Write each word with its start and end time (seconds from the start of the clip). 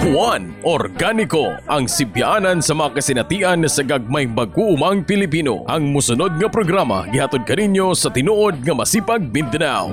Juan 0.00 0.56
Organico 0.64 1.52
ang 1.68 1.84
sibyanan 1.84 2.64
sa 2.64 2.72
mga 2.72 2.96
kasinatian 2.96 3.68
sa 3.68 3.84
gagmay 3.84 4.24
mag-uumang 4.24 5.04
Pilipino. 5.04 5.68
Ang 5.68 5.92
musunod 5.92 6.40
nga 6.40 6.48
programa 6.48 7.04
gihatod 7.12 7.44
kaninyo 7.44 7.92
sa 7.92 8.08
tinuod 8.08 8.64
nga 8.64 8.72
masipag 8.72 9.20
Mindanao. 9.28 9.92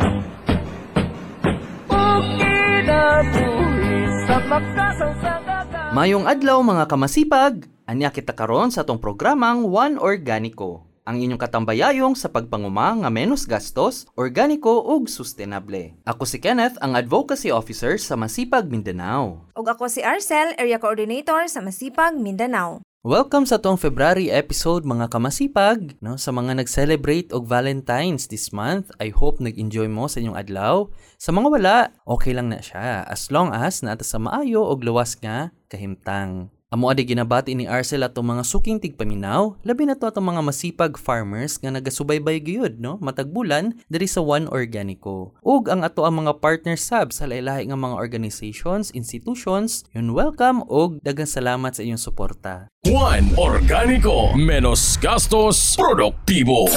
Mayong 5.91 6.23
adlaw 6.29 6.63
mga 6.63 6.85
kamasipag, 6.87 7.67
anya 7.83 8.13
kita 8.13 8.31
karon 8.31 8.71
sa 8.71 8.87
atong 8.87 9.03
programang 9.03 9.67
One 9.67 9.99
Organico. 9.99 10.88
Ang 11.09 11.25
inyong 11.25 11.41
katambayayong 11.41 12.13
sa 12.13 12.29
pagpanguma 12.29 12.93
nga 13.01 13.09
menos 13.09 13.49
gastos, 13.49 14.05
organiko 14.13 14.85
ug 14.93 15.09
sustainable. 15.09 15.97
Ako 16.05 16.21
si 16.21 16.37
Kenneth, 16.37 16.77
ang 16.85 16.93
Advocacy 16.93 17.49
Officer 17.49 17.97
sa 17.97 18.13
Masipag 18.13 18.69
Mindanao. 18.69 19.49
Ug 19.57 19.65
ako 19.65 19.89
si 19.89 20.05
Arcel, 20.05 20.53
Area 20.61 20.77
Coordinator 20.77 21.49
sa 21.49 21.65
Masipag, 21.65 22.13
Mindanao. 22.13 22.85
Welcome 23.01 23.49
sa 23.49 23.57
tong 23.57 23.81
February 23.81 24.29
episode 24.29 24.85
mga 24.85 25.09
kamasipag. 25.09 25.97
No, 25.97 26.13
sa 26.21 26.29
mga 26.29 26.61
nag-celebrate 26.61 27.33
og 27.33 27.49
Valentine's 27.49 28.29
this 28.29 28.53
month, 28.53 28.93
I 29.01 29.09
hope 29.09 29.41
nag-enjoy 29.41 29.89
mo 29.89 30.05
sa 30.05 30.21
inyong 30.21 30.37
adlaw. 30.37 30.93
Sa 31.17 31.33
mga 31.33 31.47
wala, 31.49 31.77
okay 32.05 32.37
lang 32.37 32.53
na 32.53 32.61
siya 32.61 33.01
as 33.09 33.33
long 33.33 33.49
as 33.49 33.81
naata 33.81 34.05
sa 34.05 34.21
maayo 34.21 34.61
og 34.61 34.85
luwas 34.85 35.17
nga 35.17 35.49
kahimtang. 35.73 36.53
Amo 36.69 36.85
adi 36.93 37.01
ginabati 37.01 37.57
ni 37.57 37.65
Arcel 37.65 38.05
atong 38.05 38.29
mga 38.29 38.45
suking 38.45 38.77
tigpaminaw, 38.77 39.57
labi 39.65 39.89
na 39.89 39.97
to 39.97 40.05
atong 40.05 40.29
mga 40.29 40.45
masipag 40.45 41.01
farmers 41.01 41.57
nga 41.57 41.73
nagasubaybay 41.73 42.37
gyud 42.45 42.77
no, 42.77 43.01
matag 43.01 43.33
bulan 43.33 43.73
diri 43.89 44.05
sa 44.05 44.21
One 44.21 44.45
Organico. 44.53 45.33
Ug 45.41 45.65
ang 45.65 45.81
ato 45.81 46.05
ang 46.05 46.21
mga 46.21 46.37
partner 46.37 46.77
sub 46.77 47.09
sa 47.09 47.25
lahi-lahi 47.25 47.73
nga 47.73 47.73
mga 47.73 47.97
organizations, 47.97 48.93
institutions, 48.93 49.81
yun 49.97 50.13
welcome 50.13 50.61
ug 50.69 51.01
daghang 51.01 51.25
salamat 51.25 51.73
sa 51.73 51.81
inyong 51.81 52.05
suporta. 52.05 52.69
Juan 52.85 53.33
Organico. 53.33 54.37
Menos 54.37 54.93
gastos, 55.01 55.73
produktibo. 55.73 56.69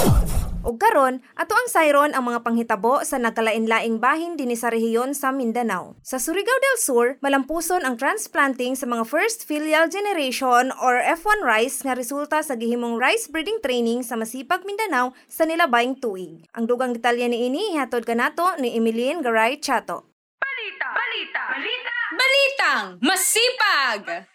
Ug 0.62 0.78
karon, 0.78 1.18
ato 1.34 1.58
ang 1.58 1.66
sayron 1.66 2.14
ang 2.14 2.22
mga 2.22 2.46
panghitabo 2.46 3.02
sa 3.02 3.18
nagkalain-laing 3.18 3.98
bahin 3.98 4.38
dinhi 4.38 4.54
sa 4.54 4.70
rehiyon 4.70 5.10
sa 5.10 5.34
Mindanao. 5.34 5.98
Sa 6.06 6.22
Surigao 6.22 6.54
del 6.62 6.78
Sur, 6.78 7.06
malampuson 7.18 7.82
ang 7.82 7.98
transplanting 7.98 8.78
sa 8.78 8.86
mga 8.86 9.02
first 9.02 9.42
filial 9.42 9.90
generation 9.90 10.70
or 10.78 11.02
F1 11.02 11.42
rice 11.42 11.82
nga 11.82 11.98
resulta 11.98 12.46
sa 12.46 12.54
gihimong 12.54 12.94
rice 12.94 13.26
breeding 13.26 13.58
training 13.58 14.06
sa 14.06 14.14
Masipag 14.14 14.62
Mindanao 14.62 15.18
sa 15.26 15.42
nilabayng 15.42 15.98
tuig. 15.98 16.46
Ang 16.54 16.70
dugang 16.70 16.94
detalye 16.94 17.26
niini 17.26 17.74
ihatod 17.74 18.06
kanato 18.06 18.54
ni 18.62 18.78
Emilien 18.78 19.18
Garay 19.18 19.58
Chato. 19.58 20.14
Balita! 20.38 20.88
Balita! 20.94 21.42
Balita! 21.58 21.94
Balitang 22.12 23.02
masipag! 23.02 24.30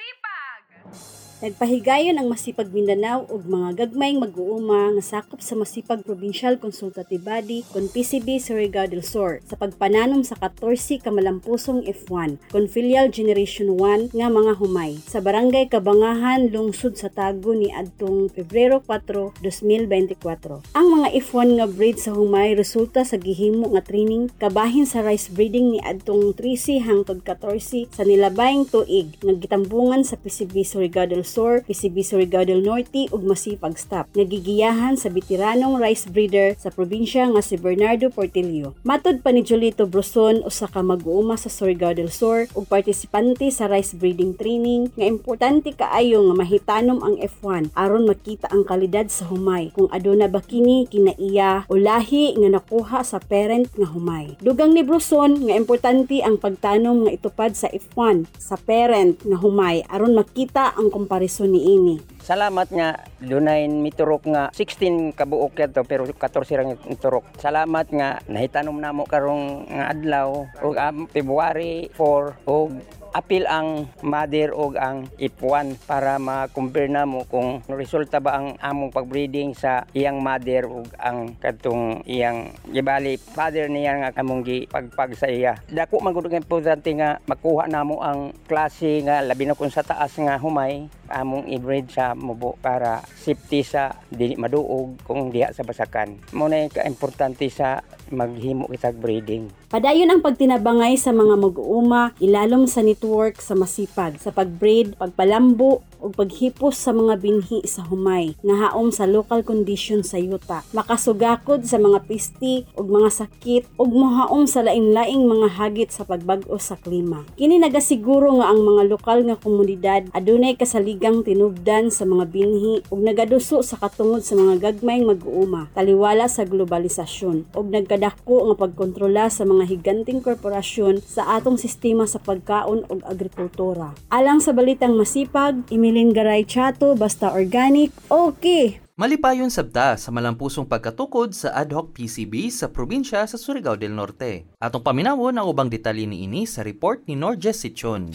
Nagpahigayon 1.38 2.18
ang 2.18 2.34
Masipag 2.34 2.74
Mindanao 2.74 3.30
ug 3.30 3.46
mga 3.46 3.86
gagmayng 3.86 4.18
mag-uuma 4.18 4.90
nga 4.98 5.04
sakop 5.06 5.38
sa 5.38 5.54
Masipag 5.54 6.02
Provincial 6.02 6.58
Consultative 6.58 7.22
Body 7.22 7.62
kon 7.70 7.86
PCB 7.94 8.42
Surigao 8.42 8.90
del 8.90 9.06
Sur 9.06 9.38
sa 9.46 9.54
pagpananom 9.54 10.26
sa 10.26 10.34
14 10.34 10.98
kamalampusong 10.98 11.86
F1 11.86 12.42
kon 12.50 12.66
Filial 12.66 13.14
Generation 13.14 13.70
1 13.70 14.18
nga 14.18 14.34
mga 14.34 14.58
humay 14.58 14.98
sa 15.06 15.22
Barangay 15.22 15.70
Kabangahan, 15.70 16.50
lungsod 16.50 16.98
sa 16.98 17.14
Tago 17.14 17.54
ni 17.54 17.70
adtong 17.70 18.34
Pebrero 18.34 18.82
4, 18.82 19.38
2024. 19.46 20.74
Ang 20.74 20.88
mga 20.90 21.22
F1 21.22 21.62
nga 21.62 21.70
breed 21.70 22.02
sa 22.02 22.18
humay 22.18 22.58
resulta 22.58 23.06
sa 23.06 23.14
gihimo 23.14 23.78
nga 23.78 23.86
training 23.86 24.34
kabahin 24.42 24.90
sa 24.90 25.06
rice 25.06 25.30
breeding 25.30 25.78
ni 25.78 25.80
adtong 25.86 26.34
13 26.34 26.82
hangtod 26.82 27.22
14 27.22 27.94
sa 27.94 28.02
nilabayng 28.02 28.66
tuig 28.66 29.14
nga 29.22 29.38
gitambungan 29.38 30.02
sa 30.02 30.18
PCB 30.18 30.66
Surigao 30.66 31.06
del 31.06 31.27
Sur, 31.28 31.60
PCB 31.68 32.08
Surigao 32.08 32.48
Norte 32.48 33.12
ug 33.12 33.22
Masipag 33.28 33.76
Staff 33.76 34.08
nagigiyahan 34.16 34.96
sa 34.96 35.12
veteranong 35.12 35.76
rice 35.78 36.08
breeder 36.08 36.56
sa 36.56 36.72
probinsya 36.72 37.28
nga 37.28 37.44
si 37.44 37.60
Bernardo 37.60 38.08
Portillo. 38.08 38.80
Matod 38.88 39.20
pa 39.20 39.36
ni 39.36 39.44
Jolito 39.44 39.84
Broson 39.84 40.48
usa 40.48 40.72
ka 40.72 40.80
mag-uuma 40.80 41.36
sa 41.36 41.52
Surigao 41.52 41.92
del 41.92 42.08
Sur 42.08 42.48
ug 42.56 42.64
partisipante 42.72 43.52
sa 43.52 43.68
rice 43.68 43.92
breeding 43.92 44.40
training 44.40 44.88
nga 44.96 45.04
importante 45.04 45.76
kaayo 45.76 46.24
nga 46.32 46.36
mahitanom 46.40 47.04
ang 47.04 47.20
F1 47.20 47.76
aron 47.76 48.08
makita 48.08 48.48
ang 48.48 48.64
kalidad 48.64 49.12
sa 49.12 49.28
humay 49.28 49.76
kung 49.76 49.92
aduna 49.92 50.32
ba 50.32 50.40
kini 50.40 50.88
kinaiya 50.88 51.68
o 51.68 51.76
lahi 51.76 52.38
nga 52.40 52.48
nakuha 52.56 53.04
sa 53.04 53.20
parent 53.20 53.68
nga 53.76 53.88
humay. 53.92 54.40
Dugang 54.40 54.72
ni 54.72 54.86
Broson 54.86 55.50
nga 55.50 55.56
importante 55.58 56.24
ang 56.24 56.40
pagtanom 56.40 57.04
nga 57.04 57.12
itupad 57.12 57.52
sa 57.58 57.68
F1 57.68 58.30
sa 58.38 58.56
parent 58.56 59.18
nga 59.26 59.38
humay 59.42 59.84
aron 59.92 60.16
makita 60.16 60.72
ang 60.78 60.94
komparison 61.18 61.50
niini. 61.50 61.98
Salamat 62.22 62.70
nga 62.70 63.02
dunay 63.18 63.66
miturok 63.66 64.30
nga 64.30 64.54
16 64.54 65.18
kabuok 65.18 65.58
yato 65.58 65.82
pero 65.82 66.06
14 66.06 66.54
ra 66.54 66.62
nga 66.62 66.78
miturok. 66.86 67.26
Salamat 67.42 67.90
nga 67.90 68.22
nahitanom 68.30 68.78
namo 68.78 69.02
karong 69.10 69.66
nga 69.66 69.98
adlaw 69.98 70.46
ug 70.62 70.78
um, 70.78 71.10
February 71.10 71.90
4 71.98 72.46
ug 72.46 72.70
apil 73.18 73.50
ang 73.50 73.90
mother 74.06 74.54
og 74.54 74.78
ang 74.78 75.10
F1 75.18 75.90
para 75.90 76.22
ma-compare 76.22 76.86
namo 76.86 77.26
kung 77.26 77.66
resulta 77.66 78.22
ba 78.22 78.38
ang 78.38 78.54
among 78.62 78.94
pagbreeding 78.94 79.58
sa 79.58 79.90
iyang 79.98 80.22
mother 80.22 80.70
ug 80.70 80.86
ang 81.02 81.34
kadtong 81.42 82.06
iyang 82.06 82.54
gibali 82.70 83.18
father 83.18 83.66
niya 83.74 83.98
nga 83.98 84.14
among 84.22 84.46
gipagpag 84.46 85.18
sa 85.18 85.26
iya. 85.26 85.58
Dako 85.66 85.98
man 85.98 86.14
gud 86.14 86.30
nga 86.30 86.38
importante 86.38 86.94
nga 86.94 87.18
makuha 87.26 87.66
namo 87.66 88.06
ang 88.06 88.38
klase 88.46 89.02
nga 89.02 89.26
labi 89.26 89.50
na 89.50 89.58
kung 89.58 89.74
sa 89.74 89.82
taas 89.82 90.14
nga 90.22 90.38
humay 90.38 90.86
among 91.12 91.48
i-breed 91.52 91.90
sa 91.92 92.14
mubo 92.14 92.56
para 92.60 93.04
safety 93.20 93.64
sa 93.64 93.96
dili 94.12 94.36
maduog 94.36 95.00
kung 95.04 95.30
diha 95.34 95.52
sa 95.52 95.66
basakan. 95.66 96.20
Mo 96.36 96.48
na 96.48 96.68
ka-importante 96.72 97.48
sa 97.52 97.84
maghimo 98.12 98.68
kitag 98.72 98.96
breeding. 98.96 99.52
Padayon 99.68 100.08
ang 100.08 100.24
pagtinabangay 100.24 100.96
sa 100.96 101.12
mga 101.12 101.36
mag-uuma, 101.36 102.16
ilalom 102.24 102.72
sa 102.72 102.80
network 102.80 103.44
sa 103.44 103.52
masipag, 103.52 104.16
sa 104.16 104.32
pag-breed, 104.32 104.96
pagpalambo, 104.96 105.84
ug 105.98 106.14
paghipos 106.14 106.78
sa 106.78 106.94
mga 106.94 107.18
binhi 107.18 107.66
sa 107.66 107.82
humay, 107.86 108.38
nahaom 108.46 108.94
sa 108.94 109.10
local 109.10 109.42
condition 109.42 110.06
sa 110.06 110.22
yuta, 110.22 110.62
makasugakod 110.74 111.66
sa 111.66 111.82
mga 111.82 112.06
pisti 112.06 112.64
ug 112.78 112.86
mga 112.90 113.10
sakit 113.26 113.64
ug 113.82 113.90
mohaom 113.90 114.46
sa 114.46 114.62
lain-laing 114.62 115.26
mga 115.26 115.58
hagit 115.58 115.90
sa 115.90 116.06
pagbag-o 116.06 116.56
sa 116.62 116.78
klima. 116.78 117.26
Kini 117.36 117.58
nagasiguro 117.58 118.30
nga 118.40 118.54
ang 118.54 118.62
mga 118.62 118.84
lokal 118.94 119.26
nga 119.26 119.38
komunidad 119.42 120.08
adunay 120.14 120.54
kasaligang 120.98 121.22
tinubdan 121.22 121.94
sa 121.94 122.10
mga 122.10 122.26
binhi 122.34 122.82
ug 122.90 123.00
nagaduso 123.06 123.62
sa 123.62 123.78
katungod 123.78 124.26
sa 124.26 124.34
mga 124.34 124.58
gagmayng 124.58 125.06
mag-uuma, 125.06 125.70
taliwala 125.78 126.26
sa 126.26 126.42
globalisasyon 126.42 127.54
ug 127.54 127.66
nagkadako 127.70 128.50
nga 128.50 128.66
pagkontrola 128.66 129.30
sa 129.30 129.46
mga 129.46 129.70
higanting 129.70 130.26
korporasyon 130.26 131.06
sa 131.06 131.38
atong 131.38 131.62
sistema 131.62 132.10
sa 132.10 132.18
pagkaon 132.18 132.90
ug 132.90 133.00
agrikultura. 133.06 133.94
Alang 134.10 134.42
sa 134.42 134.58
balitang 134.58 134.98
masipag, 134.98 135.62
Emilin 135.70 136.10
Garay 136.10 136.42
Chato, 136.50 136.98
basta 136.98 137.30
organic, 137.30 137.94
okay. 138.10 138.82
Malipayon 138.98 139.54
sabta 139.54 139.94
sa 140.02 140.10
malampusong 140.10 140.66
pagkatukod 140.66 141.30
sa 141.30 141.54
ad 141.54 141.70
hoc 141.70 141.94
PCB 141.94 142.50
sa 142.50 142.74
probinsya 142.74 143.22
sa 143.30 143.38
Surigao 143.38 143.78
del 143.78 143.94
Norte. 143.94 144.50
Atong 144.58 144.82
paminawon 144.82 145.38
ang 145.38 145.46
ubang 145.46 145.70
detalye 145.70 146.10
ni 146.10 146.26
ini 146.26 146.50
sa 146.50 146.66
report 146.66 147.06
ni 147.06 147.14
Norges 147.14 147.62
Sichon. 147.62 148.10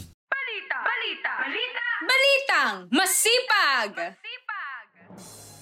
Balita! 2.43 2.89
Balitang 2.89 2.89
masipag! 2.91 4.17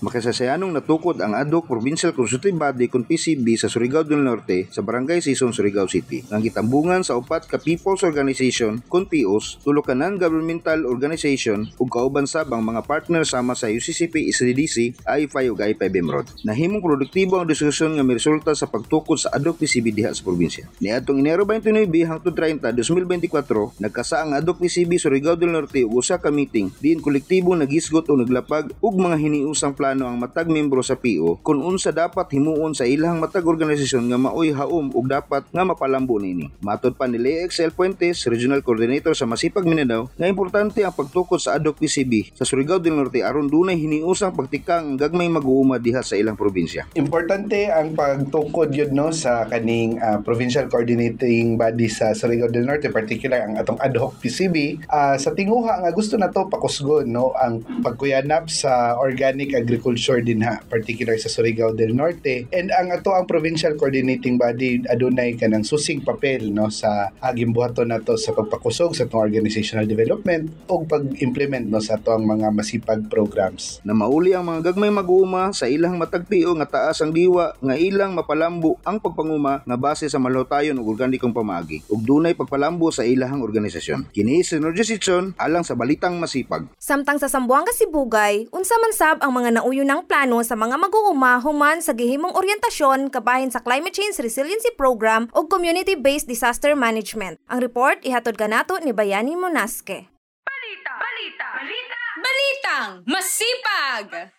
Makasasayanong 0.01 0.73
natukod 0.73 1.21
ang 1.21 1.37
ADOC 1.37 1.69
Provincial 1.69 2.17
Consultative 2.17 2.57
Body 2.57 2.89
kung 2.89 3.05
PCB 3.05 3.61
sa 3.61 3.69
Surigao 3.69 4.01
del 4.01 4.25
Norte 4.25 4.65
sa 4.73 4.81
Barangay 4.81 5.21
Sison, 5.21 5.53
Surigao 5.53 5.85
City. 5.93 6.25
Ang 6.33 6.41
gitambungan 6.41 7.05
sa 7.05 7.21
upat 7.21 7.45
ka 7.45 7.61
People's 7.61 8.01
Organization 8.01 8.81
kung 8.89 9.05
POs, 9.05 9.61
tulo 9.61 9.85
ka 9.85 9.93
non-governmental 9.93 10.89
organization 10.89 11.69
ug 11.77 11.93
kauban 11.93 12.25
sabang 12.25 12.65
mga 12.65 12.81
partner 12.89 13.29
sama 13.29 13.53
sa 13.53 13.69
UCCP, 13.69 14.25
SDDC, 14.33 15.05
I5 15.05 15.37
ug 15.53 15.61
I5 15.69 15.83
Emrod. 15.93 16.27
Nahimong 16.49 16.81
produktibo 16.81 17.37
ang 17.37 17.45
diskusyon 17.45 18.01
nga 18.01 18.05
miresulta 18.07 18.57
sa 18.57 18.73
pagtukod 18.73 19.21
sa 19.21 19.37
ADOC 19.37 19.69
PCB 19.69 19.93
diha 19.93 20.17
sa 20.17 20.25
probinsya. 20.25 20.65
Niadtong 20.81 21.21
Enero 21.21 21.45
29 21.45 21.93
hangtod 22.09 22.33
30 22.33 22.73
2024, 22.73 23.77
nagkasa 23.77 24.25
ang 24.25 24.33
ADOC 24.33 24.65
PCB 24.65 24.97
Surigao 24.97 25.37
del 25.37 25.53
Norte 25.53 25.85
ug 25.85 26.01
usa 26.01 26.17
ka 26.17 26.33
meeting 26.33 26.73
diin 26.81 27.05
kolektibo 27.05 27.53
nagisgot 27.53 28.09
o 28.09 28.17
naglapag 28.17 28.73
ug 28.81 28.97
mga 28.97 29.21
hiniusang 29.21 29.77
plano 29.77 29.90
plano 29.91 30.07
ang 30.07 30.23
matag 30.23 30.47
membro 30.47 30.87
sa 30.87 30.95
PO 30.95 31.43
kung 31.43 31.67
unsa 31.67 31.91
dapat 31.91 32.31
himuon 32.31 32.79
sa 32.79 32.87
ilang 32.87 33.19
matag 33.19 33.43
organisasyon 33.43 34.07
nga 34.07 34.23
maoy 34.23 34.55
haom 34.55 34.95
ug 34.95 35.03
dapat 35.11 35.43
nga 35.51 35.67
mapalambo 35.67 36.15
nini. 36.23 36.47
Matod 36.63 36.95
pa 36.95 37.11
ni 37.11 37.19
Lea 37.19 37.43
Excel 37.43 37.75
Fuentes, 37.75 38.23
Regional 38.31 38.63
Coordinator 38.63 39.19
sa 39.19 39.27
Masipag 39.27 39.67
Mindanao, 39.67 40.07
nga 40.15 40.31
importante 40.31 40.87
ang 40.87 40.95
pagtukod 40.95 41.43
sa 41.43 41.59
ADOC 41.59 41.83
PCB 41.83 42.39
sa 42.39 42.47
Surigao 42.47 42.79
del 42.79 42.95
Norte 42.95 43.27
aron 43.27 43.51
dunay 43.51 43.75
hiniusang 43.75 44.31
pagtikang 44.31 44.95
gagmay 44.95 45.27
mag-uuma 45.27 45.83
diha 45.83 46.07
sa 46.07 46.15
ilang 46.15 46.39
probinsya. 46.39 46.87
Importante 46.95 47.67
ang 47.67 47.99
pagtukod 47.99 48.71
yun 48.71 48.95
no 48.95 49.11
sa 49.11 49.51
kaning 49.51 49.99
ah, 49.99 50.23
provincial 50.23 50.71
coordinating 50.71 51.59
body 51.59 51.91
sa 51.91 52.15
Surigao 52.15 52.47
del 52.47 52.63
Norte 52.63 52.95
particular 52.95 53.43
ang 53.43 53.59
atong 53.59 53.83
ad 53.83 53.99
hoc 53.99 54.23
PCB 54.23 54.87
Ah, 54.87 55.19
sa 55.19 55.35
tinguha 55.35 55.83
nga 55.83 55.91
gusto 55.91 56.15
na 56.15 56.31
to 56.31 56.47
pakusgon 56.47 57.11
no 57.11 57.35
ang 57.35 57.59
pagkuyanap 57.83 58.47
sa 58.47 58.95
organic 58.95 59.51
agriculture 59.51 59.80
din 60.21 60.45
ha 60.45 60.61
particular 60.69 61.17
sa 61.17 61.33
Surigao 61.33 61.73
del 61.73 61.97
Norte 61.97 62.47
and 62.53 62.69
ang 62.71 62.93
ato 62.93 63.17
ang 63.17 63.25
provincial 63.27 63.75
coordinating 63.75 64.37
body 64.37 64.85
adunay 64.87 65.35
kanang 65.35 65.65
susing 65.65 66.05
papel 66.05 66.53
no 66.53 66.69
sa 66.69 67.11
aging 67.25 67.51
buhaton 67.57 67.91
nato 67.91 68.15
sa 68.15 68.37
pagpakusog 68.37 68.95
sa 68.95 69.09
atong 69.09 69.25
organizational 69.25 69.89
development 69.89 70.53
o 70.71 70.85
pag-implement 70.85 71.67
no 71.67 71.81
sa 71.83 71.99
atong 71.99 72.25
mga 72.25 72.53
masipag 72.53 73.09
programs 73.09 73.81
na 73.83 73.97
mauli 73.97 74.37
ang 74.37 74.47
mga 74.47 74.73
gagmay 74.73 74.93
mag-uuma 74.93 75.51
sa 75.57 75.67
ilang 75.67 75.97
matagpio 75.97 76.53
nga 76.61 76.69
taas 76.69 77.01
ang 77.01 77.11
diwa 77.11 77.57
nga 77.59 77.75
ilang 77.75 78.15
mapalambo 78.15 78.79
ang 78.85 79.01
pagpanguma 79.01 79.65
nga 79.65 79.77
base 79.81 80.07
sa 80.07 80.21
malutayon 80.21 80.79
ug 80.79 80.93
organikong 80.93 81.33
pamagi 81.33 81.83
ug 81.89 82.03
dunay 82.05 82.37
pagpalambo 82.37 82.91
sa 82.91 83.07
ilahang 83.07 83.41
organisasyon. 83.41 84.11
Kini 84.11 84.43
si 84.43 84.59
Norjo 84.59 84.85
Sitson 84.85 85.35
alang 85.39 85.63
sa 85.63 85.79
balitang 85.79 86.19
masipag. 86.19 86.67
Samtang 86.77 87.23
sa 87.23 87.31
Sambuanga 87.31 87.73
Sibugay, 87.73 88.51
unsa 88.51 88.75
man 88.83 88.93
sab 88.93 89.23
ang 89.23 89.33
mga 89.33 89.63
nauyo 89.71 89.87
ng 89.87 90.03
plano 90.11 90.43
sa 90.43 90.59
mga 90.59 90.75
mag-uuma 90.75 91.39
human 91.39 91.79
sa 91.79 91.95
gihimong 91.95 92.35
oryentasyon 92.35 93.07
kabahin 93.07 93.55
sa 93.55 93.63
Climate 93.63 93.95
Change 93.95 94.19
Resiliency 94.19 94.75
Program 94.75 95.31
o 95.31 95.47
Community-Based 95.47 96.27
Disaster 96.27 96.75
Management. 96.75 97.39
Ang 97.47 97.63
report 97.63 98.03
ihatod 98.03 98.35
kanato 98.35 98.83
ni 98.83 98.91
Bayani 98.91 99.39
Monaske. 99.39 100.11
Balita! 100.43 100.93
Balita! 100.99 101.47
Balita! 101.63 102.03
Balitang 102.19 102.91
masipag! 103.07 104.35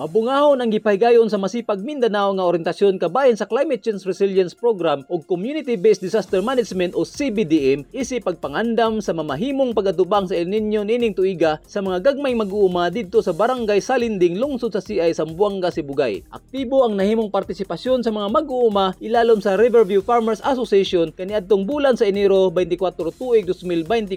Mabungahon 0.00 0.56
ang 0.64 0.72
gipaygayon 0.72 1.28
sa 1.28 1.36
Masipag 1.36 1.84
Mindanao 1.84 2.32
nga 2.32 2.48
orientasyon 2.48 2.96
kabayan 2.96 3.36
sa 3.36 3.44
Climate 3.44 3.84
Change 3.84 4.08
Resilience 4.08 4.56
Program 4.56 5.04
ug 5.12 5.28
Community-Based 5.28 6.00
Disaster 6.00 6.40
Management 6.40 6.96
o 6.96 7.04
CBDM 7.04 7.84
isip 7.92 8.24
pagpangandam 8.24 9.04
sa 9.04 9.12
mamahimong 9.12 9.76
pagatubang 9.76 10.24
sa 10.24 10.40
El 10.40 10.48
Nino 10.48 10.88
nining 10.88 11.12
tuiga 11.12 11.60
sa 11.68 11.84
mga 11.84 12.00
gagmay 12.00 12.32
mag-uuma 12.32 12.88
didto 12.88 13.20
sa 13.20 13.36
Barangay 13.36 13.76
Salinding 13.84 14.40
lungsod 14.40 14.72
sa 14.72 14.80
CI 14.80 15.12
Sambuanga, 15.12 15.68
Sibugay. 15.68 16.24
Aktibo 16.32 16.80
ang 16.80 16.96
nahimong 16.96 17.28
partisipasyon 17.28 18.00
sa 18.00 18.08
mga 18.08 18.32
mag-uuma 18.32 18.96
ilalom 19.04 19.44
sa 19.44 19.60
Riverview 19.60 20.00
Farmers 20.00 20.40
Association 20.40 21.12
kaniadtong 21.12 21.68
bulan 21.68 22.00
sa 22.00 22.08
Enero 22.08 22.48
24 22.48 23.20
tuig 23.20 23.44
2024. 23.44 24.16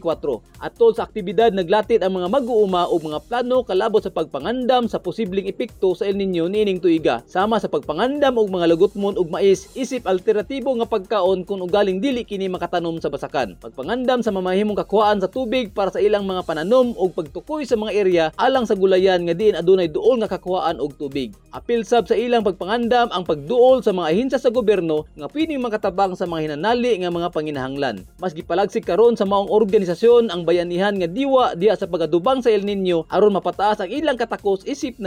Atol 0.64 0.96
sa 0.96 1.04
aktibidad 1.04 1.52
naglatit 1.52 2.00
ang 2.00 2.24
mga 2.24 2.32
mag-uuma 2.32 2.88
og 2.88 3.04
mga 3.04 3.20
plano 3.28 3.68
kalabot 3.68 4.00
sa 4.00 4.16
pagpangandam 4.16 4.88
sa 4.88 5.04
posibleng 5.04 5.52
epekto 5.52 5.73
sa 5.82 6.08
El 6.08 6.16
Nino 6.16 6.48
nining 6.48 6.80
tuiga. 6.80 7.20
Sama 7.28 7.60
sa 7.60 7.68
pagpangandam 7.68 8.40
og 8.40 8.48
mga 8.48 8.72
lagutmon 8.72 9.20
ug 9.20 9.28
mais 9.28 9.68
isip 9.76 10.08
alternatibo 10.08 10.72
nga 10.80 10.88
pagkaon 10.88 11.44
kung 11.44 11.60
ugaling 11.60 12.00
dili 12.00 12.24
kini 12.24 12.48
makatanom 12.48 13.02
sa 13.04 13.12
basakan. 13.12 13.60
Pagpangandam 13.60 14.24
sa 14.24 14.32
mamahimong 14.32 14.80
kakuhaan 14.80 15.20
sa 15.20 15.28
tubig 15.28 15.76
para 15.76 15.92
sa 15.92 16.00
ilang 16.00 16.24
mga 16.24 16.48
pananom 16.48 16.96
ug 16.96 17.12
pagtukoy 17.12 17.68
sa 17.68 17.76
mga 17.76 17.92
area 17.92 18.26
alang 18.40 18.64
sa 18.64 18.78
gulayan 18.80 19.28
nga 19.28 19.36
diin 19.36 19.60
adunay 19.60 19.92
duol 19.92 20.24
nga 20.24 20.32
kakuhaan 20.32 20.80
og 20.80 20.96
tubig. 20.96 21.36
Apil 21.52 21.84
sab 21.84 22.08
sa 22.08 22.16
ilang 22.16 22.42
pagpangandam 22.48 23.12
ang 23.12 23.28
pagduol 23.28 23.84
sa 23.84 23.92
mga 23.92 24.10
ahensya 24.10 24.40
sa 24.40 24.50
gobyerno 24.50 25.04
nga 25.20 25.28
pwedeng 25.30 25.62
makatabang 25.62 26.16
sa 26.16 26.24
mga 26.24 26.56
hinanali 26.56 26.98
nga 27.04 27.12
mga 27.12 27.30
panginahanglan. 27.30 28.08
Mas 28.24 28.32
gipalagsik 28.32 28.88
karon 28.88 29.20
sa 29.20 29.28
maong 29.28 29.52
organisasyon 29.52 30.32
ang 30.32 30.48
bayanihan 30.48 30.96
nga 30.96 31.12
diwa 31.12 31.54
diha 31.54 31.78
sa 31.78 31.92
pagadubang 31.92 32.40
sa 32.42 32.50
El 32.50 32.66
Nino 32.66 33.06
aron 33.12 33.36
mapataas 33.36 33.84
ang 33.84 33.92
ilang 33.92 34.18
katakos 34.18 34.66
isip 34.66 34.98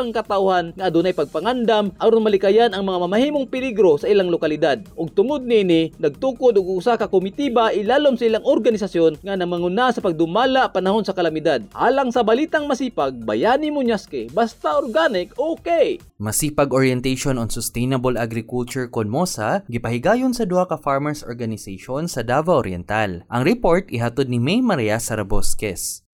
nagkayusang 0.00 0.16
katawhan 0.16 0.66
nga 0.72 0.88
adunay 0.88 1.12
pagpangandam 1.12 1.92
aron 2.00 2.24
malikayan 2.24 2.72
ang 2.72 2.88
mga 2.88 3.04
mamahimong 3.04 3.44
peligro 3.44 4.00
sa 4.00 4.08
ilang 4.08 4.32
lokalidad. 4.32 4.80
Ug 4.96 5.12
tungod 5.12 5.44
nini, 5.44 5.92
nagtukod 6.00 6.56
og 6.56 6.80
usa 6.80 6.96
ka 6.96 7.04
komitiba 7.04 7.68
ilalom 7.76 8.16
sa 8.16 8.24
ilang 8.24 8.44
organisasyon 8.48 9.20
nga 9.20 9.36
namanguna 9.36 9.92
sa 9.92 10.00
pagdumala 10.00 10.72
panahon 10.72 11.04
sa 11.04 11.12
kalamidad. 11.12 11.60
Alang 11.76 12.08
sa 12.08 12.24
balitang 12.24 12.64
masipag, 12.64 13.20
bayani 13.20 13.68
mo 13.68 13.84
nyaske, 13.84 14.32
basta 14.32 14.80
organic, 14.80 15.36
okay. 15.36 16.00
Masipag 16.16 16.72
Orientation 16.72 17.36
on 17.36 17.52
Sustainable 17.52 18.16
Agriculture 18.16 18.88
Konmosa 18.88 19.64
gipahigayon 19.68 20.32
sa 20.32 20.48
duha 20.48 20.64
ka 20.64 20.80
farmers 20.80 21.20
organization 21.24 22.08
sa 22.08 22.24
Davao 22.24 22.64
Oriental. 22.64 23.24
Ang 23.28 23.42
report 23.44 23.92
ihatod 23.92 24.32
ni 24.32 24.40
May 24.40 24.64
Maria 24.64 24.96
Sarabosques. 24.96 26.04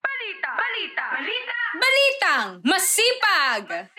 Balita! 2.37 2.61
Balitang 2.61 2.61
masipag! 2.61 3.89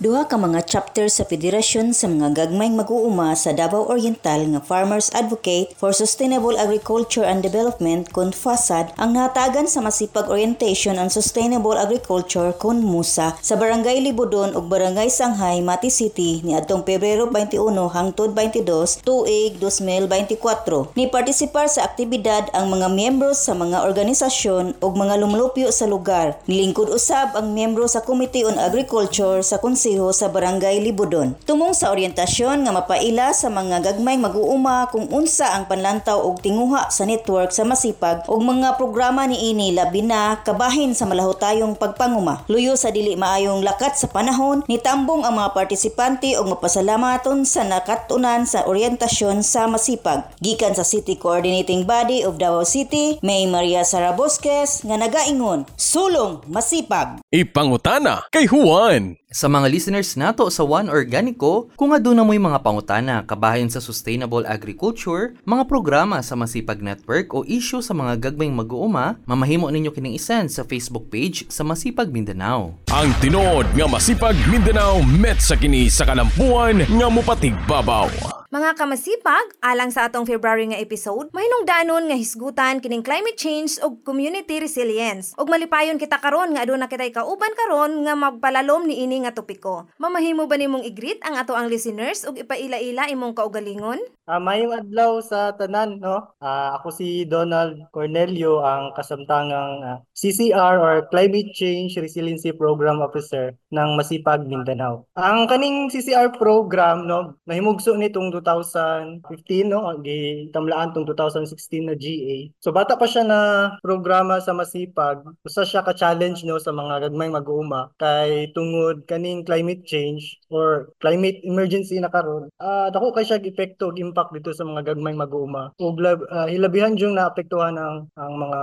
Duha 0.00 0.24
ka 0.24 0.40
mga 0.40 0.64
chapter 0.64 1.12
sa 1.12 1.28
Federasyon 1.28 1.92
sa 1.92 2.08
mga 2.08 2.32
gagmayng 2.32 2.72
mag-uuma 2.72 3.36
sa 3.36 3.52
Davao 3.52 3.84
Oriental 3.84 4.48
nga 4.48 4.64
Farmers 4.64 5.12
Advocate 5.12 5.76
for 5.76 5.92
Sustainable 5.92 6.56
Agriculture 6.56 7.28
and 7.28 7.44
Development 7.44 8.08
kun 8.08 8.32
FASAD 8.32 8.96
ang 8.96 9.12
nahatagan 9.12 9.68
sa 9.68 9.84
Masipag 9.84 10.32
Orientation 10.32 10.96
on 10.96 11.12
Sustainable 11.12 11.76
Agriculture 11.76 12.48
kun 12.56 12.80
MUSA 12.80 13.36
sa 13.44 13.54
Barangay 13.60 14.00
Libudon 14.00 14.56
ug 14.56 14.72
Barangay 14.72 15.12
Sanghay, 15.12 15.60
Mati 15.60 15.92
City 15.92 16.40
ni 16.48 16.56
adtong 16.56 16.80
Pebrero 16.80 17.28
21 17.28 17.60
hangtod 17.92 18.32
22 18.32 19.04
tuig 19.04 19.60
2024. 19.60 20.96
Ni 20.96 21.12
partisipar 21.12 21.68
sa 21.68 21.84
aktibidad 21.84 22.48
ang 22.56 22.72
mga 22.72 22.88
miyembro 22.88 23.36
sa 23.36 23.52
mga 23.52 23.84
organisasyon 23.84 24.80
ug 24.80 24.92
mga 24.96 25.20
lumlupyo 25.20 25.68
sa 25.68 25.84
lugar. 25.84 26.40
Nilingkod 26.48 26.88
usab 26.88 27.36
ang 27.36 27.52
miyembro 27.52 27.84
sa 27.84 28.00
Committee 28.00 28.48
on 28.48 28.56
Agriculture 28.56 29.44
sa 29.44 29.60
Konseho 29.90 30.14
sa 30.14 30.30
Barangay 30.30 30.78
Libudon. 30.86 31.34
Tumong 31.42 31.74
sa 31.74 31.90
orientasyon 31.90 32.62
nga 32.62 32.70
mapaila 32.70 33.34
sa 33.34 33.50
mga 33.50 33.82
gagmay 33.82 34.22
mag-uuma 34.22 34.86
kung 34.86 35.10
unsa 35.10 35.50
ang 35.50 35.66
panlantaw 35.66 36.14
og 36.14 36.38
tinguha 36.38 36.94
sa 36.94 37.02
network 37.02 37.50
sa 37.50 37.66
masipag 37.66 38.22
ug 38.30 38.38
mga 38.38 38.78
programa 38.78 39.26
niini 39.26 39.74
labi 39.74 40.06
na 40.06 40.38
kabahin 40.46 40.94
sa 40.94 41.10
malahutayong 41.10 41.74
pagpanguma. 41.74 42.46
Luyo 42.46 42.78
sa 42.78 42.94
dili 42.94 43.18
maayong 43.18 43.66
lakat 43.66 43.98
sa 43.98 44.06
panahon, 44.06 44.62
nitambong 44.70 45.26
ang 45.26 45.34
mga 45.34 45.58
partisipante 45.58 46.38
og 46.38 46.54
mapasalamaton 46.54 47.42
sa 47.42 47.66
nakatunan 47.66 48.46
sa 48.46 48.70
orientasyon 48.70 49.42
sa 49.42 49.66
masipag. 49.66 50.22
Gikan 50.38 50.78
sa 50.78 50.86
City 50.86 51.18
Coordinating 51.18 51.82
Body 51.82 52.22
of 52.22 52.38
Davao 52.38 52.62
City, 52.62 53.18
May 53.26 53.50
Maria 53.50 53.82
Sarabosques 53.82 54.86
nga 54.86 54.94
nagaingon, 54.94 55.66
Sulong 55.74 56.46
Masipag! 56.46 57.26
Ipangutana 57.34 58.30
kay 58.30 58.46
Juan. 58.46 59.19
Sa 59.30 59.46
mga 59.46 59.70
listeners 59.70 60.18
nato 60.18 60.50
sa 60.50 60.66
One 60.66 60.90
Organico, 60.90 61.70
kung 61.78 61.94
aduna 61.94 62.26
mo'y 62.26 62.42
mga 62.42 62.66
pangutana 62.66 63.22
kabahin 63.22 63.70
sa 63.70 63.78
sustainable 63.78 64.42
agriculture, 64.42 65.38
mga 65.46 65.70
programa 65.70 66.18
sa 66.18 66.34
Masipag 66.34 66.82
Network 66.82 67.30
o 67.30 67.46
issue 67.46 67.78
sa 67.78 67.94
mga 67.94 68.18
gagmayng 68.18 68.50
mag-uuma, 68.50 69.22
mamahimo 69.30 69.70
ninyo 69.70 69.94
kining 69.94 70.18
isend 70.18 70.50
sa 70.50 70.66
Facebook 70.66 71.14
page 71.14 71.46
sa 71.46 71.62
Masipag 71.62 72.10
Mindanao. 72.10 72.74
Ang 72.90 73.14
tinuod 73.22 73.70
nga 73.70 73.86
masipag 73.86 74.34
Mindanao 74.50 74.98
met 74.98 75.38
sa 75.38 75.54
kini 75.54 75.86
sa 75.86 76.10
kalampuan 76.10 76.82
nga 76.82 77.06
mupatig 77.06 77.54
babaw. 77.70 78.10
Mga 78.50 78.82
kamasipag, 78.82 79.46
alang 79.62 79.94
sa 79.94 80.10
atong 80.10 80.26
February 80.26 80.66
nga 80.66 80.82
episode, 80.82 81.30
mahinungdanon 81.30 82.10
nga 82.10 82.18
hisgutan 82.18 82.82
kining 82.82 83.06
climate 83.06 83.38
change 83.38 83.78
ug 83.78 84.02
community 84.02 84.58
resilience. 84.58 85.38
Ug 85.38 85.46
malipayon 85.46 86.02
kita 86.02 86.18
karon 86.18 86.58
nga 86.58 86.66
aduna 86.66 86.90
kitay 86.90 87.14
kauban 87.14 87.54
karon 87.54 88.02
nga 88.02 88.18
magpalalom 88.18 88.90
ni 88.90 89.06
ini 89.06 89.22
nga 89.22 89.30
topiko. 89.30 89.86
Mamahimo 90.02 90.50
ba 90.50 90.58
nimong 90.58 90.82
i-greet 90.82 91.22
ang 91.22 91.38
ato 91.38 91.54
ang 91.54 91.70
listeners 91.70 92.26
ug 92.26 92.42
ipaila-ila 92.42 93.06
imong 93.14 93.38
kaugalingon? 93.38 94.02
Ah, 94.30 94.38
mayong 94.42 94.70
adlaw 94.70 95.18
sa 95.22 95.54
tanan, 95.58 95.98
no? 95.98 96.34
Ah, 96.38 96.78
ako 96.78 96.94
si 96.94 97.26
Donald 97.26 97.82
Cornelio, 97.90 98.62
ang 98.62 98.94
kasamtangang 98.94 99.82
ah, 99.82 99.98
CCR 100.14 100.78
or 100.78 101.06
Climate 101.10 101.50
Change 101.50 101.98
Resiliency 101.98 102.54
Program 102.54 103.02
Officer 103.02 103.54
ng 103.74 103.98
Masipag 103.98 104.46
Mindanao. 104.46 105.06
Ang 105.18 105.50
kaning 105.50 105.90
CCR 105.90 106.34
program, 106.38 107.10
no, 107.10 107.38
nahimugso 107.46 107.98
nitong 107.98 108.30
2015 108.42 109.70
no 109.70 109.94
gitamlaan 110.02 110.92
tong 110.96 111.06
2016 111.06 111.88
na 111.88 111.94
GA. 111.94 112.36
So 112.60 112.72
bata 112.72 112.96
pa 112.96 113.06
siya 113.06 113.24
na 113.24 113.40
programa 113.84 114.40
sa 114.40 114.56
Masipag, 114.56 115.22
usa 115.44 115.62
siya 115.64 115.84
ka 115.84 115.92
challenge 115.94 116.42
no 116.44 116.56
sa 116.56 116.72
mga 116.74 117.08
gagmayng 117.08 117.36
mag-uuma 117.36 117.92
kay 118.00 118.50
tungod 118.56 119.04
kaning 119.06 119.44
climate 119.44 119.84
change 119.84 120.40
or 120.50 120.90
climate 120.98 121.40
emergency 121.46 121.96
na 122.00 122.10
karon. 122.10 122.50
Uh, 122.58 122.88
dako 122.90 123.12
kay 123.14 123.24
siya 123.24 123.40
epekto 123.40 123.92
impact 123.96 124.32
dito 124.34 124.50
sa 124.56 124.64
mga 124.66 124.94
gagmayng 124.94 125.20
mag-uuma. 125.20 125.72
Ug 125.78 126.00
uh, 126.00 126.48
hilabihan 126.48 126.96
jung 126.96 127.16
naapektuhan 127.16 127.76
ang 127.76 128.08
ang 128.16 128.32
mga 128.36 128.60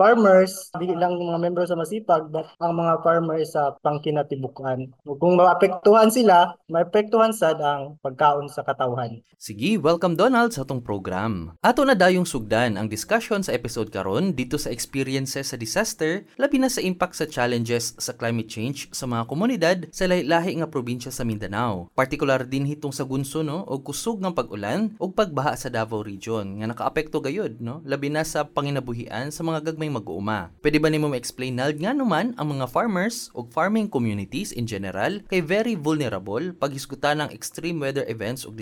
farmers, 0.00 0.72
dili 0.78 0.94
lang 0.96 1.16
mga 1.16 1.40
membro 1.40 1.64
sa 1.68 1.78
Masipag 1.78 2.30
but 2.32 2.48
ang 2.60 2.74
mga 2.76 3.04
farmers 3.04 3.52
sa 3.52 3.74
pangkinatibukan. 3.82 4.88
Kung 5.04 5.34
maapektuhan 5.38 6.08
sila, 6.12 6.54
maapektuhan 6.70 7.34
sad 7.34 7.58
ang 7.60 7.96
pagkaon 8.00 8.48
sa 8.50 8.62
katawhan. 8.64 9.17
Sige, 9.38 9.78
welcome 9.78 10.18
Donald 10.18 10.50
sa 10.50 10.66
atong 10.66 10.82
program. 10.82 11.54
Ato 11.62 11.86
na 11.86 11.94
dayong 11.94 12.26
sugdan 12.26 12.74
ang 12.74 12.90
discussion 12.90 13.38
sa 13.38 13.54
episode 13.54 13.88
karon 13.94 14.34
dito 14.34 14.58
sa 14.58 14.74
experiences 14.74 15.54
sa 15.54 15.56
disaster, 15.56 16.26
labi 16.34 16.58
na 16.58 16.66
sa 16.66 16.82
impact 16.82 17.14
sa 17.14 17.26
challenges 17.30 17.94
sa 18.02 18.12
climate 18.18 18.50
change 18.50 18.90
sa 18.90 19.06
mga 19.06 19.24
komunidad 19.30 19.78
sa 19.94 20.10
lahi-lahi 20.10 20.58
nga 20.58 20.66
probinsya 20.66 21.14
sa 21.14 21.22
Mindanao. 21.22 21.86
Partikular 21.94 22.42
din 22.42 22.66
hitong 22.66 22.90
sa 22.90 23.06
Gunso 23.06 23.46
no 23.46 23.62
og 23.62 23.86
kusog 23.86 24.18
ng 24.18 24.34
pag-ulan 24.34 24.98
ug 24.98 25.14
pagbaha 25.14 25.54
sa 25.54 25.70
Davao 25.70 26.02
Region 26.02 26.58
nga 26.58 26.66
nakaapekto 26.66 27.22
gayud 27.22 27.62
no 27.62 27.78
labi 27.86 28.10
na 28.10 28.26
sa 28.26 28.42
panginabuhian 28.42 29.30
sa 29.30 29.46
mga 29.46 29.70
gagmay 29.70 29.86
mag-uuma. 29.86 30.50
Pwede 30.58 30.82
ba 30.82 30.90
nimo 30.90 31.06
ma-explain 31.06 31.54
nald 31.54 31.78
nga 31.78 31.94
naman 31.94 32.34
ang 32.34 32.58
mga 32.58 32.66
farmers 32.66 33.30
ug 33.38 33.48
farming 33.54 33.86
communities 33.86 34.50
in 34.50 34.66
general 34.66 35.22
kay 35.30 35.38
very 35.38 35.78
vulnerable 35.78 36.50
pag 36.58 36.74
hisgutan 36.74 37.22
ng 37.22 37.30
extreme 37.30 37.78
weather 37.78 38.02
events 38.10 38.42
ug 38.42 38.58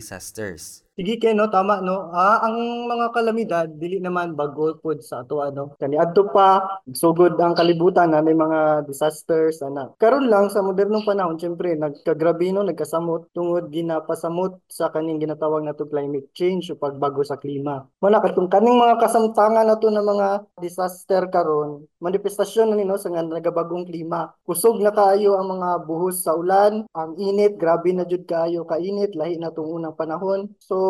disasters? 0.53 0.86
Sige 0.97 1.21
kay 1.21 1.37
no 1.37 1.53
tama 1.53 1.85
no. 1.85 2.09
Ah, 2.09 2.41
ang 2.49 2.57
mga 2.89 3.13
kalamidad 3.13 3.69
dili 3.69 4.01
naman 4.01 4.33
bago 4.33 4.81
pod 4.81 5.05
sa 5.05 5.21
ato 5.21 5.45
ano. 5.45 5.77
Kani 5.77 6.01
adto 6.01 6.33
pa 6.33 6.81
sugod 6.89 7.37
ang 7.37 7.53
kalibutan 7.53 8.17
na 8.17 8.25
may 8.25 8.33
mga 8.33 8.89
disasters 8.89 9.61
ana. 9.61 9.93
Karon 10.01 10.25
lang 10.33 10.49
sa 10.49 10.65
modernong 10.65 11.05
panahon 11.05 11.37
syempre 11.37 11.77
nagkagrabe 11.77 12.49
no 12.49 12.65
nagkasamot 12.65 13.29
tungod 13.37 13.69
ginapasamot 13.69 14.57
sa 14.73 14.89
kaning 14.89 15.21
ginatawag 15.21 15.69
nato 15.69 15.85
climate 15.85 16.33
change 16.33 16.73
o 16.73 16.81
pagbago 16.81 17.21
sa 17.21 17.37
klima. 17.37 17.85
Wala 18.01 18.17
katong 18.25 18.49
kaning 18.49 18.81
mga 18.81 18.97
kasamtangan 18.97 19.69
nato 19.69 19.93
na 19.93 20.01
mga 20.01 20.49
disaster 20.65 21.29
karon 21.29 21.85
manifestasyon 22.01 22.73
na 22.73 22.81
no 22.89 22.97
sa 22.97 23.13
nga 23.13 23.21
nagabagong 23.21 23.85
klima. 23.85 24.33
Kusog 24.49 24.81
na 24.81 24.97
kaayo 24.97 25.37
ang 25.37 25.61
mga 25.61 25.69
buhos 25.85 26.25
sa 26.25 26.33
ulan, 26.33 26.89
ang 26.97 27.21
init 27.21 27.61
grabe 27.61 27.93
na 27.93 28.09
jud 28.09 28.25
kaayo 28.25 28.65
kainit 28.65 29.13
lahi 29.13 29.37
na 29.37 29.53
tong 29.53 29.69
unang 29.69 29.93
panahon. 29.93 30.49
So 30.63 30.86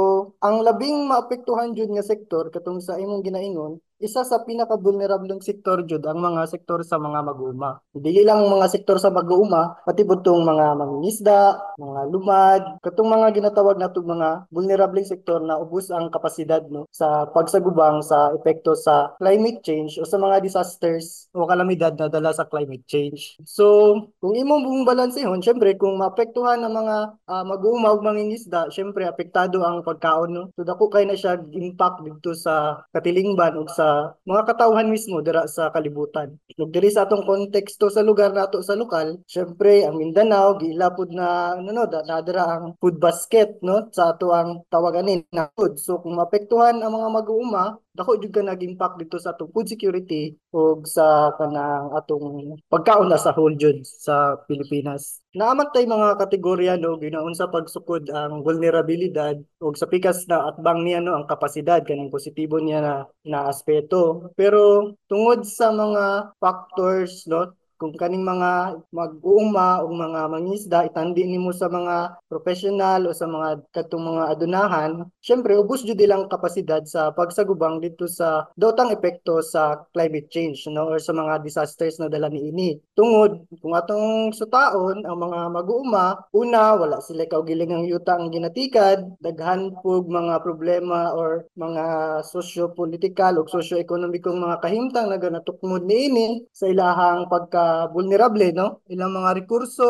ang 0.47 0.57
labing 0.67 1.09
maapektuhan 1.11 1.75
jud 1.77 1.91
nga 1.93 2.05
sektor 2.05 2.45
katong 2.55 2.81
sa 2.83 2.99
imong 3.03 3.23
ginaingon 3.27 3.73
isa 3.97 4.21
sa 4.29 4.45
pinaka-vulnerableng 4.45 5.41
sektor 5.41 5.81
jud 5.89 6.05
ang 6.05 6.21
mga 6.21 6.45
sektor 6.53 6.85
sa 6.85 7.01
mga 7.01 7.25
mag-uuma. 7.25 7.81
Dili 7.97 8.21
lang 8.29 8.45
mga 8.45 8.69
sektor 8.69 9.01
sa 9.01 9.09
mag-uuma, 9.09 9.81
pati 9.89 10.05
butong 10.05 10.45
mga 10.45 10.67
mangingisda, 10.77 11.41
mga 11.81 12.01
lumad, 12.13 12.63
katong 12.85 13.09
mga 13.09 13.27
ginatawag 13.41 13.81
nato 13.81 14.05
mga 14.05 14.53
vulnerableng 14.53 15.09
sektor 15.09 15.41
na 15.41 15.57
ubos 15.57 15.89
ang 15.89 16.13
kapasidad 16.13 16.61
no 16.69 16.85
sa 16.93 17.25
pagsagubang 17.33 18.05
sa 18.05 18.37
epekto 18.37 18.77
sa 18.77 19.17
climate 19.17 19.65
change 19.65 19.97
o 19.97 20.05
sa 20.05 20.21
mga 20.21 20.45
disasters 20.45 21.33
o 21.33 21.49
kalamidad 21.49 21.97
na 21.97 22.13
dala 22.13 22.37
sa 22.37 22.45
climate 22.45 22.85
change. 22.85 23.41
So, 23.49 23.97
kung 24.21 24.37
imong 24.37 24.63
buong 24.65 24.85
balansehon, 24.85 25.41
syempre 25.41 25.73
kung 25.81 25.97
maapektuhan 25.97 26.61
ang 26.61 26.75
mga 26.77 26.97
uh, 27.25 27.45
mag-uuma 27.49 27.97
ug 27.97 28.05
mangingisda, 28.05 28.69
syempre 28.69 29.09
apektado 29.09 29.65
ang 29.65 29.81
pagkaon 29.81 30.31
no. 30.37 30.43
So 30.53 30.69
dako 30.69 30.93
kay 30.93 31.09
na 31.09 31.17
siya 31.17 31.41
impact 31.41 32.05
dito 32.05 32.37
sa 32.37 32.85
katilingban 32.93 33.57
ug 33.57 33.69
sa 33.73 33.86
mga 34.27 34.43
katawhan 34.49 34.89
mismo 34.89 35.21
dira 35.25 35.45
sa 35.51 35.71
kalibutan. 35.75 36.35
Ug 36.57 36.71
diri 36.73 36.89
sa 36.93 37.05
atong 37.05 37.25
konteksto 37.27 37.93
sa 37.93 38.03
lugar 38.05 38.33
nato 38.33 38.61
sa 38.65 38.75
lokal, 38.79 39.21
syempre 39.29 39.85
ang 39.85 39.97
Mindanao 40.01 40.57
gilapod 40.61 41.11
na 41.13 41.59
ano 41.59 41.71
no, 41.73 41.85
na 41.85 42.23
dira 42.25 42.45
ang 42.47 42.77
food 42.81 42.97
basket 43.01 43.61
no 43.63 43.89
sa 43.93 44.15
ato 44.15 44.33
ang 44.33 44.65
tawagan 44.73 45.27
na 45.33 45.49
food. 45.57 45.77
So 45.81 46.01
kung 46.03 46.17
maapektuhan 46.19 46.81
ang 46.81 46.93
mga 46.95 47.09
mag-uuma, 47.13 47.65
dako 47.97 48.21
jud 48.21 48.31
ka 48.31 48.45
nag-impact 48.45 49.01
dito 49.01 49.17
sa 49.17 49.33
atong 49.33 49.49
food 49.51 49.67
security 49.67 50.37
o 50.53 50.79
sa 50.85 51.33
kanang 51.41 51.97
atong 51.97 52.61
pagkaon 52.69 53.09
na 53.09 53.17
sa 53.17 53.33
whole 53.33 53.57
jud 53.57 53.81
sa 53.83 54.37
Pilipinas. 54.45 55.25
Naaman 55.33 55.73
tay 55.73 55.89
mga 55.89 56.21
kategorya 56.21 56.77
no 56.77 57.01
ginaon 57.01 57.33
pagsukod 57.33 58.09
ang 58.13 58.45
vulnerabilidad 58.45 59.41
o 59.61 59.73
sa 59.73 59.89
pikas 59.89 60.29
na 60.29 60.53
atbang 60.53 60.85
niya 60.85 61.01
no 61.01 61.17
ang 61.17 61.25
kapasidad 61.25 61.81
kanang 61.83 62.13
positibo 62.13 62.61
niya 62.61 62.85
na 62.85 62.95
na 63.25 63.49
aspeto. 63.49 64.33
Pero 64.37 64.93
tungod 65.09 65.49
sa 65.49 65.73
mga 65.73 66.37
factors 66.37 67.25
no 67.25 67.57
kung 67.77 67.93
kaning 67.93 68.25
mga 68.25 68.81
mag-uuma 68.89 69.85
o 69.85 69.93
mga 69.93 70.21
mangisda 70.33 70.79
itandi 70.89 71.29
nimo 71.29 71.53
sa 71.53 71.69
mga 71.69 72.17
professional 72.25 73.05
o 73.09 73.13
sa 73.13 73.29
mga 73.29 73.61
katong 73.73 74.05
mga 74.17 74.23
adunahan 74.33 74.91
syempre 75.21 75.53
ubos 75.61 75.85
jud 75.85 76.01
ilang 76.01 76.25
kapasidad 76.33 76.81
sa 76.89 77.13
pagsagubang 77.13 77.85
dito 77.85 78.09
sa 78.09 78.49
dotang 78.57 78.89
epekto 78.97 79.45
sa 79.45 79.85
climate 79.93 80.33
change 80.33 80.65
no 80.73 80.89
or 80.89 80.97
sa 80.97 81.13
mga 81.13 81.45
disasters 81.45 82.01
na 82.01 82.09
dala 82.09 82.33
niini 82.33 82.81
tungod 82.97 83.45
kung 83.61 83.77
atong 83.77 84.33
sutaon 84.33 85.05
ang 85.05 85.19
mga 85.21 85.39
mag-uuma 85.53 86.25
una 86.33 86.73
wala 86.81 87.05
sila 87.05 87.29
kaugiling 87.29 87.77
ang 87.77 87.85
yuta 87.85 88.17
ang 88.17 88.33
ginatikad 88.33 89.05
daghan 89.21 89.77
pug 89.85 90.09
mga 90.09 90.41
problema 90.41 91.13
or 91.13 91.45
mga 91.53 91.85
socio-political 92.25 93.37
o 93.37 93.45
socio-ekonomikong 93.45 94.41
mga 94.41 94.65
kahimtang 94.65 95.13
na 95.13 95.21
ganatukmod 95.21 95.85
niini 95.85 96.47
sa 96.57 96.73
ilahang 96.73 97.29
pagka 97.29 97.66
vulnerable 97.95 98.49
no? 98.59 98.67
Ilang 98.95 99.13
mga 99.19 99.31
rekurso 99.39 99.85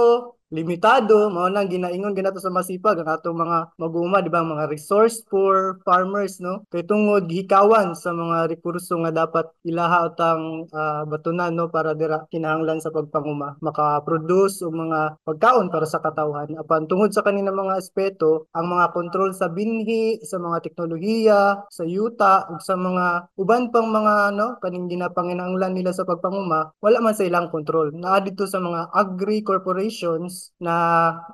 limitado 0.54 1.26
mao 1.26 1.50
nang 1.50 1.66
ginaingon 1.66 2.14
ginato 2.14 2.38
sa 2.38 2.54
masipag 2.54 3.02
ang 3.02 3.10
atong 3.10 3.34
mga 3.34 3.58
maguma 3.82 4.22
di 4.22 4.30
ba 4.30 4.46
mga 4.46 4.70
resource 4.70 5.26
poor 5.26 5.82
farmers 5.82 6.38
no? 6.38 6.62
Kay 6.70 6.86
tungod 6.86 7.26
hikawan 7.26 7.98
sa 7.98 8.14
mga 8.14 8.54
rekurso 8.54 8.94
nga 9.02 9.26
dapat 9.26 9.50
ilaha 9.66 10.06
utang 10.06 10.70
uh, 10.70 11.02
batunan 11.10 11.50
no 11.50 11.66
para 11.66 11.98
dira 11.98 12.22
kinahanglan 12.30 12.78
sa 12.78 12.94
pagpanguma 12.94 13.58
maka-produce 13.58 14.62
og 14.62 14.74
mga 14.74 15.00
pagkaon 15.26 15.66
para 15.66 15.86
sa 15.88 15.98
katawhan. 15.98 16.54
Apan 16.54 16.86
tungod 16.86 17.10
sa 17.10 17.26
kanina 17.26 17.50
mga 17.50 17.82
aspeto 17.82 18.46
ang 18.54 18.70
mga 18.70 18.94
kontrol 18.94 19.34
sa 19.34 19.50
binhi 19.50 20.22
sa 20.22 20.38
mga 20.38 20.62
teknolohiya 20.62 21.66
sa 21.66 21.82
yuta 21.82 22.46
ug 22.54 22.62
sa 22.62 22.78
mga 22.78 23.34
uban 23.34 23.74
pang 23.74 23.90
mga 23.90 24.30
no 24.38 24.62
kaning 24.62 24.86
ginapanginahanglan 24.86 25.74
nila 25.74 25.90
sa 25.90 26.06
pagpanguma 26.06 26.70
wala 26.78 26.98
man 27.02 27.18
sa 27.18 27.26
ilang 27.26 27.50
kontrol. 27.50 27.90
Naa 27.90 28.22
dito 28.22 28.46
sa 28.46 28.62
mga 28.62 28.94
agri 28.94 29.42
corporations 29.42 30.35
na 30.58 30.74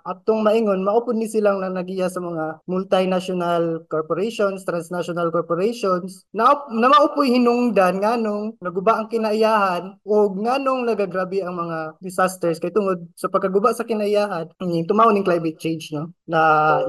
atong 0.05 0.43
maingon 0.43 0.83
maupod 0.85 1.17
ni 1.17 1.31
silang 1.31 1.63
na 1.63 1.71
nagiya 1.71 2.11
sa 2.11 2.21
mga 2.21 2.61
multinational 2.67 3.85
corporations, 3.87 4.67
transnational 4.67 5.31
corporations 5.31 6.27
na, 6.35 6.55
na 6.71 6.91
maupoy 6.91 7.31
hinungdan 7.31 8.03
nganong 8.03 8.59
naguba 8.59 8.99
ang 9.01 9.09
kinaiyahan 9.09 9.97
o 10.03 10.31
nganong 10.33 10.85
nagagrabe 10.87 11.43
ang 11.43 11.57
mga 11.57 11.99
disasters 12.03 12.59
kay 12.59 12.75
tungod 12.75 13.03
sa 13.17 13.31
pagkaguba 13.31 13.73
sa 13.73 13.87
kinaiyahan 13.87 14.51
tumaw 14.87 15.09
ning 15.11 15.27
climate 15.27 15.59
change 15.59 15.95
no 15.95 16.13
na 16.29 16.41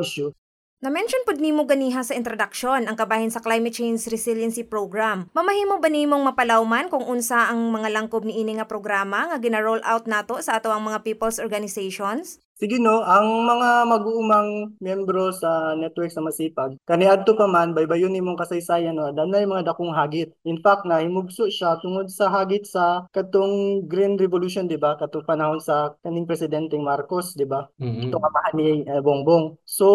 issue. 0.01 0.29
Na-mention 0.83 1.23
pud 1.23 1.39
nimo 1.39 1.63
ganiha 1.63 2.03
sa 2.03 2.11
introduction 2.11 2.91
ang 2.91 2.99
kabahin 2.99 3.31
sa 3.31 3.39
Climate 3.39 3.71
Change 3.71 4.03
Resiliency 4.11 4.67
Program. 4.67 5.31
Mamahimo 5.31 5.79
ba 5.79 5.87
nimong 5.87 6.27
mapalawman 6.27 6.91
kung 6.91 7.07
unsa 7.07 7.47
ang 7.47 7.71
mga 7.71 7.87
langkob 7.87 8.27
ni 8.27 8.43
ini 8.43 8.59
nga 8.59 8.67
programa 8.67 9.31
nga 9.31 9.39
gina-roll 9.39 9.79
out 9.87 10.11
nato 10.11 10.43
sa 10.43 10.59
ato 10.59 10.75
ang 10.75 10.83
mga 10.83 11.07
people's 11.07 11.39
organizations? 11.39 12.42
Sige 12.53 12.77
no, 12.77 13.01
ang 13.01 13.49
mga 13.49 13.69
mag-uumang 13.89 14.77
membro 14.77 15.33
sa 15.33 15.73
network 15.73 16.13
sa 16.13 16.21
Masipag, 16.21 16.77
kaniadto 16.85 17.33
pa 17.33 17.49
man 17.49 17.73
baybayon 17.73 18.13
nimong 18.13 18.37
kasaysayan 18.37 18.93
no, 18.93 19.09
danay 19.09 19.41
mga 19.49 19.73
dakong 19.73 19.89
hagit. 19.89 20.29
In 20.45 20.61
fact 20.61 20.85
na 20.85 21.01
himugso 21.01 21.49
siya 21.49 21.81
tungod 21.81 22.13
sa 22.13 22.29
hagit 22.29 22.69
sa 22.69 23.09
katong 23.09 23.83
Green 23.89 24.21
Revolution, 24.21 24.69
di 24.69 24.77
ba? 24.77 24.93
Katong 25.01 25.25
panahon 25.25 25.57
sa 25.57 25.97
kaning 26.05 26.29
presidente 26.29 26.77
Marcos, 26.77 27.33
di 27.33 27.41
ba? 27.49 27.65
Mm-hmm. 27.81 28.13
Ito 28.13 28.17
kamahan 28.21 28.53
ni 28.53 28.85
eh, 28.85 29.01
Bongbong. 29.01 29.57
So, 29.65 29.87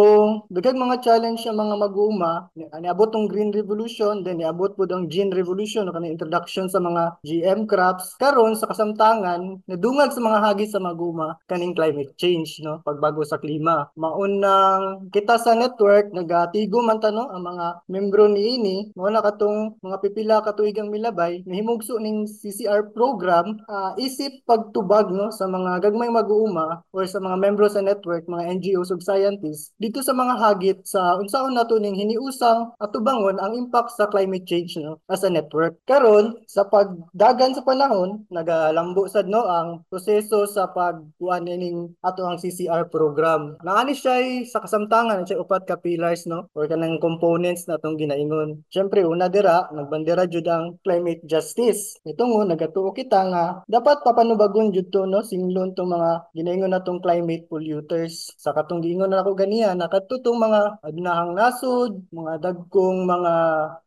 daghan 0.50 0.82
mga 0.82 0.98
challenge 1.06 1.46
ang 1.46 1.62
mga 1.62 1.78
mag-uuma, 1.78 2.50
niabot 2.58 3.06
tong 3.14 3.30
Green 3.30 3.54
Revolution, 3.54 4.26
then 4.26 4.42
niabot 4.42 4.74
pud 4.74 4.90
ang 4.90 5.06
Gene 5.06 5.30
Revolution 5.30 5.86
o 5.86 5.94
kanang 5.94 6.10
introduction 6.10 6.66
sa 6.66 6.82
mga 6.82 7.22
GM 7.22 7.70
crops. 7.70 8.18
Karon 8.18 8.58
sa 8.58 8.66
kasamtangan, 8.66 9.62
nadungag 9.70 10.10
sa 10.10 10.18
mga 10.18 10.38
hagit 10.42 10.74
sa 10.74 10.82
mag-uuma 10.82 11.38
kaning 11.46 11.70
climate 11.72 12.18
change 12.18 12.47
change 12.48 12.64
no? 12.64 12.80
Pagbago 12.80 13.20
sa 13.28 13.36
klima. 13.36 13.92
Maunang 14.00 15.12
kita 15.12 15.36
sa 15.36 15.52
network 15.52 16.08
nagatigo 16.16 16.80
man 16.80 16.98
ta 16.98 17.12
no? 17.12 17.28
Ang 17.28 17.44
mga 17.44 17.66
membro 17.92 18.24
niini 18.26 18.88
mao 18.96 19.12
na 19.12 19.20
katong 19.20 19.76
mga 19.84 19.96
pipila 20.00 20.36
ka 20.40 20.56
tuigang 20.56 20.88
milabay 20.88 21.44
nahimugso 21.44 22.00
ning 22.00 22.24
CCR 22.24 22.96
program 22.96 23.60
ah, 23.68 23.92
isip 24.00 24.40
pagtubag 24.48 25.12
no? 25.12 25.28
Sa 25.28 25.44
mga 25.44 25.84
gagmay 25.84 26.08
mag-uuma 26.08 26.80
or 26.96 27.04
sa 27.04 27.20
mga 27.20 27.36
membro 27.36 27.68
sa 27.68 27.84
network 27.84 28.24
mga 28.24 28.56
NGOs 28.58 28.88
ug 28.96 29.04
scientists 29.04 29.76
dito 29.76 30.00
sa 30.00 30.16
mga 30.16 30.34
hagit 30.40 30.78
sa 30.88 31.20
unsaon 31.20 31.52
nato 31.52 31.76
ning 31.76 31.94
hiniusang 31.94 32.72
atubangon 32.80 33.36
ang 33.36 33.52
impact 33.52 33.92
sa 33.92 34.08
climate 34.08 34.48
change 34.48 34.80
no? 34.80 34.96
As 35.10 35.20
a 35.26 35.30
network. 35.30 35.76
Karon 35.84 36.40
sa 36.48 36.64
pagdagan 36.64 37.52
sa 37.52 37.66
panahon 37.66 38.24
nagalambo 38.32 39.04
sad 39.10 39.28
no? 39.28 39.44
Ang 39.44 39.84
proseso 39.90 40.46
sa 40.46 40.70
pagkuan 40.70 41.44
ning 41.58 41.98
ato 42.02 42.22
ang 42.22 42.37
CCR 42.38 42.88
program. 42.88 43.58
Naani 43.60 43.92
siya 43.92 44.46
sa 44.46 44.62
kasamtangan 44.62 45.26
siya 45.26 45.42
upat 45.42 45.66
ka 45.66 45.76
pillars 45.82 46.24
no? 46.30 46.46
Or 46.54 46.70
kanang 46.70 47.02
components 47.02 47.66
na 47.66 47.76
atong 47.76 47.98
ginaingon. 47.98 48.62
Syempre 48.70 49.02
una 49.04 49.26
dira 49.26 49.66
nagbandera 49.74 50.24
jud 50.30 50.46
ang 50.46 50.78
climate 50.86 51.26
justice. 51.26 51.98
Ito 52.06 52.22
ngo 52.22 52.46
nagatuo 52.46 52.94
kita 52.94 53.20
nga 53.30 53.44
dapat 53.66 54.00
papanubagon 54.06 54.70
jud 54.70 54.88
to 54.94 55.04
no? 55.04 55.20
Singlon 55.26 55.74
tong 55.74 55.90
mga 55.90 56.30
ginaingon 56.32 56.72
natong 56.72 57.02
climate 57.02 57.50
polluters. 57.50 58.32
Sa 58.38 58.54
katong 58.54 58.80
giingon 58.80 59.10
na 59.10 59.20
ako 59.20 59.34
ganiya 59.34 59.74
nakatutong 59.74 60.38
mga 60.38 60.82
adunahang 60.86 61.32
nasod 61.34 62.06
mga 62.14 62.40
dagkong 62.40 63.04
mga 63.04 63.34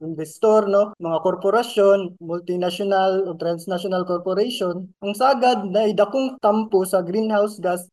investor 0.03 0.67
no? 0.67 0.91
Mga 0.99 1.17
korporasyon 1.23 1.99
multinational 2.21 3.25
o 3.29 3.35
transnational 3.39 4.03
corporation. 4.03 4.91
Ang 5.01 5.13
sagad 5.15 5.67
na 5.69 5.87
idakong 5.87 6.37
tampo 6.41 6.83
sa 6.83 6.99
greenhouse 7.05 7.61
gas 7.61 7.87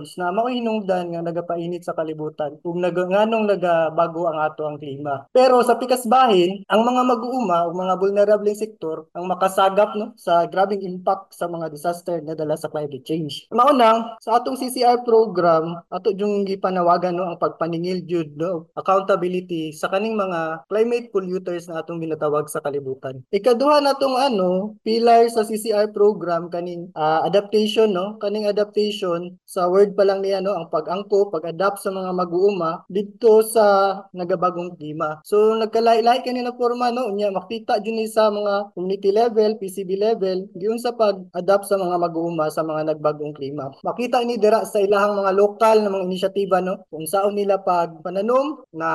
emissions 0.00 0.16
na 0.16 0.32
mao 0.32 0.48
hinungdan 0.48 1.12
nga 1.12 1.20
nagapainit 1.20 1.84
sa 1.84 1.92
kalibutan 1.92 2.56
ug 2.64 2.76
nag 2.80 2.96
nganong 2.96 3.44
nagabago 3.46 4.28
ang 4.28 4.40
ato 4.40 4.64
ang 4.64 4.80
klima. 4.80 5.28
Pero 5.32 5.60
sa 5.60 5.76
pikas 5.76 6.08
bahin 6.08 6.64
ang 6.68 6.82
mga 6.84 7.02
mag-uuma 7.04 7.68
ug 7.68 7.76
mga 7.76 7.94
vulnerable 8.00 8.54
sektor 8.56 9.06
ang 9.12 9.28
makasagap 9.28 9.92
no 9.96 10.16
sa 10.16 10.48
grabing 10.48 10.84
impact 10.84 11.36
sa 11.36 11.46
mga 11.46 11.68
disaster 11.68 12.18
nga 12.24 12.34
dala 12.36 12.56
sa 12.56 12.72
climate 12.72 13.04
change. 13.04 13.46
Maunang 13.52 14.16
sa 14.24 14.40
atong 14.40 14.56
CCR 14.56 15.04
program 15.04 15.84
ato 15.92 16.12
yung 16.16 16.48
gipanawagan 16.48 17.14
no 17.16 17.28
ang 17.28 17.38
pagpaningil 17.40 18.04
jud 18.08 18.32
no 18.40 18.72
accountability 18.76 19.72
sa 19.76 19.92
kaning 19.92 20.16
mga 20.16 20.64
climate 20.70 21.12
polluters 21.12 21.68
na 21.68 21.84
atong 21.84 22.00
ginatawag 22.00 22.48
sa 22.48 22.62
kalibutan. 22.64 23.20
Ikaduha 23.30 23.84
natong 23.84 24.16
ano 24.16 24.80
pillar 24.80 25.28
sa 25.28 25.44
CCR 25.44 25.92
program 25.92 26.48
kaning 26.48 26.88
ah, 26.96 27.22
adaptation 27.26 27.92
no 27.92 28.16
kaning 28.22 28.48
adaptation 28.48 29.36
sa 29.44 29.66
word 29.90 29.98
pa 29.98 30.06
lang 30.06 30.22
niya 30.22 30.38
no 30.38 30.54
ang 30.54 30.70
pag-angko 30.70 31.34
pag-adapt 31.34 31.82
sa 31.82 31.90
mga 31.90 32.14
mag-uuma 32.14 32.86
dito 32.86 33.42
sa 33.42 33.98
nagabagong 34.14 34.78
klima 34.78 35.18
so 35.26 35.58
nagkalahi-lahi 35.58 36.22
kanina 36.22 36.54
forma 36.54 36.94
no? 36.94 37.10
Unya 37.10 37.34
makita 37.34 37.82
jud 37.82 37.98
ni 37.98 38.06
sa 38.06 38.30
mga 38.30 38.70
community 38.74 39.10
level 39.10 39.58
PCB 39.58 39.90
level 39.98 40.46
giun 40.54 40.78
sa 40.78 40.94
pag-adapt 40.94 41.66
sa 41.66 41.74
mga 41.74 41.96
mag-uuma 41.98 42.46
sa 42.54 42.62
mga 42.62 42.94
nagbagong 42.94 43.34
klima 43.34 43.74
makita 43.82 44.22
ni 44.22 44.38
dira 44.38 44.62
sa 44.62 44.78
ilahang 44.78 45.18
mga 45.18 45.32
lokal 45.34 45.76
na 45.82 45.90
mga 45.90 46.06
inisyatiba 46.06 46.62
no? 46.62 46.86
Kung 46.86 47.06
saan 47.10 47.34
nila 47.34 47.58
pag 47.60 47.98
pananom 48.04 48.62
na 48.70 48.90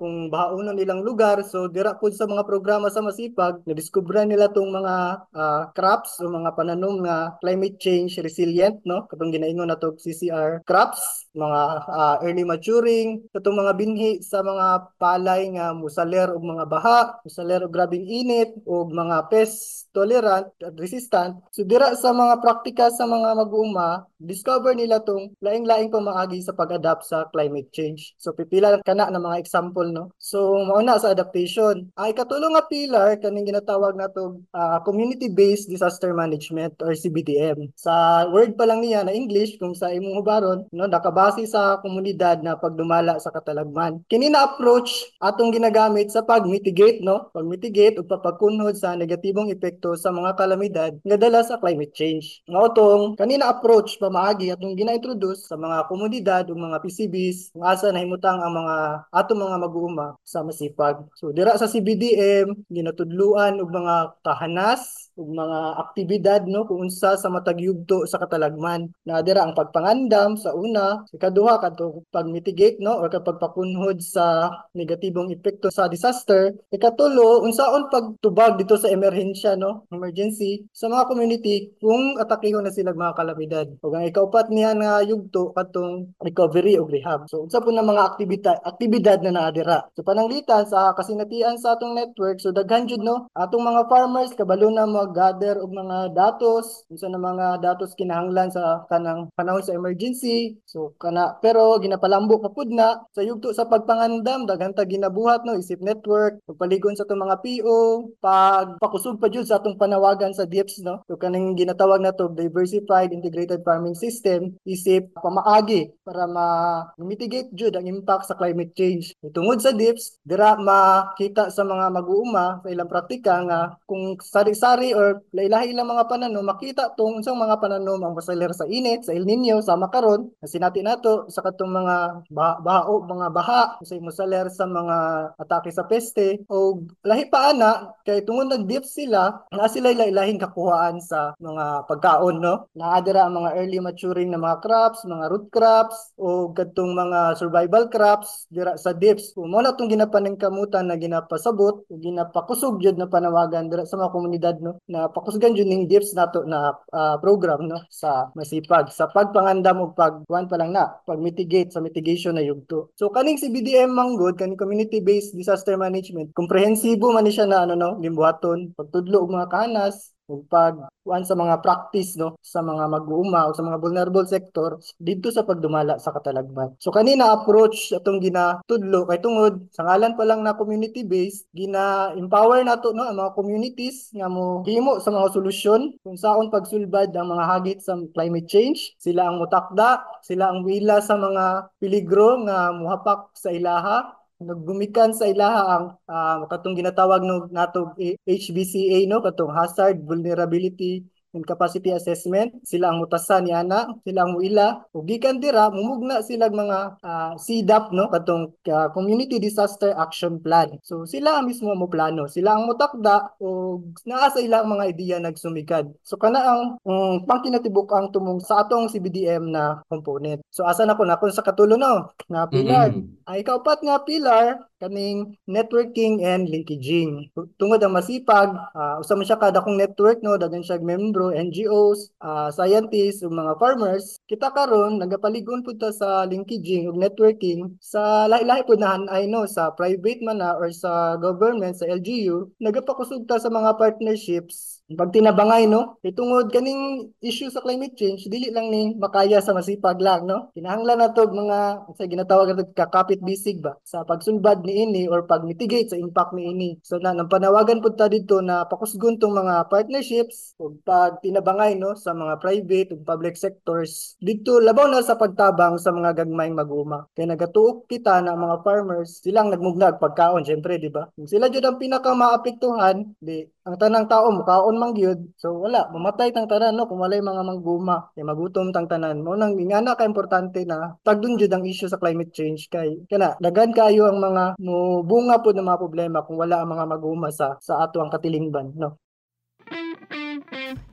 kung 0.00 0.32
bahaunon 0.32 0.74
nilang 0.74 1.04
lugar. 1.04 1.44
So 1.46 1.68
dira 1.68 1.94
pud 1.94 2.16
sa 2.16 2.26
mga 2.26 2.42
programa 2.48 2.88
sa 2.90 3.04
masipag 3.04 3.62
nadiskubre 3.68 4.24
nila 4.26 4.50
tong 4.50 4.72
mga 4.72 4.94
ah, 5.36 5.62
crops 5.76 6.18
o 6.24 6.28
mga 6.30 6.50
pananom 6.56 7.04
nga 7.04 7.36
climate 7.38 7.78
change 7.78 8.18
resilient 8.24 8.82
no? 8.88 9.06
Katong 9.06 9.30
ginaingon 9.34 9.68
nato 9.68 9.94
CCR 9.96 10.31
crops 10.68 11.28
mga 11.32 11.60
ah, 11.88 12.16
early 12.20 12.44
maturing 12.44 13.24
katong 13.32 13.56
mga 13.56 13.72
binhi 13.76 14.10
sa 14.20 14.44
mga 14.44 14.96
palay 15.00 15.48
nga 15.56 15.72
musaler 15.72 16.28
og 16.28 16.44
mga 16.44 16.64
baha 16.68 17.00
musaler 17.24 17.64
og 17.64 17.72
grabing 17.72 18.04
init 18.04 18.52
o 18.68 18.84
mga 18.84 19.32
pest 19.32 19.88
tolerant 19.92 20.48
at 20.60 20.76
resistant. 20.76 21.40
So 21.52 21.64
dira 21.64 21.92
sa 21.96 22.12
mga 22.12 22.40
praktika 22.40 22.88
sa 22.92 23.04
mga 23.08 23.44
mag-uuma 23.44 24.08
discover 24.20 24.72
nila 24.76 25.00
tong 25.02 25.34
laing-laing 25.42 25.92
pamaagi 25.92 26.40
sa 26.44 26.56
pag-adapt 26.56 27.04
sa 27.04 27.28
climate 27.32 27.68
change. 27.72 28.16
So 28.20 28.32
pipila 28.32 28.80
kana 28.84 29.08
na 29.08 29.20
mga 29.20 29.40
example 29.40 29.88
no? 29.88 30.12
So 30.20 30.56
mauna 30.64 31.00
sa 31.00 31.12
adaptation. 31.12 31.92
Ay 31.96 32.12
katulong 32.12 32.56
nga 32.56 32.68
pillar 32.68 33.16
kaning 33.20 33.48
ginatawag 33.48 33.96
nato 33.96 34.44
ah, 34.52 34.84
community 34.84 35.32
based 35.32 35.68
disaster 35.72 36.12
management 36.12 36.76
or 36.84 36.92
CBDM 36.92 37.72
sa 37.76 38.24
word 38.28 38.52
pa 38.56 38.68
lang 38.68 38.84
niya 38.84 39.04
na 39.04 39.16
English 39.16 39.56
kung 39.56 39.72
sa 39.72 39.88
imong 39.88 40.21
hubaron 40.22 40.62
no? 40.70 40.86
Nakabase 40.86 41.42
sa 41.50 41.82
komunidad 41.82 42.38
na 42.46 42.54
pagdumala 42.54 43.18
sa 43.18 43.34
katalagman. 43.34 44.06
Kini 44.06 44.30
na 44.30 44.46
approach 44.46 45.10
atong 45.18 45.50
ginagamit 45.50 46.14
sa 46.14 46.22
pag-mitigate 46.22 47.02
no? 47.02 47.28
Pag-mitigate 47.34 47.98
ug 47.98 48.06
papagkunhod 48.06 48.78
sa 48.78 48.94
negatibong 48.94 49.50
epekto 49.50 49.98
sa 49.98 50.14
mga 50.14 50.38
kalamidad 50.38 50.92
nga 51.02 51.18
dala 51.18 51.42
sa 51.42 51.58
climate 51.58 51.90
change. 51.90 52.40
Nga 52.46 52.60
utong 52.70 53.02
kanina 53.18 53.50
approach 53.50 53.98
pamaagi 53.98 54.54
atong 54.54 54.78
gina-introduce 54.78 55.50
sa 55.50 55.58
mga 55.58 55.90
komunidad 55.90 56.46
ug 56.46 56.56
mga 56.56 56.78
PCBs 56.78 57.52
kung 57.52 57.66
asa 57.66 57.90
nahimutang 57.90 58.38
ang 58.38 58.54
mga 58.54 58.76
atong 59.10 59.42
mga 59.42 59.56
mag-uuma 59.58 60.06
sa 60.22 60.46
masipag. 60.46 61.02
So 61.18 61.34
dira 61.34 61.58
sa 61.58 61.66
CBDM 61.66 62.70
ginatudluan 62.70 63.58
og 63.58 63.68
mga 63.74 63.94
kahanas 64.22 65.11
ug 65.18 65.28
mga 65.32 65.58
aktibidad 65.82 66.42
no 66.48 66.64
kung 66.64 66.88
unsa 66.88 67.14
sa 67.20 67.28
matag 67.28 67.60
yugto 67.60 68.08
sa 68.08 68.18
katalagman. 68.22 68.88
Na 69.04 69.20
dira 69.20 69.44
ang 69.44 69.52
pagpangandam 69.52 70.40
sa 70.40 70.56
una 70.56 71.04
sa 71.04 71.14
ikaduha 71.16 71.60
kadto 71.60 72.06
pag-mitigate 72.08 72.80
no 72.80 72.96
or 72.98 73.12
kapag 73.12 73.36
pakunhod 73.36 74.00
sa 74.00 74.50
negatibong 74.72 75.28
epekto 75.28 75.68
sa 75.68 75.86
disaster. 75.86 76.56
Ikatulo 76.72 77.44
unsaon 77.44 77.92
pagtubag 77.92 78.56
dito 78.56 78.80
sa 78.80 78.88
emerhensya 78.88 79.54
no 79.58 79.84
emergency 79.92 80.64
sa 80.72 80.88
mga 80.88 81.08
community 81.08 81.74
kung 81.82 82.16
atakihon 82.16 82.64
na 82.64 82.72
sila 82.72 82.96
mga 82.96 83.16
kalamidad. 83.18 83.66
Ug 83.84 83.92
ang 83.92 84.08
ikaupat 84.08 84.48
niya 84.48 84.72
nga 84.76 85.04
yugto 85.04 85.52
katong 85.52 86.12
recovery 86.22 86.80
ug 86.80 86.88
rehab. 86.88 87.28
So 87.28 87.44
unsa 87.44 87.60
po 87.60 87.68
na 87.68 87.84
mga 87.84 88.02
aktibidad 88.14 88.58
aktibidad 88.62 89.18
na 89.22 89.32
naa 89.32 89.50
dira 89.50 89.78
so 89.96 90.04
pananglitan 90.04 90.64
sa 90.68 90.92
kasinatian 90.94 91.58
sa 91.58 91.74
atong 91.74 91.96
network 91.96 92.38
so 92.38 92.54
daghan 92.54 92.86
jud 92.86 93.02
no 93.02 93.26
atong 93.34 93.64
mga 93.64 93.88
farmers 93.88 94.32
kabalo 94.36 94.68
na 94.68 94.86
mag-gather 95.02 95.58
og 95.58 95.70
mga 95.74 96.14
datos 96.14 96.86
unsa 96.86 97.10
na 97.10 97.18
mga 97.18 97.58
datos 97.58 97.98
kinahanglan 97.98 98.54
sa 98.54 98.86
kanang 98.86 99.26
panahon 99.34 99.60
sa 99.60 99.74
emergency. 99.74 100.56
So 100.64 100.94
kana 101.02 101.36
pero 101.42 101.76
ginapalambo 101.82 102.38
pa 102.38 102.54
pud 102.54 102.70
na. 102.70 103.02
Sa 103.12 103.26
yugto 103.26 103.50
sa 103.50 103.66
pagpangandam 103.66 104.46
daghan 104.46 104.72
ta 104.72 104.86
ginabuhat 104.86 105.42
no 105.42 105.58
isip 105.58 105.82
network 105.82 106.38
pagpaligon 106.46 106.94
sa 106.94 107.02
atong 107.02 107.22
mga 107.26 107.42
PO 107.42 107.78
pag 108.22 108.78
pakusog 108.78 109.18
pa 109.18 109.26
jud 109.26 109.44
sa 109.44 109.58
atong 109.58 109.76
panawagan 109.76 110.30
sa 110.32 110.46
DIPS 110.46 110.86
no. 110.86 111.02
So 111.10 111.18
kaning 111.18 111.58
ginatawag 111.58 112.00
na 112.00 112.14
to 112.14 112.30
diversified 112.32 113.10
integrated 113.10 113.66
farming 113.66 113.98
system 113.98 114.54
isip 114.62 115.10
pamaagi 115.18 115.92
para 116.06 116.30
ma-mitigate 116.30 117.50
jud 117.52 117.74
ang 117.74 117.90
impact 117.90 118.30
sa 118.30 118.38
climate 118.38 118.72
change. 118.78 119.12
Tungod 119.34 119.58
sa 119.58 119.74
DIPS 119.74 120.22
dira 120.22 120.54
makita 120.54 121.50
sa 121.50 121.66
mga 121.66 121.90
mag-uuma 121.90 122.62
sa 122.62 122.68
ilang 122.70 122.90
praktika 122.90 123.42
nga 123.42 123.60
kung 123.88 124.14
sari-sari 124.20 124.91
or 124.92 125.24
lahi-lahi 125.32 125.72
ilang 125.72 125.88
mga 125.88 126.08
pananom 126.08 126.44
makita 126.44 126.92
tong 126.96 127.20
unsang 127.20 127.38
mga 127.38 127.58
pananom 127.58 128.00
ang 128.02 128.14
masaler 128.16 128.52
sa 128.52 128.68
init 128.68 129.04
sa 129.06 129.12
El 129.16 129.24
Nino 129.24 129.60
sa 129.64 129.76
makaron 129.76 130.30
na 130.40 130.46
sinati 130.46 130.80
nato 130.84 131.26
sa 131.32 131.40
katong 131.40 131.72
mga 131.72 131.96
baha, 132.28 132.54
bahao 132.60 132.94
mga 133.04 133.28
baha 133.32 133.62
sa 133.80 133.94
mosaler 133.98 134.46
sa 134.52 134.64
mga 134.68 134.96
atake 135.38 135.70
sa 135.72 135.86
peste 135.86 136.44
o 136.50 136.82
lahi 137.06 137.26
pa 137.30 137.54
ana 137.54 137.94
kay 138.04 138.22
tungod 138.26 138.50
nag-dips 138.50 138.96
sila 138.96 139.46
na 139.52 139.70
sila 139.70 139.94
lahi-lahing 139.94 140.40
kakuhaan 140.40 140.98
sa 141.00 141.32
mga 141.38 141.86
pagkaon 141.88 142.36
no? 142.42 142.68
Naadira 142.76 143.26
ang 143.26 143.42
mga 143.42 143.50
early 143.58 143.78
maturing 143.78 144.28
na 144.28 144.40
mga 144.40 144.58
crops 144.62 145.04
mga 145.06 145.24
root 145.30 145.46
crops 145.48 146.14
o 146.18 146.50
kadtong 146.52 146.92
mga 146.92 147.38
survival 147.38 147.86
crops 147.88 148.46
dira 148.50 148.74
sa 148.76 148.92
dips. 148.92 149.32
Kung 149.32 149.52
mo 149.52 149.62
na 149.62 149.74
tong 149.74 149.90
ginapaningkamutan 149.90 150.88
na 150.90 150.98
ginapasabot 150.98 151.86
ginapakusog 151.92 152.82
jud 152.82 152.96
na 152.98 153.06
panawagan 153.06 153.70
dira 153.70 153.86
sa 153.86 153.98
mga 153.98 154.12
komunidad 154.12 154.56
no 154.58 154.81
na 154.88 155.06
pakusgan 155.06 155.54
jud 155.54 155.66
ning 155.66 155.86
dips 155.86 156.14
nato 156.14 156.42
na 156.46 156.74
ah, 156.90 157.16
program 157.22 157.66
no 157.66 157.78
sa 157.90 158.30
masipag. 158.34 158.90
Sa 158.90 159.06
pagpangandam 159.10 159.78
og 159.82 159.92
pagkuan 159.94 160.50
pa 160.50 160.56
lang 160.58 160.72
na 160.72 161.02
pag 161.06 161.18
mitigate 161.18 161.72
sa 161.72 161.80
mitigation 161.84 162.34
na 162.34 162.44
yugto 162.44 162.92
so 162.96 163.12
kaning 163.12 163.36
si 163.36 163.52
BDM 163.52 163.92
manggod 163.92 164.38
kaning 164.38 164.58
community 164.58 165.00
based 165.04 165.36
disaster 165.36 165.76
management 165.76 166.32
komprehensibo 166.32 167.12
man 167.12 167.26
ni 167.26 167.32
siya 167.34 167.46
na 167.48 167.68
ano 167.68 167.74
no 167.76 167.90
limbuhaton 168.00 168.72
pagtudlo 168.76 169.24
og 169.24 169.32
mga 169.32 169.50
kahanas 169.52 170.12
ug 170.30 170.46
pag 170.46 170.78
kuan 171.02 171.26
sa 171.26 171.34
mga 171.34 171.58
practice 171.66 172.14
no 172.14 172.38
sa 172.38 172.62
mga 172.62 172.86
mag-uuma 172.86 173.50
o 173.50 173.54
sa 173.54 173.66
mga 173.66 173.78
vulnerable 173.82 174.22
sector 174.22 174.78
dito 174.96 175.34
sa 175.34 175.42
pagdumala 175.42 175.98
sa 175.98 176.14
katalagman. 176.14 176.78
So 176.78 176.94
kanina 176.94 177.34
approach 177.34 177.90
atong 177.90 178.22
ginatudlo 178.22 179.10
kay 179.10 179.18
tungod 179.18 179.66
sa 179.74 179.82
ngalan 179.82 180.14
pa 180.14 180.24
lang 180.24 180.46
na 180.46 180.54
community 180.54 181.02
based 181.02 181.50
gina-empower 181.50 182.62
nato 182.62 182.94
no 182.94 183.02
ang 183.02 183.18
mga 183.18 183.34
communities 183.34 184.14
nga 184.14 184.30
mo 184.30 184.62
himo 184.62 185.02
sa 185.02 185.10
mga 185.10 185.28
solusyon 185.34 185.98
kung 186.06 186.14
saon 186.14 186.54
pagsulbad 186.54 187.10
ang 187.18 187.34
mga 187.34 187.44
hagit 187.50 187.78
sa 187.82 187.98
climate 188.14 188.46
change. 188.46 188.94
Sila 189.02 189.26
ang 189.26 189.42
mutakda, 189.42 190.02
sila 190.22 190.54
ang 190.54 190.62
wila 190.62 191.02
sa 191.02 191.18
mga 191.18 191.74
peligro 191.82 192.38
nga 192.46 192.70
muhapak 192.70 193.34
sa 193.34 193.50
ilaha 193.50 194.21
naggumikan 194.48 195.10
sa 195.14 195.30
ilaha 195.30 195.60
ang 195.74 195.84
uh, 196.06 196.36
katong 196.50 196.74
ginatawag 196.78 197.20
no 197.24 197.46
nato 197.50 197.94
HBCA 198.26 199.06
no? 199.10 199.22
Katong 199.22 199.52
hazard 199.54 200.02
vulnerability 200.02 201.06
and 201.32 201.44
capacity 201.48 201.90
assessment 201.92 202.52
sila 202.62 202.92
ang 202.92 203.00
mutasan 203.00 203.48
ni 203.48 203.52
ana 203.52 203.88
sila 204.04 204.24
ang 204.24 204.36
muila 204.36 204.84
ug 204.92 205.04
gikan 205.08 205.40
dira 205.40 205.72
mumugna 205.72 206.20
sila 206.20 206.52
mga 206.52 206.78
uh, 207.00 207.32
CDAP 207.40 207.92
no? 207.96 208.12
Katong 208.12 208.52
uh, 208.68 208.88
community 208.92 209.40
disaster 209.40 209.96
action 209.96 210.38
plan. 210.38 210.76
So 210.84 211.08
sila 211.08 211.40
ang 211.40 211.48
mismo 211.48 211.72
mo 211.72 211.88
plano 211.88 212.28
sila 212.28 212.56
ang 212.56 212.68
mutakda 212.68 213.36
ug 213.40 213.96
naa 214.04 214.28
sa 214.28 214.40
ilang 214.40 214.68
mga 214.68 214.84
ideya 214.92 215.16
nagsumikad. 215.18 215.88
So 216.04 216.20
kana 216.20 216.40
ang 216.40 216.62
um, 216.84 217.24
pangkinatibuk 217.24 217.88
ang 217.92 218.12
tumong 218.12 218.40
sa 218.44 218.64
atong 218.64 218.92
CBDM 218.92 219.48
na 219.48 219.80
component. 219.88 220.44
So 220.52 220.68
asa 220.68 220.84
na 220.84 220.96
ko 220.96 221.08
na? 221.08 221.16
Kun 221.16 221.32
sa 221.32 221.44
katulo 221.44 221.80
no? 221.80 222.12
Na 222.28 222.44
pilar. 222.46 222.92
Mm-hmm. 222.92 223.24
ay 223.30 223.40
kaupat 223.46 223.80
nga 223.80 224.02
pilar 224.04 224.60
kaning 224.82 225.38
networking 225.46 226.26
and 226.26 226.50
linkaging. 226.50 227.30
Tungod 227.54 227.78
ang 227.86 227.94
masipag, 227.94 228.50
uh, 228.74 228.98
usa 228.98 229.14
siya 229.14 229.38
kada 229.38 229.62
kong 229.62 229.78
network 229.78 230.18
no, 230.26 230.34
daghan 230.34 230.66
siya 230.66 230.82
membro, 230.82 231.30
NGOs, 231.30 232.10
uh, 232.18 232.50
scientists, 232.50 233.22
ug 233.22 233.30
mga 233.30 233.62
farmers. 233.62 234.18
Kita 234.26 234.50
karon 234.50 234.98
nagapaligon 234.98 235.62
pud 235.62 235.78
ta 235.78 235.94
sa 235.94 236.26
linkaging 236.26 236.90
ug 236.90 236.98
networking 236.98 237.78
sa 237.78 238.26
lahi-lahi 238.26 238.66
pud 238.66 238.82
na 238.82 238.98
ay 239.06 239.30
no 239.30 239.46
sa 239.46 239.70
private 239.70 240.18
man 240.26 240.42
na 240.42 240.58
or 240.58 240.74
sa 240.74 241.14
government 241.22 241.78
sa 241.78 241.86
LGU, 241.86 242.50
nagapakusog 242.58 243.30
ta 243.30 243.38
sa 243.38 243.46
mga 243.46 243.78
partnerships 243.78 244.81
pag 244.90 245.14
tinabangay 245.14 245.70
no? 245.70 245.96
Itungod 246.02 246.50
kaning 246.50 247.14
issue 247.22 247.48
sa 247.48 247.62
climate 247.62 247.94
change 247.94 248.26
dili 248.26 248.50
lang 248.50 248.68
ni 248.68 248.92
makaya 248.98 249.38
sa 249.38 249.54
masipag 249.54 250.02
lang 250.02 250.26
no? 250.26 250.50
Kinahanglan 250.52 251.00
nato 251.00 251.24
mga 251.30 251.86
sa 251.94 252.04
ginatawag 252.04 252.52
nato 252.52 252.66
kakapit 252.74 253.22
bisig 253.22 253.62
ba? 253.62 253.78
Sa 253.86 254.02
pagsulbad 254.02 254.66
ni 254.66 254.84
ini 254.84 255.02
or 255.06 255.24
pag 255.24 255.46
mitigate 255.46 255.88
sa 255.88 255.98
impact 255.98 256.34
ni 256.34 256.50
ini. 256.50 256.70
So 256.82 256.98
na 256.98 257.14
nang 257.14 257.30
panawagan 257.30 257.80
pud 257.80 257.96
ta 257.96 258.10
dito 258.10 258.42
na 258.42 258.66
pakusgon 258.66 259.16
tong 259.22 259.38
mga 259.38 259.70
partnerships 259.70 260.58
ug 260.58 260.82
pag 260.84 261.22
tinabangay 261.22 261.78
no? 261.78 261.94
Sa 261.96 262.12
mga 262.12 262.42
private 262.42 262.88
ug 262.98 263.00
public 263.06 263.38
sectors. 263.38 264.18
Dito 264.18 264.58
labaw 264.60 264.90
na 264.90 265.00
sa 265.00 265.16
pagtabang 265.16 265.78
sa 265.78 265.94
mga 265.94 266.24
gagmayng 266.24 266.58
mag-uma. 266.58 267.06
Kay 267.16 267.30
nagatuok 267.30 267.88
kita 267.88 268.20
na 268.20 268.36
mga 268.36 268.60
farmers 268.66 269.22
silang 269.22 269.48
nagmugnag 269.48 270.02
pagkaon 270.02 270.44
syempre 270.44 270.76
di 270.76 270.90
ba? 270.92 271.08
Sila 271.24 271.48
jud 271.48 271.64
ang 271.64 271.78
pinaka 271.80 272.12
maapektuhan 272.12 273.14
di 273.22 273.46
ang 273.62 273.78
tanang 273.78 274.10
tao 274.10 274.26
mukaon 274.72 274.80
mang 274.80 274.96
gyud 274.96 275.20
so 275.36 275.52
wala 275.60 275.88
mamatay 275.92 276.32
tang 276.32 276.48
tanan 276.48 276.72
no? 276.72 276.88
Kung 276.88 277.04
walay 277.04 277.20
mga 277.20 277.44
mangguma 277.44 278.08
kay 278.16 278.24
magutom 278.24 278.72
tang 278.72 278.88
tanan 278.88 279.20
mo 279.20 279.36
nang 279.36 279.52
ingana 279.60 279.92
ka 279.92 280.08
importante 280.08 280.64
na 280.64 280.96
tagdun 281.04 281.36
jud 281.36 281.52
ang 281.52 281.64
issue 281.68 281.88
sa 281.88 282.00
climate 282.00 282.32
change 282.32 282.72
kay 282.72 283.04
kana 283.06 283.36
dagan 283.36 283.76
kayo 283.76 284.08
ang 284.08 284.18
mga 284.18 284.56
mo 284.64 285.04
bunga 285.04 285.44
pud 285.44 285.56
ng 285.60 285.68
mga 285.68 285.80
problema 285.80 286.24
kung 286.24 286.40
wala 286.40 286.64
ang 286.64 286.72
mga 286.72 286.84
maguma 286.88 287.28
sa 287.28 287.60
sa 287.60 287.84
ato 287.84 288.00
ang 288.00 288.08
katilingban 288.08 288.72
no? 288.76 288.96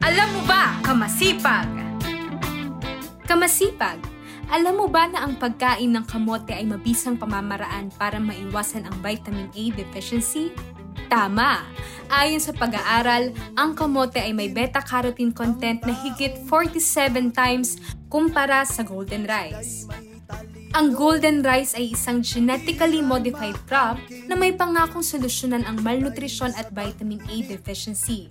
Alam 0.03 0.27
mo 0.35 0.41
ba 0.43 0.75
kamasipag? 0.83 1.69
Kamasipag 3.23 4.19
alam 4.49 4.81
mo 4.81 4.89
ba 4.89 5.05
na 5.05 5.29
ang 5.29 5.37
pagkain 5.37 5.93
ng 5.93 6.09
kamote 6.09 6.57
ay 6.57 6.65
mabisang 6.65 7.21
pamamaraan 7.21 7.93
para 7.93 8.17
maiwasan 8.17 8.81
ang 8.81 8.97
vitamin 9.05 9.45
A 9.53 9.63
deficiency? 9.77 10.49
Tama! 11.07 11.63
Ayon 12.09 12.41
sa 12.41 12.51
pag-aaral, 12.51 13.31
ang 13.53 13.77
kamote 13.77 14.17
ay 14.17 14.33
may 14.33 14.49
beta-carotene 14.49 15.31
content 15.31 15.79
na 15.85 15.93
higit 15.93 16.41
47 16.49 17.29
times 17.29 17.77
kumpara 18.09 18.65
sa 18.65 18.81
golden 18.81 19.29
rice. 19.29 19.85
Ang 20.69 20.93
golden 20.93 21.41
rice 21.41 21.73
ay 21.73 21.97
isang 21.97 22.21
genetically 22.21 23.01
modified 23.01 23.57
crop 23.65 23.97
na 24.29 24.37
may 24.37 24.53
pangakong 24.53 25.01
solusyonan 25.01 25.65
ang 25.65 25.81
malnutrisyon 25.81 26.53
at 26.53 26.69
vitamin 26.69 27.17
A 27.25 27.35
deficiency. 27.41 28.29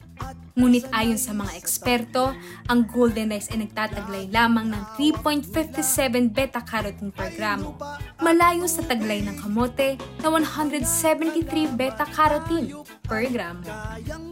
Ngunit 0.59 0.91
ayon 0.91 1.19
sa 1.19 1.35
mga 1.35 1.55
eksperto, 1.55 2.35
ang 2.67 2.81
golden 2.91 3.31
rice 3.31 3.51
ay 3.55 3.63
nagtataglay 3.67 4.31
lamang 4.31 4.71
ng 4.71 4.83
3.57 4.99 6.35
beta-carotene 6.35 7.15
per 7.15 7.31
gramo. 7.35 7.79
Malayo 8.23 8.67
sa 8.67 8.83
taglay 8.83 9.23
ng 9.23 9.39
kamote 9.39 9.99
na 10.23 10.29
173 10.31 11.47
beta-carotene 11.75 12.75
per 13.07 13.31
gramo. 13.31 13.67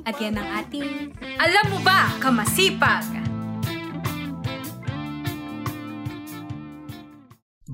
At 0.02 0.18
yan 0.18 0.38
ang 0.38 0.66
ating 0.66 1.14
Alam 1.38 1.66
mo 1.74 1.78
ba, 1.82 2.10
kamasipag! 2.18 3.35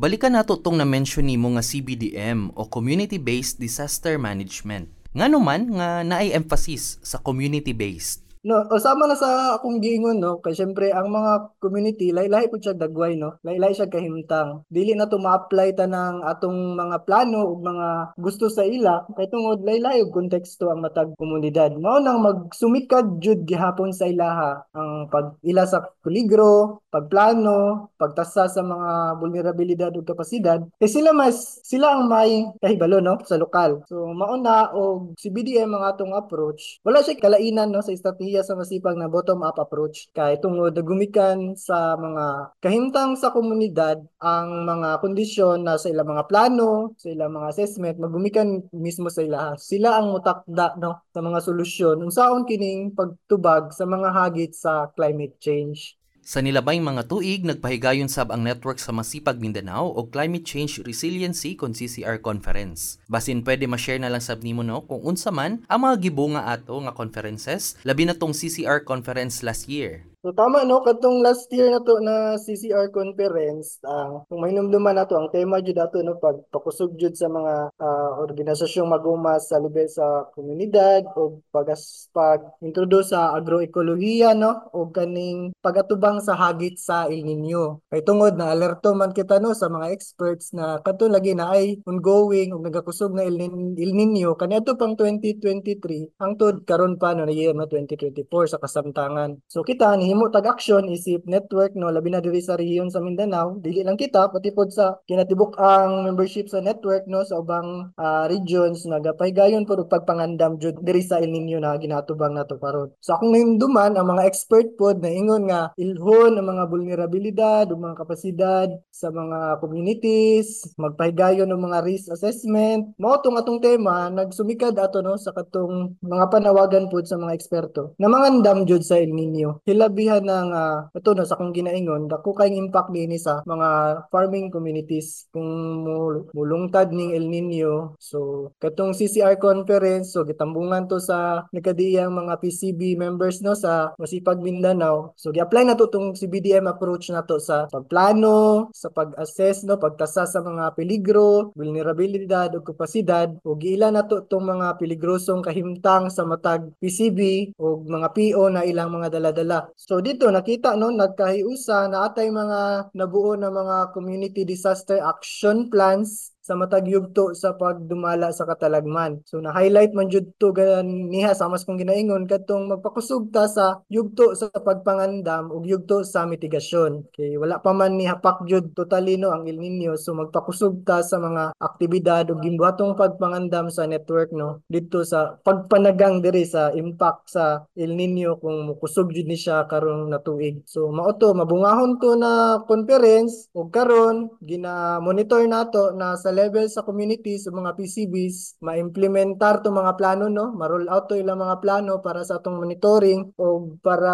Balikan 0.03 0.35
nato 0.35 0.59
tong 0.59 0.75
na-mention 0.83 1.23
nimo 1.23 1.47
nga 1.55 1.63
CBDM 1.63 2.51
o 2.59 2.67
Community-Based 2.67 3.63
Disaster 3.63 4.19
Management. 4.19 4.91
Nga 5.15 5.31
naman 5.31 5.79
nga 5.79 6.03
naay 6.03 6.35
emphasis 6.35 6.99
sa 7.07 7.23
community-based 7.23 8.23
No, 8.43 8.67
sama 8.83 9.07
na 9.07 9.15
sa 9.15 9.55
akong 9.55 9.79
giingon 9.79 10.19
no, 10.19 10.43
kay 10.43 10.51
syempre 10.51 10.91
ang 10.91 11.15
mga 11.15 11.63
community 11.63 12.11
laylay 12.11 12.51
pud 12.51 12.59
siya 12.59 12.75
dagway 12.75 13.15
no. 13.15 13.39
Laylay 13.47 13.71
siya 13.71 13.87
kahimtang. 13.87 14.67
Dili 14.67 14.99
na 14.99 15.07
to 15.07 15.23
ma-apply 15.23 15.79
ta 15.79 15.87
ng 15.87 16.27
atong 16.27 16.75
mga 16.75 17.07
plano 17.07 17.55
ug 17.55 17.63
mga 17.63 18.19
gusto 18.19 18.51
sa 18.51 18.67
ila 18.67 19.07
kay 19.15 19.31
tungod 19.31 19.63
laylay 19.63 20.03
ug 20.03 20.11
konteksto 20.11 20.75
ang 20.75 20.83
matag 20.83 21.15
komunidad. 21.23 21.79
Mao 21.79 22.03
nang 22.03 22.19
magsumikad 22.19 23.23
jud 23.23 23.47
gihapon 23.47 23.95
sa 23.95 24.11
ilaha 24.11 24.67
ang 24.75 25.07
pag 25.07 25.39
ila 25.47 25.63
sa 25.63 25.95
peligro, 26.03 26.82
pagplano, 26.93 27.91
pagtasa 27.99 28.47
sa 28.47 28.63
mga 28.63 29.19
vulnerabilidad 29.19 29.93
ug 29.97 30.07
kapasidad. 30.07 30.61
Kay 30.79 30.91
sila 30.91 31.11
mas 31.17 31.65
sila 31.67 31.97
ang 31.97 32.07
may 32.07 32.47
kahibalo 32.61 33.03
no 33.03 33.19
sa 33.27 33.41
lokal. 33.41 33.83
So 33.89 34.13
mao 34.13 34.37
na 34.39 34.71
og 34.71 35.17
CBDM 35.19 35.73
ang 35.73 35.85
atong 35.89 36.13
approach. 36.15 36.79
Wala 36.87 37.01
siya 37.01 37.19
kalainan 37.19 37.73
no 37.73 37.83
sa 37.83 37.91
strategy 37.93 38.13
strategiya 38.13 38.45
sa 38.45 38.55
masipag 38.55 38.97
na 39.01 39.09
bottom-up 39.09 39.57
approach 39.57 40.13
kay 40.13 40.37
tungod 40.39 40.77
gumikan 40.85 41.57
sa 41.57 41.97
mga 41.97 42.53
kahimtang 42.61 43.17
sa 43.17 43.33
komunidad 43.33 44.05
ang 44.21 44.69
mga 44.69 45.01
kondisyon 45.01 45.65
na 45.65 45.81
sa 45.81 45.89
ilang 45.89 46.13
mga 46.13 46.29
plano, 46.29 46.93
sa 47.01 47.09
ilang 47.09 47.33
mga 47.33 47.51
assessment 47.51 47.97
magumikan 47.97 48.63
mismo 48.71 49.09
sa 49.09 49.25
ila. 49.25 49.57
Sila 49.57 49.97
ang 49.97 50.13
mutakda 50.13 50.77
no 50.77 51.09
sa 51.09 51.25
mga 51.25 51.39
solusyon 51.41 52.05
unsaon 52.05 52.45
kining 52.45 52.93
pagtubag 52.93 53.73
sa 53.73 53.89
mga 53.89 54.09
hagit 54.13 54.53
sa 54.53 54.93
climate 54.93 55.41
change. 55.41 56.02
Sa 56.23 56.39
nilabay 56.39 56.79
mga 56.79 57.11
tuig, 57.11 57.43
nagpahigayon 57.43 58.07
sab 58.07 58.31
ang 58.31 58.47
network 58.47 58.79
sa 58.79 58.95
Masipag 58.95 59.43
Mindanao 59.43 59.91
o 59.91 60.07
Climate 60.07 60.47
Change 60.47 60.87
Resiliency 60.87 61.59
kon 61.59 61.75
CCR 61.75 62.23
Conference. 62.23 63.03
Basin 63.11 63.43
pwede 63.43 63.67
ma-share 63.67 63.99
na 63.99 64.07
lang 64.07 64.23
sab 64.23 64.47
nimo 64.47 64.63
no 64.63 64.87
kung 64.87 65.03
unsa 65.03 65.35
man 65.35 65.67
ang 65.67 65.83
mga 65.83 65.99
gibunga 65.99 66.47
ato 66.47 66.79
nga 66.79 66.95
conferences, 66.95 67.75
labi 67.83 68.07
na 68.07 68.15
tong 68.15 68.31
CCR 68.31 68.87
conference 68.87 69.43
last 69.43 69.67
year. 69.67 70.07
So 70.23 70.31
tama 70.31 70.63
no? 70.63 70.87
Katong 70.87 71.19
last 71.19 71.51
year 71.51 71.67
na 71.75 71.83
to 71.83 71.99
na 71.99 72.39
CCR 72.39 72.95
conference 72.95 73.83
ang 73.83 74.23
uh, 74.23 74.31
kung 74.31 74.47
mainumduman 74.47 74.95
nato 74.95 75.19
ang 75.19 75.27
tema 75.35 75.59
jud 75.59 75.75
ato 75.75 75.99
no? 75.99 76.15
Pagpakusog 76.15 76.95
jud 76.95 77.19
sa 77.19 77.27
mga 77.27 77.75
uh, 77.75 78.23
organisasyong 78.23 78.87
maguma 78.87 79.43
sa 79.43 79.59
level 79.59 79.83
sa 79.91 80.31
komunidad 80.31 81.11
o 81.19 81.43
pagas 81.51 82.07
pag 82.15 82.39
introduce 82.63 83.11
sa 83.11 83.35
agroekolohiya 83.35 84.39
no? 84.39 84.71
O 84.71 84.95
kaning 84.95 85.59
pagatubang 85.59 86.23
sa 86.23 86.39
hagit 86.39 86.79
sa 86.79 87.11
El 87.11 87.27
Nino. 87.27 87.83
Kay 87.91 88.07
tungod 88.07 88.39
na 88.39 88.55
alerto 88.55 88.95
man 88.95 89.11
kita 89.11 89.43
no? 89.43 89.59
Sa 89.59 89.67
mga 89.67 89.91
experts 89.91 90.55
na 90.55 90.79
kadto 90.87 91.11
lagi 91.11 91.35
na 91.35 91.51
ay 91.51 91.83
ongoing 91.83 92.55
ug 92.55 92.63
nagakusog 92.63 93.11
na 93.11 93.27
El, 93.27 93.43
El 93.75 93.91
Nino 93.91 94.39
kaniadto 94.39 94.79
pang 94.79 94.95
2023 94.95 96.15
hangtod 96.23 96.63
karon 96.63 96.95
pa 96.95 97.11
no? 97.11 97.27
Na 97.27 97.35
year 97.35 97.59
no 97.59 97.67
2024 97.67 98.55
sa 98.55 98.63
kasamtangan. 98.63 99.43
So 99.51 99.67
kita 99.67 99.91
ni 99.99 100.12
mahimo 100.13 100.29
tag 100.29 100.45
action 100.45 100.85
isip 100.93 101.25
network 101.25 101.73
no? 101.73 101.89
Labi 101.89 102.13
na 102.13 102.21
diri 102.21 102.45
sa 102.45 102.61
rehiyon 102.61 102.93
sa 102.93 103.01
Mindanao. 103.01 103.57
Dili 103.57 103.81
lang 103.81 103.97
kita 103.97 104.29
pati 104.29 104.53
pod 104.53 104.69
sa 104.69 105.01
kinatibuk 105.09 105.57
ang 105.57 106.05
membership 106.05 106.53
sa 106.53 106.61
network 106.61 107.09
no? 107.09 107.25
Sa 107.25 107.41
ubang 107.41 107.97
ah, 107.97 108.29
regions 108.29 108.85
nagapahigayon 108.85 109.65
pod 109.65 109.81
og 109.81 109.89
pagpangandam 109.89 110.61
jud 110.61 110.77
diri 110.85 111.01
sa 111.01 111.17
El 111.17 111.33
Nino 111.33 111.57
na 111.65 111.81
ginatubang 111.81 112.37
nato 112.37 112.61
karon. 112.61 112.93
So 113.01 113.17
akong 113.17 113.33
nahinduman 113.33 113.97
ang 113.97 114.13
mga 114.13 114.29
expert 114.29 114.77
pod 114.77 115.01
na 115.01 115.09
ingon 115.09 115.49
nga 115.49 115.73
ilhon 115.81 116.37
ang 116.37 116.45
mga 116.45 116.65
vulnerabilidad 116.69 117.65
ug 117.73 117.81
mga 117.81 118.05
kapasidad 118.05 118.69
sa 118.93 119.09
mga 119.09 119.65
communities 119.65 120.77
magpahigayon 120.77 121.49
ng 121.49 121.63
mga 121.73 121.79
risk 121.89 122.13
assessment. 122.13 122.93
Mao 123.01 123.17
tong 123.25 123.41
atong 123.41 123.65
tema 123.65 124.13
nagsumikad 124.13 124.77
ato 124.77 125.01
no? 125.01 125.17
Sa 125.17 125.33
katong 125.33 125.97
mga 126.05 126.29
panawagan 126.29 126.93
pod 126.93 127.09
sa 127.09 127.17
mga 127.17 127.33
eksperto 127.33 127.97
na 127.97 128.13
mangandam 128.13 128.69
jud 128.69 128.85
sa 128.85 129.01
El 129.01 129.17
Nino 129.17 129.65
hilabihan 130.03 130.25
ng 130.27 130.49
uh, 130.51 130.79
ito 130.91 131.11
no 131.15 131.23
sa 131.23 131.39
akong 131.39 131.55
ginaingon 131.55 132.11
dako 132.11 132.35
kay 132.35 132.51
impact 132.51 132.91
dinhi 132.91 133.19
sa 133.19 133.41
mga 133.47 133.69
farming 134.11 134.51
communities. 134.51 135.31
Kung 135.31 135.47
mul- 135.87 136.27
mulungtad 136.35 136.91
ning 136.91 137.15
El 137.15 137.31
Nino 137.31 137.95
so 138.03 138.51
katong 138.59 138.93
CCR 138.97 139.39
conference 139.39 140.13
so 140.13 140.27
gitambungan 140.27 140.91
to 140.91 140.99
sa 140.99 141.47
nagkadiyang 141.55 142.11
mga 142.11 142.43
PCB 142.43 142.99
members 142.99 143.39
no 143.41 143.55
sa 143.55 143.95
Masipag 143.99 144.43
Mindanao. 144.43 145.15
So 145.15 145.31
gi-apply 145.31 145.71
na 145.71 145.79
to 145.79 145.87
tong 145.87 146.19
CBDM 146.19 146.67
approach 146.67 147.13
na 147.15 147.23
to 147.23 147.39
sa 147.39 147.71
pagplano 147.71 148.69
sa 148.75 148.91
pag-assess 148.91 149.63
no 149.63 149.79
pagtasa 149.79 150.27
sa 150.27 150.41
mga 150.43 150.75
peligro 150.75 151.55
vulnerabilidad 151.55 152.51
ug 152.59 152.67
kapasidad. 152.67 153.31
Ug 153.47 153.61
giila 153.63 153.95
na 153.95 154.03
to 154.03 154.27
tong 154.27 154.49
mga 154.49 154.81
peligrosong 154.81 155.45
kahimtang 155.45 156.11
sa 156.11 156.27
matag 156.27 156.67
PCB 156.83 157.53
ug 157.61 157.87
mga 157.87 158.09
PO 158.11 158.43
na 158.51 158.67
ilang 158.67 158.91
mga 158.91 159.13
daladala. 159.13 159.69
So 159.77 159.92
dito 160.01 160.31
nakita 160.31 160.79
no 160.79 160.89
nagkahiusa 160.95 161.91
na 161.91 162.09
atay 162.09 162.31
mga 162.31 162.95
nabuo 162.95 163.35
na 163.35 163.51
mga 163.51 163.91
community 163.93 164.47
disaster 164.47 165.03
action 165.03 165.69
plans 165.69 166.33
sa 166.43 166.59
matag 166.59 166.91
yugto 166.91 167.39
sa 167.39 167.55
pagdumala 167.55 168.35
sa 168.35 168.43
katalagman. 168.51 169.23
So 169.23 169.39
na-highlight 169.39 169.95
man 169.95 170.11
jud 170.11 170.35
to 170.43 170.51
niha 170.83 171.39
sa 171.39 171.47
mas 171.47 171.63
kong 171.63 171.79
ginaingon 171.79 172.27
kadtong 172.27 172.67
magpakusog 172.67 173.31
ta 173.31 173.47
sa 173.47 173.79
yugto 173.87 174.35
sa 174.35 174.51
pagpangandam 174.51 175.55
ug 175.55 175.63
yugto 175.63 176.03
sa 176.03 176.27
mitigasyon. 176.27 177.07
Kay 177.15 177.39
wala 177.39 177.63
pa 177.63 177.71
man 177.71 177.95
ni 177.95 178.11
hapak 178.11 178.43
jud 178.51 178.75
totally 178.75 179.15
no 179.15 179.31
ang 179.31 179.47
El 179.47 179.63
Nino 179.63 179.95
so 179.95 180.19
magpakusog 180.19 180.83
ta 180.83 180.99
sa 181.07 181.23
mga 181.23 181.55
aktibidad 181.63 182.27
ug 182.35 182.43
gimbuhatong 182.43 182.99
pagpangandam 182.99 183.71
sa 183.71 183.87
network 183.87 184.35
no 184.35 184.67
dito 184.67 185.07
sa 185.07 185.39
pagpanagang 185.39 186.19
diri 186.19 186.43
sa 186.43 186.75
impact 186.75 187.31
sa 187.31 187.63
El 187.79 187.95
Nino 187.95 188.35
kung 188.43 188.67
mukusog 188.67 189.15
jud 189.15 189.31
ni 189.31 189.39
siya 189.39 189.71
karong 189.71 190.11
natuig. 190.11 190.67
So 190.67 190.91
mao 190.91 191.15
to 191.15 191.39
mabungahon 191.39 192.03
to 192.03 192.19
na 192.19 192.59
conference 192.67 193.47
ug 193.55 193.71
karon 193.71 194.27
gina-monitor 194.43 195.47
nato 195.47 195.95
na 195.95 196.19
sa 196.19 196.32
level 196.33 196.67
sa 196.67 196.83
community 196.83 197.37
sa 197.37 197.53
mga 197.53 197.77
PCBs 197.77 198.59
ma-implementar 198.65 199.61
to 199.61 199.69
mga 199.69 199.95
plano 200.01 200.27
no 200.33 200.51
ma-roll 200.57 200.89
out 200.89 201.07
to 201.07 201.15
ilang 201.15 201.45
mga 201.45 201.61
plano 201.61 202.01
para 202.01 202.25
sa 202.25 202.41
atong 202.41 202.59
monitoring 202.59 203.37
o 203.37 203.77
para 203.85 204.13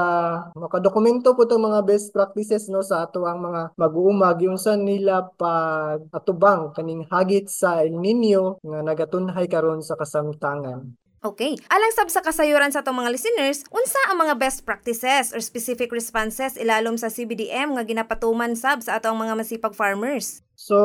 makadokumento 0.59 1.33
po 1.39 1.47
tong 1.47 1.65
mga 1.65 1.87
best 1.87 2.11
practices 2.11 2.67
no 2.69 2.83
sa 2.83 3.07
ato 3.07 3.25
ang 3.25 3.39
mga 3.41 3.79
mag-uumag 3.79 4.43
yung 4.43 4.59
sa 4.59 4.75
nila 4.75 5.31
pag 5.39 6.03
atubang 6.11 6.75
kaning 6.75 7.07
hagit 7.07 7.47
sa 7.47 7.81
El 7.81 7.97
Nino 7.97 8.59
nga 8.61 8.83
nagatunhay 8.83 9.47
karon 9.47 9.81
sa 9.81 9.95
kasamtangan 9.95 10.99
Okay. 11.19 11.59
Alang 11.67 11.91
sab 11.99 12.07
sa 12.15 12.23
kasayuran 12.23 12.71
sa 12.71 12.87
atong 12.87 13.03
mga 13.03 13.11
listeners, 13.11 13.67
unsa 13.75 13.99
ang 14.07 14.23
mga 14.23 14.39
best 14.39 14.63
practices 14.63 15.35
or 15.35 15.43
specific 15.43 15.91
responses 15.91 16.55
ilalom 16.55 16.95
sa 16.95 17.11
CBDM 17.11 17.75
nga 17.75 17.83
ginapatuman 17.83 18.55
sab 18.55 18.87
sa 18.87 19.03
atong 19.03 19.19
mga 19.19 19.35
masipag 19.35 19.75
farmers? 19.75 20.47
So 20.59 20.77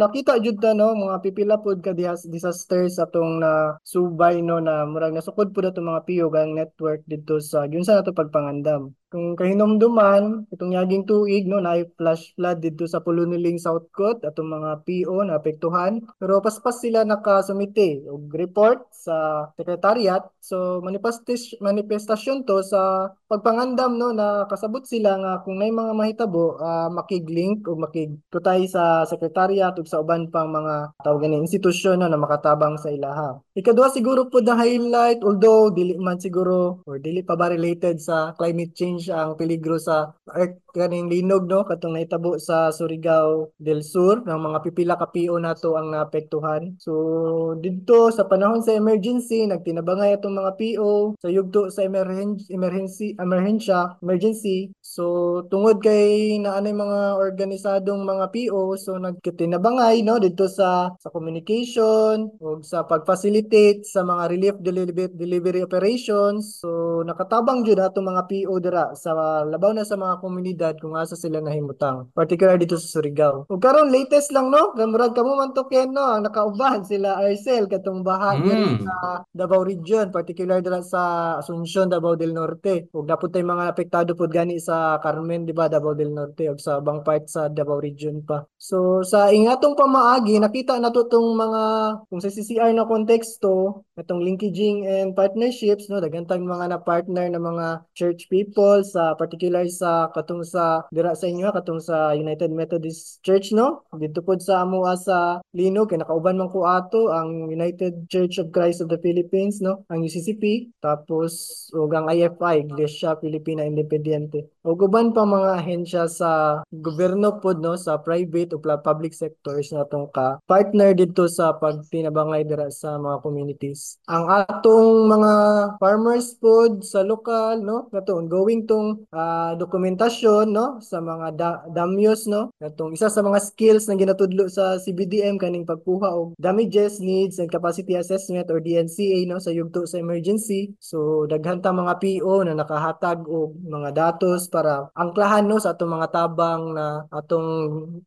nakita 0.00 0.40
jud 0.40 0.56
ta 0.56 0.72
no 0.72 0.96
mga 0.96 1.20
pipila 1.20 1.60
pod 1.60 1.84
ka 1.84 1.92
disasters 1.92 2.96
atong 2.96 3.44
na 3.44 3.76
subay 3.84 4.40
no 4.40 4.56
na 4.56 4.88
murag 4.88 5.12
nasukod 5.12 5.52
pud 5.52 5.68
ato 5.68 5.84
mga 5.84 6.00
PO 6.08 6.26
gang 6.32 6.56
network 6.56 7.04
dito 7.04 7.36
sa 7.36 7.68
gyud 7.68 7.84
sa 7.84 8.00
nato 8.00 8.16
pagpangandam. 8.16 8.96
Kung 9.12 9.36
kahinomduman 9.36 10.48
itong 10.52 10.72
yaging 10.76 11.04
tuig 11.04 11.44
no 11.44 11.60
na 11.60 11.76
flash 12.00 12.32
flood 12.40 12.64
dito 12.64 12.88
sa 12.88 13.04
Pulunuling 13.04 13.60
South 13.60 13.92
Coast 13.92 14.24
atong 14.24 14.48
mga 14.48 14.84
PO 14.84 15.16
na 15.28 15.36
apektuhan 15.36 16.00
pero 16.16 16.40
paspas 16.40 16.80
sila 16.80 17.04
nakasumite 17.04 18.08
og 18.08 18.32
report 18.32 18.88
sa 18.92 19.48
secretariat 19.60 20.24
so 20.40 20.80
manifestation 20.80 21.56
manifestasyon 21.60 22.48
to 22.48 22.60
sa 22.64 23.12
pagpangandam 23.28 23.96
no 23.96 24.12
na 24.12 24.48
kasabot 24.48 24.84
sila 24.84 25.20
nga 25.20 25.32
kung 25.44 25.60
may 25.60 25.72
mga 25.72 25.92
mahitabo 25.92 26.60
uh, 26.60 26.88
makig-link 26.92 27.64
o 27.68 27.76
makigtutay 27.76 28.64
sa 28.68 29.04
secretariat 29.18 29.74
ug 29.74 29.90
sa 29.90 29.98
uban 29.98 30.30
pang 30.30 30.46
mga 30.46 30.94
tawag 31.02 31.26
ni 31.26 31.42
institusyon 31.42 31.98
no, 31.98 32.06
na 32.06 32.14
makatabang 32.14 32.78
sa 32.78 32.94
ilaha. 32.94 33.42
Ikaduha 33.58 33.90
siguro 33.90 34.30
po 34.30 34.38
na 34.38 34.54
highlight 34.54 35.26
although 35.26 35.74
dili 35.74 35.98
man 35.98 36.22
siguro 36.22 36.86
or 36.86 37.02
dili 37.02 37.26
pa 37.26 37.34
ba 37.34 37.50
related 37.50 37.98
sa 37.98 38.30
climate 38.38 38.70
change 38.78 39.10
ang 39.10 39.34
peligro 39.34 39.74
sa 39.82 40.14
earth 40.38 40.62
kaning 40.70 41.10
linog 41.10 41.50
no 41.50 41.66
katong 41.66 41.98
nahitabo 41.98 42.38
sa 42.38 42.70
Surigao 42.70 43.50
del 43.58 43.82
Sur 43.82 44.22
ng 44.22 44.38
mga 44.38 44.58
pipila 44.62 44.94
ka 44.94 45.10
PO 45.10 45.42
nato 45.42 45.74
ang 45.74 45.90
naapektuhan. 45.90 46.78
So 46.78 47.58
didto 47.58 48.14
sa 48.14 48.30
panahon 48.30 48.62
sa 48.62 48.78
emergency 48.78 49.42
nagtinabangay 49.50 50.14
atong 50.14 50.38
mga 50.38 50.54
PO 50.54 51.18
sa 51.18 51.26
yugto 51.26 51.74
sa 51.74 51.82
emergency 51.82 52.54
emergency 52.54 53.18
emergency. 53.18 54.70
So 54.88 55.04
tungod 55.52 55.84
kay 55.84 56.40
naanay 56.40 56.72
mga 56.72 57.00
organisadong 57.20 58.08
mga 58.08 58.24
PO 58.32 58.72
so 58.80 58.96
nagtinabangay 58.96 60.00
no 60.00 60.16
didto 60.16 60.48
sa 60.48 60.88
sa 60.96 61.12
communication 61.12 62.32
ug 62.40 62.64
sa 62.64 62.88
pag-facilitate 62.88 63.84
sa 63.84 64.00
mga 64.00 64.24
relief 64.32 64.56
delivery, 64.64 65.12
delivery 65.12 65.60
operations. 65.60 66.64
So 66.64 67.04
nakatabang 67.04 67.68
jud 67.68 67.76
atong 67.78 68.08
mga 68.08 68.22
PO 68.32 68.52
dira 68.64 68.84
sa 68.96 69.12
labaw 69.44 69.76
na 69.76 69.84
sa 69.84 70.00
mga 70.00 70.14
komunidad 70.24 70.74
kung 70.80 70.96
asa 70.96 71.20
sila 71.20 71.44
nahimutang 71.44 72.08
particular 72.16 72.56
dito 72.56 72.80
sa 72.80 72.88
Surigao 72.88 73.44
ug 73.44 73.60
karon 73.60 73.92
latest 73.92 74.32
lang 74.32 74.48
no 74.48 74.72
gamurag 74.72 75.12
kamo 75.12 75.36
man 75.36 75.52
to 75.52 75.68
ken 75.68 75.92
no 75.92 76.00
ang 76.16 76.24
nakauban 76.24 76.80
sila 76.82 77.20
Arcel 77.20 77.68
katong 77.68 78.00
bahagi 78.00 78.46
Mm. 78.48 78.80
sa 78.86 79.20
Davao 79.28 79.60
Region 79.62 80.08
particular 80.08 80.64
dira 80.64 80.80
sa 80.80 81.02
Asuncion 81.36 81.86
Davao 81.92 82.16
del 82.16 82.32
Norte 82.32 82.88
ug 82.96 83.04
dapat 83.04 83.28
tay 83.34 83.44
mga 83.44 83.64
apektado 83.68 84.16
pud 84.16 84.32
gani 84.32 84.56
sa 84.56 84.77
Carmen 85.04 85.44
di 85.44 85.54
ba 85.54 85.68
Davao 85.70 85.94
del 85.94 86.10
Norte 86.10 86.48
ug 86.50 86.58
sa 86.58 86.80
bang 86.82 87.04
part 87.04 87.28
sa 87.28 87.46
Davao 87.46 87.78
Region 87.78 88.24
pa. 88.24 88.42
So 88.56 89.04
sa 89.04 89.28
ingatong 89.28 89.76
pamaagi 89.76 90.40
nakita 90.40 90.80
na 90.80 90.90
to 90.90 91.06
tong 91.06 91.36
mga 91.36 91.62
kung 92.08 92.20
sa 92.24 92.32
CCR 92.32 92.72
na 92.72 92.88
konteksto 92.88 93.84
itong 93.98 94.24
linkaging 94.24 94.88
and 94.88 95.12
partnerships 95.12 95.90
no 95.92 96.00
daghan 96.00 96.24
tayong 96.24 96.48
mga 96.48 96.66
na 96.72 96.80
partner 96.80 97.26
na 97.28 97.42
mga 97.42 97.66
church 97.92 98.30
people 98.32 98.80
sa 98.82 99.12
particular 99.18 99.68
sa 99.68 100.08
katong 100.14 100.42
sa 100.42 100.86
dira 100.94 101.12
sa 101.12 101.26
inyo 101.28 101.52
katong 101.52 101.82
sa 101.82 102.16
United 102.16 102.48
Methodist 102.54 103.20
Church 103.22 103.52
no? 103.52 103.84
Dito 103.94 104.24
pod 104.24 104.40
sa 104.40 104.64
amoa 104.64 104.96
sa 104.96 105.42
Linog 105.52 105.90
kay 105.90 106.00
nakauban 106.00 106.38
man 106.38 106.48
ko 106.48 106.64
ato 106.64 107.10
ang 107.10 107.50
United 107.50 108.06
Church 108.06 108.38
of 108.38 108.54
Christ 108.54 108.80
of 108.80 108.88
the 108.88 109.00
Philippines 109.02 109.58
no? 109.58 109.82
Ang 109.90 110.06
UCCP 110.06 110.72
tapos 110.78 111.66
ug 111.74 111.90
ang 111.92 112.06
IFI 112.06 112.64
Iglesia 112.64 113.18
Filipina 113.18 113.66
Independiente 113.66 114.57
ug 114.68 114.84
uban 114.84 115.16
pa 115.16 115.24
mga 115.24 115.64
ahensya 115.64 116.04
sa 116.04 116.60
gobyerno 116.68 117.40
pod 117.40 117.56
no 117.64 117.72
sa 117.80 117.96
private 117.96 118.52
o 118.52 118.60
public 118.60 119.16
sectors 119.16 119.72
natong 119.72 120.12
ka 120.12 120.36
partner 120.44 120.92
dito 120.92 121.24
sa 121.24 121.56
pagtinabangay 121.56 122.44
dira 122.44 122.68
sa 122.68 123.00
mga 123.00 123.24
communities. 123.24 123.96
Ang 124.12 124.28
atong 124.28 125.08
mga 125.08 125.32
farmers 125.80 126.36
pod 126.36 126.84
sa 126.84 127.00
lokal 127.00 127.64
no 127.64 127.88
kato 127.88 128.20
ongoing 128.20 128.68
tong 128.68 129.08
ah, 129.08 129.56
dokumentasyon 129.56 130.52
no 130.52 130.84
sa 130.84 131.00
mga 131.00 131.26
da- 131.32 131.60
damyos 131.72 132.28
no 132.28 132.52
katong 132.60 132.92
isa 132.92 133.08
sa 133.08 133.24
mga 133.24 133.40
skills 133.40 133.88
na 133.88 133.96
ginatudlo 133.96 134.52
sa 134.52 134.76
CBDM 134.76 135.40
kaning 135.40 135.64
pagkuha 135.64 136.12
og 136.12 136.36
damages 136.36 137.00
needs 137.00 137.40
and 137.40 137.48
capacity 137.48 137.96
assessment 137.96 138.44
or 138.52 138.60
DNCA 138.60 139.24
no 139.24 139.40
sa 139.40 139.48
yugto 139.48 139.88
sa 139.88 139.96
emergency. 139.96 140.76
So 140.76 141.24
daghan 141.24 141.64
ta 141.64 141.72
mga 141.72 141.96
PO 142.04 142.44
na 142.44 142.52
nakahatag 142.52 143.24
og 143.24 143.56
mga 143.64 143.96
datos 143.96 144.52
para 144.58 144.90
angklahan 144.98 145.46
no 145.46 145.62
sa 145.62 145.78
atong 145.78 145.94
mga 145.94 146.10
tabang 146.10 146.74
na 146.74 147.06
atong 147.14 147.48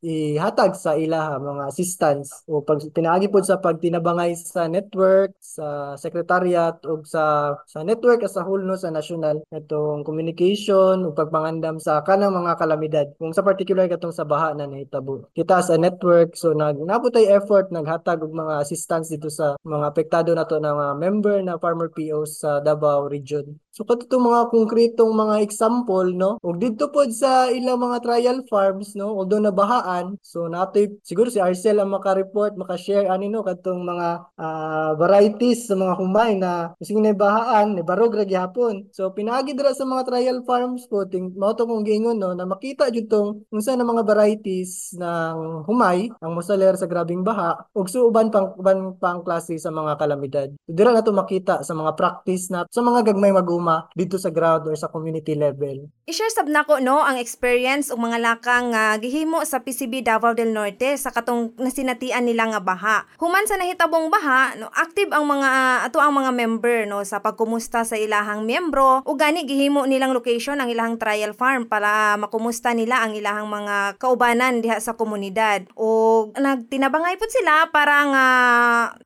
ihatag 0.03 0.75
sa 0.75 0.99
ilaha 0.99 1.39
mga 1.39 1.63
assistance 1.71 2.43
o 2.51 2.59
pag 2.59 2.83
pinaagi 2.91 3.31
pod 3.31 3.47
sa 3.47 3.63
pagtinabangay 3.63 4.35
sa 4.35 4.67
network 4.67 5.31
sa 5.39 5.95
secretariat 5.95 6.75
ug 6.83 7.07
sa 7.07 7.55
sa 7.63 7.87
network 7.87 8.27
as 8.27 8.35
a 8.35 8.43
whole 8.43 8.59
no 8.59 8.75
sa 8.75 8.91
national 8.91 9.39
itong 9.55 10.03
communication 10.03 11.07
ug 11.07 11.15
pagpangandam 11.15 11.79
sa 11.79 12.03
kanang 12.03 12.35
mga 12.35 12.59
kalamidad. 12.59 13.07
Kung 13.15 13.31
sa 13.31 13.47
particular 13.47 13.87
katong 13.87 14.11
sa 14.11 14.27
baha 14.27 14.51
na 14.51 14.67
nahitabo. 14.67 15.31
Kita 15.31 15.63
sa 15.63 15.79
network 15.79 16.35
so 16.35 16.51
nag 16.51 16.75
naputay 16.83 17.31
effort 17.31 17.71
naghatag 17.71 18.19
og 18.27 18.35
mga 18.35 18.59
assistance 18.59 19.07
dito 19.07 19.31
sa 19.31 19.55
mga 19.63 19.85
apektado 19.87 20.35
nato 20.35 20.59
na 20.59 20.75
mga 20.75 20.93
member 20.99 21.37
na 21.39 21.55
farmer 21.55 21.87
POs 21.87 22.43
sa 22.43 22.59
Davao 22.59 23.07
region 23.07 23.47
so 23.71 23.87
kato 23.87 24.19
mga 24.19 24.51
konkretong 24.51 25.11
mga 25.15 25.35
example 25.43 26.07
no? 26.11 26.35
Ug 26.43 26.59
didto 26.59 26.91
pod 26.91 27.09
sa 27.15 27.47
ilang 27.47 27.79
mga 27.79 28.03
trial 28.03 28.37
farms 28.47 28.93
no? 28.99 29.15
Although 29.15 29.39
nabahaan 29.39 30.19
so 30.19 30.51
natoy 30.51 30.91
siguro 31.01 31.31
si 31.31 31.39
Arcel 31.39 31.79
ang 31.79 31.91
maka-report 31.95 32.59
maka-share 32.59 33.07
ani 33.07 33.31
no? 33.31 33.41
Kadtong 33.41 33.81
mga 33.81 34.07
ah, 34.35 34.91
varieties 34.99 35.71
sa 35.71 35.75
mga 35.79 35.93
humay 35.97 36.35
na 36.35 36.75
sige 36.83 36.99
na 36.99 37.15
bahaan 37.15 37.79
ni 37.79 37.81
barog 37.81 38.11
ra 38.11 38.27
gihapon 38.27 38.91
so 38.91 39.09
pinaagi 39.15 39.55
dira 39.55 39.71
sa 39.71 39.87
mga 39.87 40.03
trial 40.07 40.37
farms 40.43 40.85
po 40.91 41.07
ting 41.07 41.31
mao 41.39 41.55
to 41.55 41.63
kong 41.63 41.87
giingon 41.87 42.19
no? 42.19 42.35
Na 42.35 42.43
makita 42.43 42.91
jud 42.91 43.07
tong 43.07 43.47
unsa 43.49 43.73
na 43.79 43.87
mga 43.87 44.03
varieties 44.03 44.93
ng 44.99 45.63
humay 45.65 46.11
ang 46.19 46.35
mosaler 46.35 46.75
sa 46.75 46.85
grabing 46.91 47.23
baha 47.23 47.55
ug 47.71 47.87
suuban 47.87 48.27
pang 48.27 48.51
uban 48.59 48.95
pang 48.99 49.23
klase 49.23 49.55
sa 49.57 49.71
mga 49.71 49.95
kalamidad. 49.95 50.49
So, 50.67 50.71
dira 50.75 50.91
na 50.91 51.05
to 51.05 51.15
makita 51.15 51.63
sa 51.63 51.73
mga 51.73 51.95
practice 51.95 52.51
na 52.51 52.67
sa 52.67 52.81
mga 52.83 53.11
gagmay 53.11 53.31
maguma 53.61 53.85
dito 53.93 54.17
sa 54.17 54.33
ground 54.33 54.65
or 54.65 54.73
sa 54.73 54.89
community 54.89 55.37
level 55.37 55.85
I-share 56.11 56.33
sab 56.33 56.51
nako 56.51 56.83
no 56.83 56.99
ang 56.99 57.15
experience 57.15 57.87
ug 57.87 58.01
mga 58.01 58.19
lakang 58.19 58.75
nga 58.75 58.99
gihimo 58.99 59.47
sa 59.47 59.63
PCB 59.63 60.03
Davao 60.03 60.35
del 60.35 60.51
Norte 60.51 60.97
sa 60.99 61.07
katong 61.07 61.55
nasinatian 61.55 62.27
nila 62.27 62.51
nga 62.51 62.59
baha. 62.59 62.97
Human 63.15 63.47
sa 63.47 63.55
nahitabong 63.55 64.11
baha, 64.11 64.59
no 64.59 64.67
active 64.75 65.07
ang 65.15 65.23
mga 65.23 65.49
ato 65.87 66.03
ang 66.03 66.11
mga 66.11 66.35
member 66.35 66.83
no 66.83 66.99
sa 67.07 67.23
pagkumusta 67.23 67.87
sa 67.87 67.95
ilahang 67.95 68.43
miyembro 68.43 69.05
ug 69.07 69.15
gani 69.15 69.47
gihimo 69.47 69.87
nilang 69.87 70.11
location 70.11 70.59
ang 70.59 70.67
ilahang 70.67 70.99
trial 70.99 71.31
farm 71.31 71.69
para 71.69 72.19
makumusta 72.19 72.75
nila 72.75 73.05
ang 73.05 73.15
ilahang 73.15 73.47
mga 73.47 73.95
kaubanan 73.95 74.59
diha 74.59 74.83
sa 74.83 74.99
komunidad. 74.99 75.63
O 75.79 76.27
nagtinabangay 76.35 77.15
pud 77.15 77.31
sila 77.31 77.71
para 77.71 77.95
nga 78.09 78.25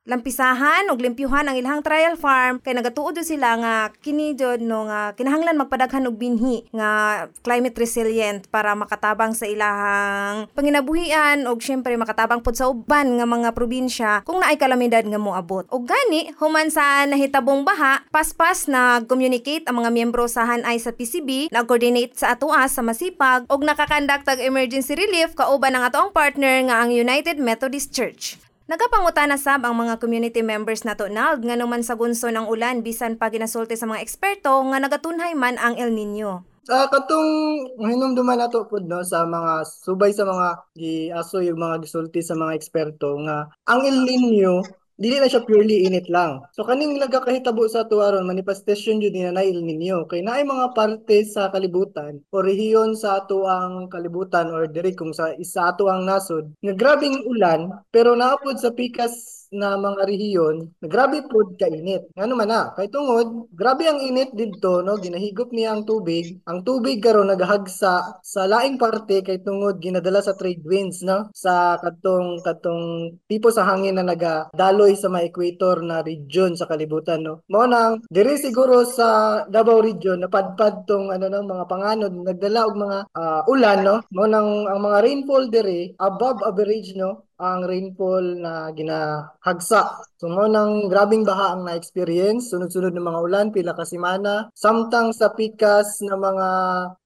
lampisahan 0.09 0.89
ug 0.89 0.97
limpyuhan 0.97 1.45
ang 1.45 1.59
ilahang 1.59 1.85
trial 1.85 2.17
farm 2.17 2.63
kay 2.65 2.73
nagatuod 2.73 3.19
sila 3.21 3.61
nga 3.61 3.75
kini 4.01 4.33
jud 4.45 4.61
no 4.61 4.85
nga 4.85 5.17
kinahanglan 5.17 5.57
magpadaghan 5.57 6.05
og 6.05 6.21
binhi 6.21 6.69
nga 6.69 7.25
climate 7.41 7.73
resilient 7.81 8.45
para 8.53 8.77
makatabang 8.77 9.33
sa 9.33 9.49
ilahang 9.49 10.45
panginabuhian 10.53 11.49
ug 11.49 11.57
syempre 11.57 11.97
makatabang 11.97 12.45
pud 12.45 12.53
sa 12.53 12.69
uban 12.69 13.17
nga 13.17 13.25
mga 13.25 13.49
probinsya 13.57 14.21
kung 14.21 14.37
naay 14.37 14.61
kalamidad 14.61 15.01
nga 15.01 15.17
moabot. 15.17 15.65
Ug 15.73 15.89
gani 15.89 16.29
human 16.37 16.69
sa 16.69 17.09
nahitabong 17.09 17.65
baha, 17.65 18.05
paspas 18.13 18.69
na 18.69 19.01
communicate 19.09 19.65
ang 19.65 19.81
mga 19.81 19.89
miyembro 19.89 20.29
sa 20.29 20.45
hanay 20.45 20.77
sa 20.77 20.93
PCB, 20.93 21.49
nag-coordinate 21.49 22.13
sa 22.13 22.37
atoa 22.37 22.69
sa 22.69 22.85
masipag 22.85 23.49
ug 23.49 23.65
nakakandak 23.65 24.21
tag 24.21 24.43
emergency 24.43 24.93
relief 24.93 25.33
kauban 25.33 25.73
ang 25.73 25.89
atoang 25.89 26.13
partner 26.13 26.69
nga 26.69 26.85
ang 26.85 26.93
United 26.93 27.41
Methodist 27.41 27.89
Church. 27.89 28.37
Nagapangutana 28.65 29.37
sab 29.37 29.61
ang 29.61 29.77
mga 29.77 30.01
community 30.01 30.41
members 30.41 30.81
nato 30.89 31.05
nald 31.05 31.45
nga 31.45 31.53
naman 31.53 31.85
sa 31.85 31.93
gunso 31.93 32.33
ng 32.33 32.49
ulan 32.49 32.81
bisan 32.81 33.13
pa 33.13 33.29
ginasulti 33.29 33.77
sa 33.77 33.85
mga 33.85 34.01
eksperto 34.01 34.57
nga 34.73 34.81
nagatunhay 34.81 35.37
man 35.37 35.61
ang 35.61 35.77
El 35.77 35.93
Nino. 35.93 36.41
Sa 36.65 36.89
katong 36.89 37.61
hinumduman 37.77 38.41
nato 38.41 38.65
pod 38.65 38.89
no 38.89 39.05
sa 39.05 39.21
mga 39.21 39.69
subay 39.69 40.09
sa 40.17 40.25
mga 40.25 40.65
giaso 40.73 41.45
yung 41.45 41.61
mga 41.61 41.85
gisulti 41.85 42.25
sa 42.25 42.33
mga 42.33 42.57
eksperto 42.57 43.21
nga 43.21 43.53
ang 43.69 43.85
El 43.85 44.01
Nino 44.01 44.65
dili 44.95 45.19
na 45.19 45.27
siya 45.27 45.43
purely 45.43 45.83
init 45.83 46.07
lang. 46.07 46.39
So 46.55 46.63
kaning 46.63 46.95
nagakahitabo 46.95 47.67
sa 47.67 47.83
tuwaron 47.83 48.23
manifestation 48.23 49.03
jud 49.03 49.11
ni 49.11 49.27
na 49.27 49.43
El 49.43 49.59
Nino 49.59 50.07
kay 50.07 50.23
naay 50.23 50.47
mga 50.47 50.71
parte 50.71 51.27
sa 51.27 51.51
kalibutan 51.51 52.23
o 52.31 52.39
rehiyon 52.39 52.95
sa 52.95 53.19
ato 53.19 53.43
ang 53.43 53.91
kalibutan 53.91 54.47
or 54.55 54.71
diri 54.71 54.95
kung 54.95 55.11
sa 55.11 55.35
isa 55.35 55.75
ato 55.75 55.91
ang 55.91 56.07
nasod 56.07 56.47
nga 56.63 56.73
grabing 56.73 57.27
ulan 57.27 57.71
pero 57.91 58.15
naapod 58.15 58.55
sa 58.55 58.71
pikas 58.71 59.44
na 59.55 59.79
mga 59.79 60.03
rehiyon 60.03 60.55
na 60.83 60.87
grabe 60.91 61.23
pod 61.25 61.55
ka 61.55 61.71
init. 61.71 62.11
Ngano 62.13 62.33
man 62.35 62.49
na, 62.51 62.61
kay 62.75 62.91
tungod 62.91 63.47
grabe 63.55 63.87
ang 63.87 64.03
init 64.03 64.35
didto 64.35 64.83
no 64.83 64.99
ginahigop 64.99 65.49
niya 65.55 65.73
ang 65.73 65.87
tubig. 65.87 66.43
Ang 66.45 66.67
tubig 66.67 66.99
karon 66.99 67.31
nagahagsa 67.31 68.19
sa 68.19 68.41
laing 68.45 68.75
parte 68.75 69.23
kay 69.23 69.39
tungod 69.39 69.79
ginadala 69.79 70.19
sa 70.19 70.35
trade 70.35 70.61
winds 70.67 71.01
no 71.01 71.31
sa 71.31 71.79
katong 71.79 72.43
katong 72.43 73.15
tipo 73.31 73.49
sa 73.49 73.63
hangin 73.65 73.95
na 73.95 74.05
nagadaloy 74.05 74.93
sa 74.99 75.07
mga 75.07 75.31
equator 75.31 75.79
na 75.81 76.03
region 76.03 76.53
sa 76.59 76.67
kalibutan 76.67 77.23
no. 77.23 77.41
Mao 77.47 77.65
nang 77.65 78.03
diri 78.11 78.35
siguro 78.35 78.83
sa 78.83 79.41
Davao 79.47 79.79
region 79.79 80.19
napadpad 80.19 80.83
tong 80.83 81.15
ano 81.15 81.31
no 81.31 81.39
mga 81.47 81.65
panganod 81.71 82.13
nagdala 82.13 82.67
og 82.67 82.75
mga 82.75 82.97
ah, 83.15 83.41
ulan 83.47 83.79
no. 83.81 83.95
Mao 84.11 84.27
nang 84.27 84.67
ang 84.67 84.81
mga 84.83 84.99
rainfall 85.05 85.47
diri 85.47 85.95
above 86.01 86.43
average 86.43 86.97
no 86.99 87.25
ang 87.35 87.67
rainfall 87.67 88.39
na 88.39 88.71
ginahagsa. 88.71 89.81
So 90.15 90.31
mo 90.31 90.47
nang 90.47 90.87
grabing 90.87 91.27
baha 91.27 91.55
ang 91.55 91.67
na-experience, 91.67 92.47
sunod-sunod 92.53 92.95
ng 92.95 93.03
mga 93.03 93.19
ulan, 93.19 93.47
pila 93.51 93.75
ka 93.75 93.83
semana, 93.83 94.47
samtang 94.55 95.11
sa 95.11 95.35
pikas 95.35 95.99
na 96.07 96.15
mga 96.15 96.49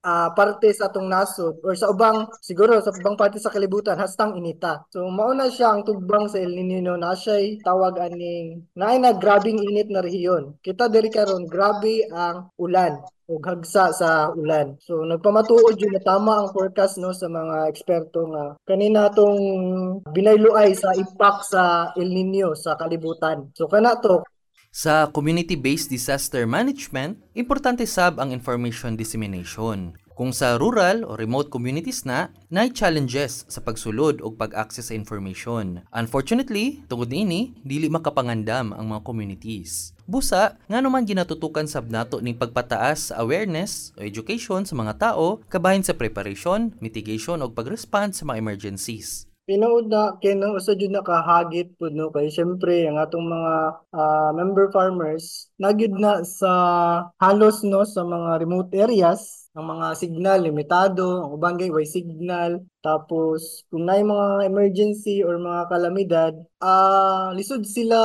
ah, 0.06 0.28
parte 0.34 0.70
sa 0.70 0.86
atong 0.86 1.10
nasod 1.10 1.58
or 1.66 1.74
sa 1.74 1.90
ubang 1.90 2.26
siguro 2.38 2.78
sa 2.82 2.94
ubang 2.94 3.18
parte 3.18 3.42
sa 3.42 3.50
kalibutan 3.50 3.98
hastang 3.98 4.38
inita. 4.38 4.86
So 4.94 5.06
mao 5.10 5.34
na 5.34 5.50
siya 5.50 5.74
ang 5.74 5.82
tugbang 5.86 6.30
sa 6.30 6.38
El 6.38 6.54
Nino 6.54 6.94
na 6.94 7.14
siya'y 7.14 7.62
tawag 7.66 7.98
aning 7.98 8.66
naay 8.78 8.98
na 8.98 9.14
grabing 9.14 9.58
init 9.58 9.90
na 9.90 10.02
rehiyon. 10.02 10.58
Kita 10.62 10.86
diri 10.86 11.10
karon 11.10 11.46
grabe 11.50 12.06
ang 12.10 12.50
ulan 12.58 12.98
ug 13.30 13.46
hagsa 13.46 13.94
sa 13.94 14.34
ulan. 14.34 14.74
So 14.82 15.06
nagpamatuod 15.06 15.78
yun 15.78 15.94
na 15.94 16.02
tama 16.02 16.42
ang 16.42 16.50
forecast 16.50 16.98
no 16.98 17.14
sa 17.14 17.30
mga 17.30 17.70
eksperto 17.70 18.26
nga 18.26 18.58
kanina 18.66 19.06
tong 19.14 19.38
binayloay 20.10 20.74
sa 20.74 20.90
impact 20.98 21.54
sa 21.54 21.94
El 21.94 22.10
Nino 22.10 22.58
sa 22.58 22.74
kalibutan. 22.74 22.98
So 23.56 23.66
kana 23.66 23.96
to 24.04 24.22
Sa 24.70 25.10
community-based 25.10 25.90
disaster 25.90 26.46
management, 26.46 27.18
importante 27.34 27.82
sab 27.90 28.22
ang 28.22 28.30
information 28.30 28.94
dissemination. 28.94 29.98
Kung 30.14 30.30
sa 30.30 30.60
rural 30.62 31.02
o 31.02 31.18
remote 31.18 31.50
communities 31.50 32.06
na, 32.06 32.30
na 32.52 32.70
challenges 32.70 33.42
sa 33.50 33.58
pagsulod 33.64 34.22
o 34.22 34.30
pag-access 34.30 34.92
sa 34.92 34.94
information. 34.94 35.82
Unfortunately, 35.90 36.86
tungod 36.86 37.10
ini, 37.10 37.56
dili 37.66 37.90
makapangandam 37.90 38.70
ang 38.70 38.86
mga 38.94 39.02
communities. 39.02 39.96
Busa, 40.06 40.54
nga 40.68 40.78
naman 40.78 41.02
ginatutukan 41.02 41.64
sab 41.64 41.90
nato 41.90 42.22
ning 42.22 42.38
pagpataas 42.38 43.10
sa 43.10 43.24
awareness 43.24 43.90
o 43.98 44.06
education 44.06 44.62
sa 44.62 44.78
mga 44.78 45.02
tao 45.02 45.42
kabahin 45.50 45.82
sa 45.82 45.98
preparation, 45.98 46.76
mitigation 46.78 47.42
o 47.42 47.50
pag-respond 47.50 48.14
sa 48.14 48.22
mga 48.22 48.38
emergencies. 48.38 49.29
Pinuod 49.50 49.90
na 49.90 50.14
kino 50.22 50.54
usa 50.54 50.78
jud 50.78 50.94
nakahagit 50.94 51.74
pud 51.74 51.90
no 51.98 52.06
kay 52.14 52.30
syempre 52.30 52.86
ang 52.86 53.02
atong 53.02 53.26
mga 53.26 53.54
ah, 53.90 54.30
member 54.30 54.70
farmers 54.70 55.50
nagyud 55.58 55.90
na 55.98 56.22
sa 56.22 56.52
halos 57.18 57.66
no 57.66 57.82
sa 57.82 58.06
mga 58.06 58.46
remote 58.46 58.70
areas 58.78 59.50
ang 59.58 59.66
mga 59.74 59.98
signal 59.98 60.38
limitado 60.46 61.26
ang 61.26 61.34
ubang 61.34 61.58
way 61.58 61.82
signal 61.82 62.62
tapos 62.78 63.66
kung 63.74 63.90
naay 63.90 64.06
mga 64.06 64.46
emergency 64.46 65.26
or 65.26 65.34
mga 65.34 65.66
kalamidad 65.66 66.32
ah 66.62 67.34
lisod 67.34 67.66
sila 67.66 67.98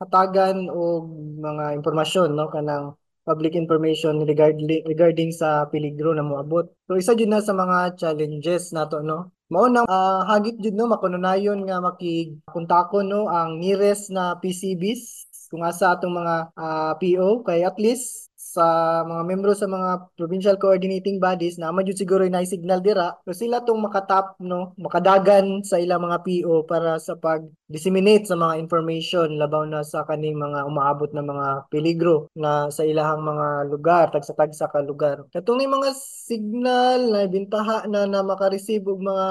hatagan 0.00 0.64
og 0.72 1.12
mga 1.44 1.76
impormasyon 1.76 2.32
no 2.32 2.48
kanang 2.48 2.96
public 3.28 3.52
information 3.52 4.24
regarding 4.24 4.64
regarding 4.88 5.28
sa 5.28 5.68
peligro 5.68 6.16
na 6.16 6.24
moabot. 6.24 6.72
So 6.88 6.96
isa 6.96 7.12
jud 7.12 7.28
na 7.28 7.44
sa 7.44 7.52
mga 7.52 8.00
challenges 8.00 8.72
nato 8.72 9.04
no. 9.04 9.28
Mao 9.50 9.66
nang 9.66 9.82
ah, 9.90 10.22
hagit 10.30 10.62
jud 10.62 10.78
no? 10.78 10.86
Makununayon 10.86 11.66
nga 11.66 11.82
makigkontakon 11.82 13.06
no? 13.10 13.26
Ang 13.26 13.58
nearest 13.58 14.14
na 14.14 14.38
PCBs 14.38 15.26
kung 15.50 15.66
asa 15.66 15.98
atong 15.98 16.14
mga 16.14 16.54
ah, 16.54 16.94
PO 16.94 17.42
kay 17.42 17.66
at 17.66 17.74
least 17.82 18.29
sa 18.50 19.00
mga 19.06 19.22
membro 19.30 19.54
sa 19.54 19.70
mga 19.70 20.10
provincial 20.18 20.58
coordinating 20.58 21.22
bodies 21.22 21.54
na 21.54 21.70
jud 21.86 21.94
siguro 21.94 22.26
na 22.26 22.42
signal 22.42 22.82
dira 22.82 23.14
so 23.22 23.30
sila 23.30 23.62
tong 23.62 23.78
makatap 23.78 24.34
no 24.42 24.74
makadagan 24.74 25.62
sa 25.62 25.78
ilang 25.78 26.02
mga 26.02 26.26
PO 26.26 26.66
para 26.66 26.98
sa 26.98 27.14
pag 27.14 27.46
disseminate 27.70 28.26
sa 28.26 28.34
mga 28.34 28.58
information 28.58 29.38
labaw 29.38 29.62
na 29.62 29.86
sa 29.86 30.02
kaning 30.02 30.34
mga 30.34 30.66
umaabot 30.66 31.06
na 31.14 31.22
mga 31.22 31.70
peligro 31.70 32.26
na 32.34 32.66
sa 32.74 32.82
ilahang 32.82 33.22
mga 33.22 33.70
lugar 33.70 34.10
tagsa 34.10 34.34
tagsa 34.34 34.66
ka 34.66 34.82
lugar. 34.82 35.22
Katong 35.30 35.62
mga 35.62 35.94
signal 35.94 36.98
na 37.14 37.30
bintaha 37.30 37.86
na 37.86 38.10
na 38.10 38.26
maka-receive 38.26 38.82
og 38.90 38.98
mga 38.98 39.28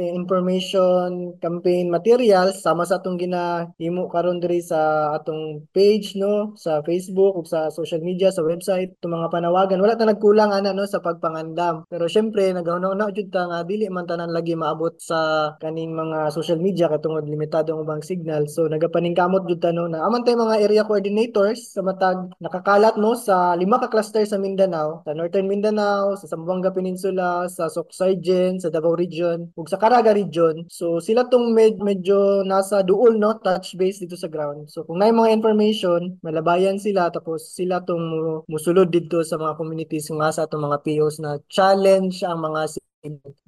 eh, 0.00 0.12
information 0.16 1.36
campaign 1.44 1.92
materials 1.92 2.64
sama 2.64 2.88
sa 2.88 2.96
atong 2.96 3.20
ginahimo 3.20 4.08
karon 4.08 4.40
diri 4.40 4.64
sa 4.64 5.12
atong 5.16 5.68
page 5.76 6.16
no 6.16 6.56
sa 6.56 6.80
Facebook 6.80 7.36
ug 7.36 7.44
sa 7.44 7.68
social 7.68 8.00
media 8.00 8.32
sa 8.32 8.40
website 8.62 8.94
itong 8.94 9.18
mga 9.18 9.28
panawagan. 9.34 9.82
Wala 9.82 9.98
ta 9.98 10.06
nagkulang 10.06 10.54
ana 10.54 10.70
no 10.70 10.86
sa 10.86 11.02
pagpangandam. 11.02 11.82
Pero 11.90 12.06
syempre 12.06 12.54
nagahuna 12.54 13.10
jud 13.10 13.34
ta 13.34 13.50
nga 13.50 13.66
dili 13.66 13.90
man 13.90 14.06
tanan 14.06 14.30
lagi 14.30 14.54
maabot 14.54 14.94
sa 15.02 15.50
kaning 15.58 15.90
mga 15.90 16.30
social 16.30 16.62
media 16.62 16.86
katungod 16.86 17.26
limitado 17.26 17.74
ang 17.74 17.82
ubang 17.82 18.06
signal. 18.06 18.46
So 18.46 18.70
nagapaningkamot 18.70 19.50
jud 19.50 19.58
ta 19.58 19.74
no 19.74 19.90
na 19.90 20.06
aman 20.06 20.22
tay 20.22 20.38
mga 20.38 20.62
area 20.62 20.86
coordinators 20.86 21.74
sa 21.74 21.82
matag 21.82 22.30
nakakalat 22.38 22.94
no 23.02 23.18
sa 23.18 23.58
lima 23.58 23.82
ka 23.82 23.90
cluster 23.90 24.22
sa 24.22 24.38
Mindanao 24.38 25.02
sa 25.02 25.10
Northern 25.10 25.50
Mindanao 25.50 26.14
sa 26.14 26.30
Zamboanga 26.30 26.70
Peninsula 26.70 27.50
sa 27.50 27.66
Socsargen 27.66 28.62
sa 28.62 28.70
Davao 28.70 28.94
Region 28.94 29.50
ug 29.58 29.66
sa 29.66 29.74
Caraga 29.82 30.14
Region. 30.14 30.70
So 30.70 31.02
sila 31.02 31.26
tong 31.26 31.50
med- 31.50 31.82
medyo 31.82 32.46
nasa 32.46 32.86
duol 32.86 33.18
no 33.18 33.34
touch 33.42 33.74
base 33.74 34.06
dito 34.06 34.14
sa 34.14 34.30
ground. 34.30 34.70
So 34.70 34.86
kung 34.86 35.02
may 35.02 35.10
mga 35.10 35.34
information 35.34 36.22
malabayan 36.22 36.78
sila 36.78 37.10
tapos 37.10 37.50
sila 37.56 37.82
tong 37.82 38.12
musulod 38.52 38.92
dito 38.92 39.24
sa 39.24 39.40
mga 39.40 39.56
communities 39.56 40.12
nga 40.12 40.28
sa 40.28 40.44
atong 40.44 40.68
mga 40.68 40.78
POs 40.84 41.16
na 41.24 41.40
challenge 41.48 42.20
ang 42.20 42.44
mga 42.44 42.76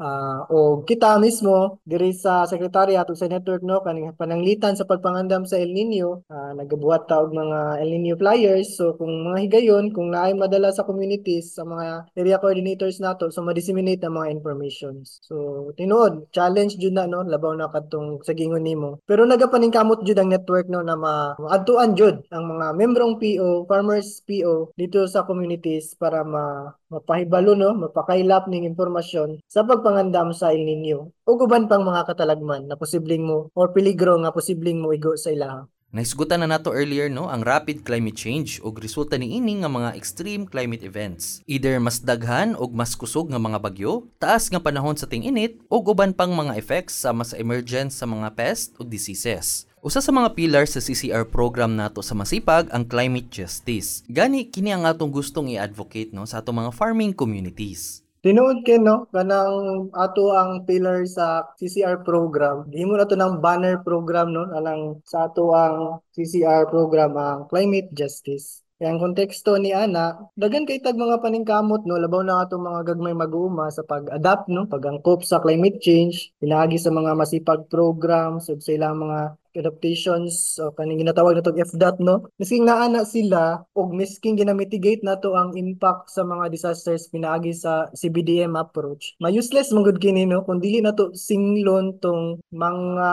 Ah, 0.03 0.43
o 0.51 0.83
kita 0.83 1.15
mismo 1.23 1.79
diri 1.87 2.11
sa 2.11 2.43
secretariat 2.43 3.07
ug 3.07 3.15
sa 3.15 3.31
network 3.31 3.63
no? 3.63 3.79
Kaning 3.87 4.11
pananglitan 4.19 4.75
sa 4.75 4.83
pagpangandam 4.83 5.47
sa 5.47 5.63
El 5.63 5.71
Nino 5.71 6.27
ah, 6.27 6.51
nagabuhat 6.59 7.07
ta 7.07 7.23
og 7.23 7.31
mga 7.31 7.79
El 7.79 7.95
Nino 7.95 8.19
flyers. 8.19 8.75
So 8.75 8.99
kung 8.99 9.15
mga 9.31 9.47
higayon 9.47 9.95
kung 9.95 10.11
naay 10.11 10.35
madala 10.35 10.75
sa 10.75 10.83
communities 10.83 11.55
sa 11.55 11.63
mga 11.63 12.11
area 12.19 12.43
coordinators 12.43 12.99
nato 12.99 13.31
so 13.31 13.47
ma-disseminate 13.47 14.03
ang 14.03 14.19
mga 14.19 14.35
informations. 14.35 15.23
So 15.23 15.71
tinuod 15.79 16.35
challenge 16.35 16.75
jud 16.83 16.99
na 16.99 17.07
no? 17.07 17.23
Labaw 17.23 17.55
na 17.55 17.71
kadtong 17.71 18.27
sa 18.27 18.35
gingon 18.35 18.67
nimo. 18.67 19.07
Pero 19.07 19.23
nagapaningkamot 19.23 20.03
jud 20.03 20.19
ang 20.19 20.35
network 20.35 20.67
no? 20.67 20.83
Na 20.83 20.99
ma 20.99 21.39
maadtuan 21.39 21.95
jud 21.95 22.27
ang 22.35 22.51
mga 22.51 22.75
membrong 22.75 23.23
PO 23.23 23.71
farmers 23.71 24.19
PO 24.27 24.75
dito 24.75 25.07
sa 25.07 25.23
communities 25.23 25.95
para 25.95 26.27
ma 26.27 26.75
mapahibalo 26.91 27.55
no? 27.55 27.71
Mapakailap 27.79 28.51
ning 28.51 28.67
impormasyon 28.67 29.44
sa 29.49 29.63
pagpangandam 29.63 30.33
sa 30.33 30.51
El 30.53 30.65
Nino 30.67 31.13
ug 31.27 31.39
uban 31.45 31.71
pang 31.71 31.85
mga 31.85 32.09
katalagman 32.11 32.69
na 32.69 32.77
posibleng 32.77 33.25
mo 33.25 33.49
or 33.57 33.71
peligro 33.71 34.19
nga 34.21 34.35
posibleng 34.35 34.81
mo 34.81 34.91
igo 34.91 35.15
sa 35.15 35.33
ilaha 35.33 35.69
Naisgutan 35.95 36.43
na 36.43 36.51
nato 36.51 36.75
earlier 36.75 37.07
no 37.07 37.31
ang 37.31 37.47
rapid 37.47 37.87
climate 37.87 38.19
change 38.19 38.59
ug 38.67 38.83
resulta 38.83 39.15
ni 39.15 39.39
ini 39.39 39.63
nga 39.63 39.71
mga 39.71 39.95
extreme 39.95 40.43
climate 40.43 40.83
events. 40.83 41.39
Either 41.47 41.79
mas 41.79 42.03
daghan 42.03 42.59
ug 42.59 42.75
mas 42.75 42.99
kusog 42.99 43.31
nga 43.31 43.39
mga 43.39 43.63
bagyo, 43.63 44.11
taas 44.19 44.51
nga 44.51 44.59
panahon 44.59 44.99
sa 44.99 45.07
ting-init 45.07 45.63
ug 45.71 45.87
uban 45.87 46.11
pang 46.11 46.35
mga 46.35 46.59
effects 46.59 46.99
sama 46.99 47.23
sa 47.23 47.39
emergence 47.39 48.03
sa 48.03 48.11
mga 48.11 48.35
pest 48.35 48.75
ug 48.83 48.91
diseases. 48.91 49.71
Usa 49.87 50.03
sa 50.03 50.11
mga 50.11 50.35
pillars 50.35 50.75
sa 50.75 50.83
CCR 50.83 51.31
program 51.31 51.79
nato 51.79 52.03
sa 52.03 52.19
Masipag 52.19 52.67
ang 52.75 52.91
climate 52.91 53.31
justice. 53.31 54.03
Gani 54.11 54.51
kini 54.51 54.75
ang 54.75 54.91
atong 54.91 55.15
gustong 55.15 55.55
i-advocate 55.55 56.11
no 56.11 56.27
sa 56.27 56.43
atong 56.43 56.59
mga 56.59 56.75
farming 56.75 57.15
communities. 57.15 58.04
Tinuod 58.25 58.65
kay 58.65 58.81
no 58.81 59.05
kanang 59.13 59.93
ato 59.93 60.33
ang 60.33 60.65
pillar 60.65 61.05
sa 61.05 61.45
CCR 61.61 62.09
program. 62.09 62.65
Gihimo 62.73 62.97
na 62.97 63.05
to 63.05 63.21
ng 63.21 63.45
banner 63.45 63.85
program 63.85 64.33
no 64.33 64.49
alang 64.49 65.05
sa 65.05 65.29
ato 65.29 65.53
ang 65.53 66.01
CCR 66.17 66.73
program 66.73 67.21
ang 67.21 67.45
climate 67.53 67.93
justice. 67.93 68.65
Kaya 68.81 68.97
ang 68.97 69.05
konteksto 69.05 69.61
ni 69.61 69.77
Ana, 69.77 70.17
dagan 70.41 70.65
kay 70.65 70.81
tag 70.81 70.97
mga 70.97 71.21
paningkamot 71.21 71.85
no 71.85 72.01
labaw 72.01 72.25
na 72.25 72.49
ato 72.49 72.57
mga 72.57 72.97
gagmay 72.97 73.13
mag-uuma 73.13 73.69
sa 73.69 73.85
pag-adapt 73.85 74.49
no 74.49 74.65
pag-angkop 74.73 75.21
sa 75.21 75.45
climate 75.45 75.85
change, 75.85 76.33
pinagi 76.41 76.81
sa 76.81 76.89
mga 76.89 77.13
masipag 77.13 77.69
programs 77.69 78.49
ug 78.49 78.65
sa 78.65 78.73
ilang 78.73 79.05
mga 79.05 79.37
adaptations 79.57 80.59
o 80.59 80.75
kaning 80.75 81.01
ginatawag 81.01 81.39
natong 81.39 81.63
FDAT 81.63 82.03
no? 82.03 82.29
Misking 82.37 82.67
naana 82.67 83.07
sila 83.07 83.63
og 83.79 83.95
misking 83.95 84.37
ginamitigate 84.37 85.07
nato 85.07 85.39
ang 85.39 85.55
impact 85.55 86.11
sa 86.11 86.27
mga 86.27 86.51
disasters 86.51 87.07
pinaagi 87.09 87.55
sa 87.55 87.89
CBDM 87.95 88.59
approach. 88.59 89.15
Ma 89.23 89.31
useless 89.31 89.71
man 89.71 89.87
gud 89.87 90.03
kini 90.03 90.27
no? 90.27 90.43
Kun 90.43 90.59
dili 90.59 90.83
nato 90.83 91.15
singlon 91.15 92.03
tong 92.03 92.43
mga 92.51 93.11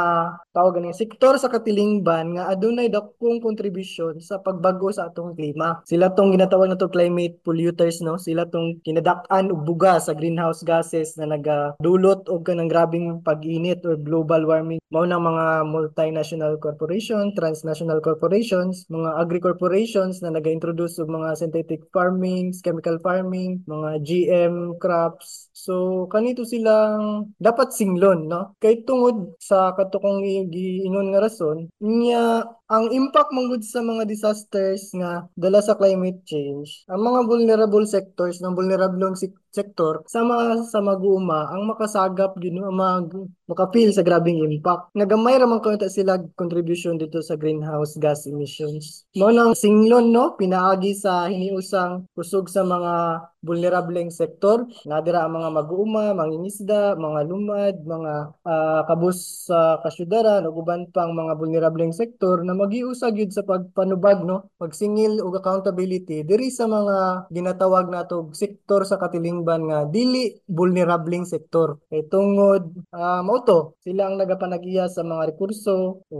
tawag 0.51 0.81
ganing 0.81 0.97
sektor 0.97 1.37
sa 1.37 1.47
katilingban 1.47 2.35
nga 2.35 2.49
adunay 2.49 2.89
dakong 2.89 3.39
kontribusyon 3.39 4.19
sa 4.19 4.41
pagbago 4.41 4.89
sa 4.89 5.13
atong 5.13 5.37
klima. 5.37 5.79
Sila 5.85 6.11
tong 6.11 6.33
ginatawag 6.33 6.73
nato 6.73 6.89
climate 6.89 7.39
polluters 7.45 8.01
no? 8.01 8.17
Sila 8.17 8.49
tong 8.49 8.81
kinadak-an 8.81 9.53
og 9.53 9.63
buga 9.63 10.01
sa 10.01 10.17
greenhouse 10.17 10.65
gases 10.65 11.15
na 11.15 11.29
nagadulot 11.29 12.25
og 12.27 12.43
kanang 12.43 12.67
grabing 12.67 13.21
pag-init 13.21 13.85
or 13.85 13.95
global 13.95 14.43
warming. 14.49 14.81
Mao 14.91 15.07
nang 15.07 15.23
mga 15.23 15.63
multinational 15.69 16.30
corporation, 16.61 17.35
transnational 17.35 17.99
corporations, 17.99 18.85
mga 18.87 19.09
agri-corporations 19.19 20.23
na 20.23 20.31
naga-introduce 20.31 21.01
og 21.03 21.11
mga 21.11 21.35
synthetic 21.35 21.83
farming, 21.91 22.55
chemical 22.63 22.95
farming, 23.01 23.59
mga 23.67 23.89
GM 24.05 24.55
crops. 24.79 25.51
So 25.51 26.05
kanito 26.07 26.47
silang 26.47 27.33
dapat 27.41 27.75
singlon 27.75 28.31
no. 28.31 28.55
Kay 28.61 28.87
tungod 28.87 29.35
sa 29.41 29.75
katukong 29.75 30.23
giingon 30.47 31.11
nga 31.11 31.25
rason, 31.25 31.67
niya 31.81 32.45
ang 32.71 32.87
impact 32.95 33.35
manggod 33.35 33.67
sa 33.67 33.83
mga 33.83 34.07
disasters 34.07 34.95
nga 34.95 35.27
dala 35.35 35.59
sa 35.59 35.75
climate 35.75 36.23
change, 36.23 36.87
ang 36.87 37.03
mga 37.03 37.27
vulnerable 37.27 37.83
sectors 37.83 38.39
ng 38.39 38.55
vulnerable 38.55 39.11
sektor 39.51 39.99
sama 40.07 40.63
sa 40.63 40.79
mag-uuma 40.79 41.51
ang 41.51 41.67
makasagap 41.67 42.39
gino 42.39 42.71
mag 42.71 43.11
makapil 43.51 43.91
sa 43.91 43.99
grabing 43.99 44.39
impact. 44.47 44.95
Nagamay 44.95 45.35
ra 45.35 45.43
man 45.43 45.59
kunta 45.59 45.91
sila 45.91 46.15
contribution 46.39 46.95
dito 46.95 47.19
sa 47.19 47.35
greenhouse 47.35 47.99
gas 47.99 48.23
emissions. 48.31 49.03
Mo 49.19 49.27
nang 49.27 49.51
singlon 49.51 50.15
no 50.15 50.39
pinaagi 50.39 50.95
sa 50.95 51.27
hiniusang 51.27 52.07
kusog 52.15 52.47
sa 52.47 52.63
mga 52.63 53.27
vulnerableng 53.43 54.13
sektor 54.13 54.63
nadira 54.87 55.27
ang 55.27 55.35
mga 55.35 55.49
mag-uuma, 55.51 56.15
mangingisda, 56.15 56.95
mga 56.95 57.19
lumad, 57.27 57.75
mga 57.83 58.13
uh, 58.47 58.81
kabus 58.87 59.49
sa 59.51 59.81
kasyudaran 59.83 60.47
ug 60.47 60.63
uban 60.63 60.87
pang 60.95 61.11
mga 61.11 61.35
vulnerableng 61.35 61.91
sektor 61.91 62.39
na 62.47 62.55
magiusag 62.61 63.17
yun 63.17 63.31
sa 63.33 63.41
pagpanubag 63.41 64.21
no? 64.21 64.53
Pagsingil 64.61 65.17
ug 65.25 65.33
accountability 65.33 66.21
diri 66.21 66.53
sa 66.53 66.69
mga 66.69 67.27
ginatawag 67.33 67.89
natog 67.89 68.37
sektor 68.37 68.85
sa 68.85 69.01
katilingban 69.01 69.65
nga 69.65 69.79
dili 69.89 70.29
vulnerableng 70.45 71.25
sektor. 71.25 71.81
Kay 71.89 72.05
tungod 72.05 72.69
uh, 72.93 73.25
mao 73.25 73.41
to 73.41 73.73
sila 73.81 74.13
ang 74.13 74.21
nagapanag-iya 74.21 74.85
sa 74.85 75.01
mga 75.01 75.33
rekurso 75.33 76.05
o 76.13 76.17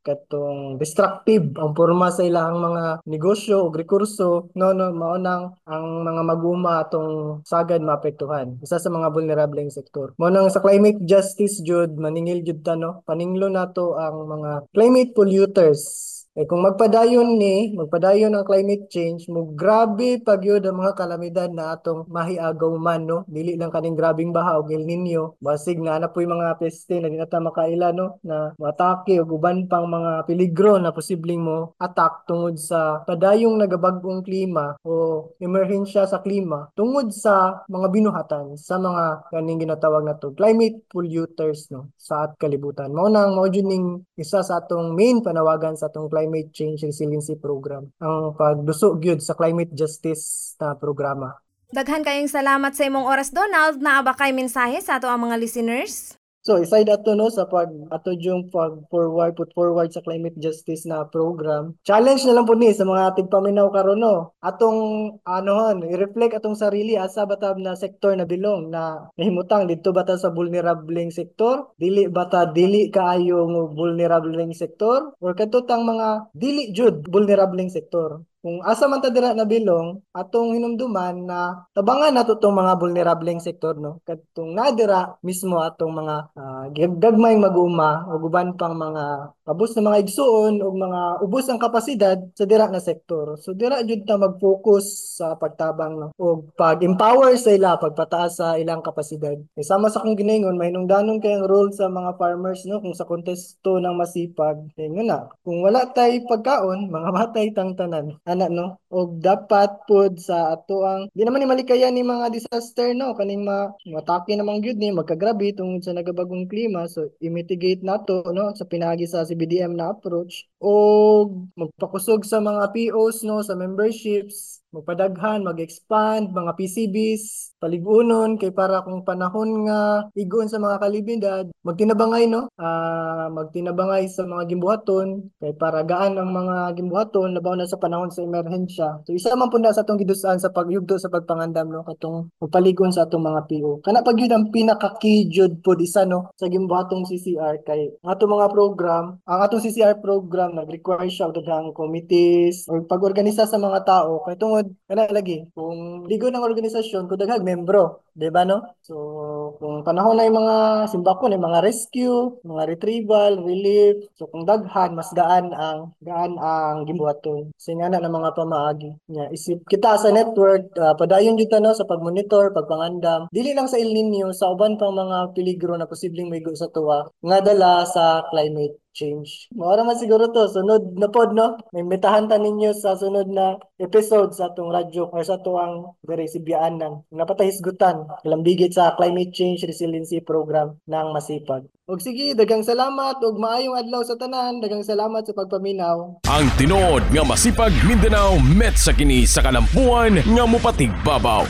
katong 0.00 0.80
destructive 0.80 1.52
ang 1.60 1.76
porma 1.76 2.08
sa 2.08 2.24
ilang 2.24 2.56
mga 2.56 3.04
negosyo 3.04 3.68
ug 3.68 3.76
rekurso. 3.76 4.48
No 4.56 4.72
no 4.72 4.88
mao 4.96 5.20
nang 5.20 5.52
ang 5.68 6.06
mga 6.06 6.22
mag-uma 6.24 6.80
atong 6.80 7.44
sagad 7.44 7.84
maapektuhan 7.84 8.56
isa 8.64 8.80
sa 8.80 8.88
mga 8.88 9.12
vulnerableng 9.12 9.68
sektor. 9.68 10.16
Mo 10.16 10.32
nang 10.32 10.48
sa 10.48 10.64
climate 10.64 11.04
justice 11.04 11.60
jud 11.60 11.98
maningil 12.00 12.40
jud 12.40 12.64
ta 12.64 12.78
no 12.78 13.04
paninglo 13.04 13.52
nato 13.52 13.98
ang 13.98 14.24
mga 14.24 14.72
climate 14.72 15.12
polluters 15.12 15.73
Yes. 15.74 16.23
Eh 16.34 16.50
kung 16.50 16.66
magpadayon 16.66 17.38
ni, 17.38 17.78
magpadayon 17.78 18.34
ang 18.34 18.42
climate 18.42 18.90
change, 18.90 19.30
mo 19.30 19.54
grabe 19.54 20.18
pag 20.18 20.42
yun 20.42 20.66
ang 20.66 20.82
mga 20.82 20.98
kalamidad 20.98 21.46
na 21.54 21.78
atong 21.78 22.10
mahiagaw 22.10 22.74
man 22.74 23.06
no. 23.06 23.22
Dili 23.30 23.54
lang 23.54 23.70
kaning 23.70 23.94
grabing 23.94 24.34
baha 24.34 24.58
og 24.58 24.74
El 24.74 24.82
Nino, 24.82 25.38
basig 25.38 25.78
na 25.78 25.94
na 26.02 26.10
po'y 26.10 26.26
mga 26.26 26.58
peste 26.58 26.98
na 26.98 27.06
dinata 27.06 27.38
makaila 27.38 27.94
no 27.94 28.18
na 28.26 28.50
matake 28.58 29.22
og 29.22 29.30
uban 29.30 29.70
pang 29.70 29.86
mga 29.86 30.26
peligro 30.26 30.74
na 30.82 30.90
posibleng 30.90 31.38
mo 31.38 31.78
attack 31.78 32.26
tungod 32.26 32.58
sa 32.58 33.06
padayong 33.06 33.54
nagabag-ong 33.54 34.26
klima 34.26 34.74
o 34.82 35.30
emerhensya 35.38 36.02
sa 36.10 36.18
klima 36.18 36.66
tungod 36.74 37.14
sa 37.14 37.62
mga 37.70 37.86
binuhatan 37.94 38.58
sa 38.58 38.74
mga 38.82 39.30
kaning 39.30 39.62
ginatawag 39.62 40.02
na 40.02 40.18
to 40.18 40.34
climate 40.34 40.82
polluters 40.90 41.70
no 41.70 41.94
sa 41.94 42.26
at 42.26 42.34
kalibutan. 42.42 42.90
Mao 42.90 43.06
nang 43.06 43.38
mao 43.38 43.46
ning 43.46 44.02
isa 44.18 44.42
sa 44.42 44.58
atong 44.58 44.98
main 44.98 45.22
panawagan 45.22 45.78
sa 45.78 45.86
atong 45.86 46.10
climate 46.10 46.23
Climate 46.24 46.56
Change 46.56 46.88
Resiliency 46.88 47.36
Program 47.36 47.84
ang 48.00 48.32
pagduso 48.32 48.96
gyud 48.96 49.20
sa 49.20 49.36
climate 49.36 49.76
justice 49.76 50.56
na 50.56 50.72
programa. 50.72 51.36
Daghan 51.68 52.00
kayong 52.00 52.32
salamat 52.32 52.72
sa 52.72 52.88
imong 52.88 53.04
oras 53.04 53.28
Donald 53.28 53.84
na 53.84 54.00
aba 54.00 54.16
kay 54.16 54.32
mensahe 54.32 54.80
sa 54.80 54.96
ato 54.96 55.04
ang 55.04 55.28
mga 55.28 55.36
listeners. 55.36 56.16
So 56.44 56.60
aside 56.60 56.92
ato 56.92 57.16
no 57.16 57.32
sa 57.32 57.48
pag 57.48 57.72
ato 57.88 58.12
yung 58.12 58.52
pag 58.52 58.76
forward 58.92 59.32
put 59.32 59.48
forward 59.56 59.88
sa 59.88 60.04
climate 60.04 60.36
justice 60.36 60.84
na 60.84 61.08
program. 61.08 61.72
Challenge 61.88 62.20
na 62.28 62.36
lang 62.36 62.44
po 62.44 62.52
ni 62.52 62.68
sa 62.76 62.84
mga 62.84 63.16
tigpaminaw 63.16 63.72
karon 63.72 64.04
no. 64.04 64.36
Atong 64.44 64.80
anohon 65.24 65.88
i-reflect 65.88 66.36
atong 66.36 66.52
sarili 66.52 67.00
asa 67.00 67.24
batab 67.24 67.56
na 67.56 67.72
sektor 67.72 68.12
na 68.12 68.28
bilong 68.28 68.68
na 68.68 69.08
nahimutang 69.16 69.64
didto 69.64 69.96
bata 69.96 70.20
sa 70.20 70.36
vulnerableng 70.36 71.08
sektor, 71.08 71.72
dili 71.80 72.12
bata 72.12 72.52
dili 72.52 72.92
kaayo 72.92 73.48
vulnerableng 73.72 74.52
sektor 74.52 75.16
or 75.24 75.32
kadtotang 75.32 75.88
mga 75.88 76.28
dili 76.36 76.76
jud 76.76 77.08
vulnerableng 77.08 77.72
sektor 77.72 78.20
kung 78.44 78.60
asa 78.60 78.84
man 78.84 79.00
ta 79.00 79.08
dira 79.08 79.32
nabilong 79.32 80.04
atong 80.12 80.52
hinumduman 80.52 81.16
na 81.24 81.64
tabangan 81.72 82.12
nato 82.12 82.36
tong 82.36 82.52
mga 82.52 82.76
vulnerableng 82.76 83.40
sektor 83.40 83.72
no? 83.80 84.04
Kadtong 84.04 84.52
nadira 84.52 85.16
mismo 85.24 85.64
atong 85.64 85.92
mga 86.04 86.16
uh, 86.36 86.64
gagmayng 87.00 87.40
mag-uma 87.40 88.04
o 88.04 88.20
guban 88.20 88.52
pang 88.60 88.76
mga 88.76 89.32
kabus 89.44 89.76
na 89.76 89.92
mga 89.92 90.08
igsuon 90.08 90.64
o 90.64 90.72
mga 90.72 91.20
ubos 91.20 91.44
ang 91.52 91.60
kapasidad 91.60 92.16
sa 92.32 92.48
dira 92.48 92.64
na 92.72 92.80
sektor. 92.80 93.36
So 93.36 93.52
dira 93.52 93.84
jud 93.84 94.08
ta 94.08 94.16
mag-focus 94.16 95.16
sa 95.20 95.36
pagtabang 95.36 96.08
o 96.16 96.48
pag-empower 96.56 97.36
sa 97.36 97.52
ila 97.52 97.76
pagpataas 97.76 98.40
sa 98.40 98.56
ilang 98.56 98.80
kapasidad. 98.80 99.36
E 99.52 99.60
sama 99.60 99.92
sa 99.92 100.00
kung 100.00 100.16
giningon 100.16 100.56
mahinungdanon 100.56 101.20
kay 101.20 101.36
ang 101.36 101.44
role 101.44 101.68
sa 101.76 101.92
mga 101.92 102.16
farmers 102.16 102.64
no 102.64 102.80
kung 102.80 102.96
sa 102.96 103.04
kontesto 103.04 103.76
ng 103.76 103.92
masipag. 103.92 104.64
Eh, 104.80 104.88
na 104.88 105.28
kung 105.44 105.60
wala 105.60 105.92
tay 105.92 106.24
pagkaon 106.24 106.88
mga 106.88 107.10
matay 107.16 107.52
tang 107.52 107.76
tanan 107.76 108.16
ana 108.24 108.48
no? 108.48 108.80
Og 108.88 109.20
dapat 109.20 109.84
pud 109.84 110.16
sa 110.16 110.56
ato 110.56 110.88
ang 110.88 111.12
di 111.12 111.20
naman 111.20 111.44
ni 111.44 111.48
malikaya 111.50 111.92
ni 111.92 112.00
mga 112.00 112.32
disaster 112.32 112.96
no? 112.96 113.12
Kaning 113.12 113.44
ma 113.44 113.68
matake 113.92 114.32
namang 114.32 114.64
gyud 114.64 114.80
ni 114.80 114.88
magkagrabe 114.88 115.52
tungod 115.52 115.84
sa 115.84 115.92
nagabagong 115.92 116.48
klima. 116.48 116.88
So 116.88 117.12
i-mitigate 117.20 117.84
nato 117.84 118.24
no 118.32 118.56
sa 118.56 118.64
pinagi 118.64 119.04
sa 119.04 119.26
CBDM 119.34 119.74
na 119.74 119.90
approach 119.90 120.46
og 120.62 121.50
magpakusog 121.58 122.22
sa 122.22 122.38
mga 122.38 122.70
POs 122.70 123.26
no 123.26 123.42
sa 123.42 123.58
memberships 123.58 124.62
magpadaghan, 124.74 125.46
mag-expand, 125.46 126.34
mga 126.34 126.52
PCBs, 126.58 127.54
paligunon, 127.62 128.34
kay 128.36 128.50
para 128.50 128.82
kung 128.82 129.06
panahon 129.06 129.70
nga 129.70 130.10
igon 130.18 130.50
sa 130.50 130.58
mga 130.58 130.76
kalibindad, 130.82 131.44
magtinabangay, 131.62 132.26
no? 132.26 132.50
Ah, 132.58 133.30
magtinabangay 133.30 134.10
sa 134.10 134.26
mga 134.26 134.50
gimbuhaton, 134.50 135.30
kay 135.38 135.54
para 135.54 135.86
gaan 135.86 136.18
ang 136.18 136.34
mga 136.34 136.74
gimbuhaton, 136.74 137.32
labaw 137.32 137.54
na 137.54 137.70
sa 137.70 137.78
panahon 137.78 138.10
sa 138.10 138.26
emerhensya. 138.26 139.00
So, 139.06 139.14
isa 139.14 139.32
man 139.38 139.48
po 139.48 139.62
na 139.62 139.70
sa 139.70 139.86
atong 139.86 140.02
gidusan 140.02 140.42
sa 140.42 140.50
pagyugto 140.50 140.98
sa 140.98 141.08
pagpangandam, 141.08 141.70
no? 141.70 141.86
Katong 141.86 142.34
magpaligon 142.42 142.90
sa 142.90 143.06
atong 143.06 143.24
mga 143.24 143.46
PO. 143.48 143.80
Kana 143.86 144.02
pag 144.02 144.18
yun 144.18 144.32
ang 144.34 144.50
pinaka-key 144.50 145.30
po 145.62 145.76
isa, 145.78 146.02
no? 146.04 146.34
Sa 146.36 146.50
gimbuhatong 146.50 147.06
CCR, 147.06 147.62
kay 147.62 147.94
ang 148.02 148.10
atong 148.16 148.32
mga 148.34 148.48
program, 148.50 149.04
ang 149.24 149.40
atong 149.44 149.62
CCR 149.62 150.00
program, 150.02 150.56
nag-require 150.56 151.08
siya 151.08 151.30
og 151.30 151.76
committees, 151.76 152.64
or 152.68 152.80
pag-organisa 152.84 153.44
sa 153.44 153.60
mga 153.60 153.84
tao, 153.84 154.24
kay 154.24 154.36
tungod, 154.40 154.63
kana 154.88 155.02
lagi, 155.16 155.48
kung 155.54 156.04
ligo 156.10 156.26
ng 156.30 156.46
organisasyon, 156.48 157.02
kung 157.08 157.20
daghang 157.20 157.44
membro, 157.48 158.04
di 158.14 158.28
ba, 158.34 158.42
no? 158.48 158.56
So, 158.84 159.56
kung 159.64 159.80
panahon 159.80 160.20
na 160.20 160.28
yung 160.28 160.36
mga 160.44 160.56
simbakon, 160.92 161.32
yung 161.32 161.48
mga 161.48 161.64
rescue, 161.64 162.36
mga 162.44 162.68
retrieval, 162.68 163.40
relief, 163.40 163.96
so 164.12 164.28
kung 164.28 164.44
daghan, 164.44 164.92
mas 164.92 165.08
gaan 165.16 165.56
ang 165.56 165.96
gaan 166.04 166.36
ang 166.36 166.84
gimbuhaton. 166.84 167.48
Singana 167.56 167.96
ng 167.96 168.12
mga 168.12 168.36
pamaagi. 168.36 168.92
Nya, 169.08 169.32
isip 169.32 169.64
kita 169.72 169.96
sa 169.96 170.12
network, 170.12 170.68
ah, 170.76 170.92
padayon 171.00 171.40
dito 171.40 171.56
no 171.64 171.72
sa 171.72 171.88
pagmonitor, 171.88 172.52
pagpangandam. 172.52 173.32
Dili 173.32 173.56
lang 173.56 173.72
sa 173.72 173.80
El 173.80 173.88
Nino, 173.96 174.36
sa 174.36 174.52
uban 174.52 174.76
pang 174.76 174.92
mga 174.92 175.32
peligro 175.32 175.80
na 175.80 175.88
posibleng 175.88 176.28
migo 176.28 176.52
sa 176.52 176.68
tuwa, 176.68 177.08
nga 177.24 177.40
dala 177.40 177.88
sa 177.88 178.28
climate 178.28 178.84
change. 178.94 179.50
Mara 179.50 179.82
man 179.82 179.98
siguro 179.98 180.30
to, 180.30 180.46
sunod 180.46 180.94
na 180.94 181.10
pod, 181.10 181.34
no? 181.34 181.58
May 181.74 181.82
metahan 181.82 182.30
ta 182.30 182.38
ninyo 182.38 182.70
sa 182.78 182.94
sunod 182.94 183.26
na 183.26 183.58
episode 183.82 184.30
sa 184.32 184.54
atong 184.54 184.70
radyo 184.70 185.10
or 185.10 185.22
sa 185.26 185.42
tuwang 185.42 185.98
diri 186.06 186.30
si 186.30 186.38
Bianan. 186.38 187.02
Napatahisgutan, 187.10 188.06
lambigit 188.22 188.70
sa 188.74 188.98
climate 188.98 189.30
change 189.30 189.62
resiliency 189.62 190.18
program 190.18 190.74
ng 190.90 191.06
Masipag. 191.14 191.70
Og 191.86 192.02
sige, 192.02 192.34
dagang 192.34 192.64
salamat 192.66 193.22
og 193.22 193.38
maayong 193.38 193.76
adlaw 193.78 194.02
sa 194.02 194.18
tanan. 194.18 194.58
Dagang 194.58 194.82
salamat 194.82 195.22
sa 195.22 195.36
pagpaminaw. 195.36 196.26
Ang 196.26 196.46
tinuod 196.58 197.04
nga 197.12 197.22
masipag 197.22 197.76
Mindanao 197.86 198.40
met 198.40 198.74
sa 198.74 198.90
kini 198.96 199.28
sa 199.28 199.44
kalampuan 199.44 200.18
nga 200.24 200.44
mupatig 200.48 200.88
babaw. 201.04 201.44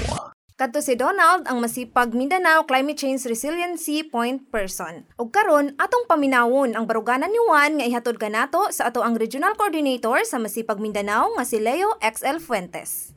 Kadto 0.54 0.78
si 0.78 0.94
Donald 0.94 1.50
ang 1.50 1.58
masipag 1.58 2.14
Mindanao 2.14 2.62
Climate 2.62 2.94
Change 2.94 3.26
Resiliency 3.26 4.06
Point 4.06 4.50
Person. 4.54 5.02
Ug 5.18 5.34
karon 5.34 5.74
atong 5.82 6.06
paminawon 6.06 6.78
ang 6.78 6.86
baruganan 6.86 7.30
ni 7.30 7.38
Juan 7.42 7.82
nga 7.82 7.86
ihatod 7.86 8.22
kanato 8.22 8.70
sa 8.70 8.90
ato 8.90 9.02
ang 9.02 9.18
Regional 9.18 9.58
Coordinator 9.58 10.22
sa 10.22 10.38
Masipag 10.38 10.78
Mindanao 10.78 11.34
nga 11.34 11.42
si 11.42 11.58
Leo 11.58 11.98
XL 11.98 12.38
Fuentes. 12.38 13.14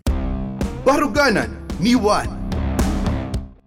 Baruganan 0.82 1.50
ni 1.78 1.94
Juan. 1.94 2.47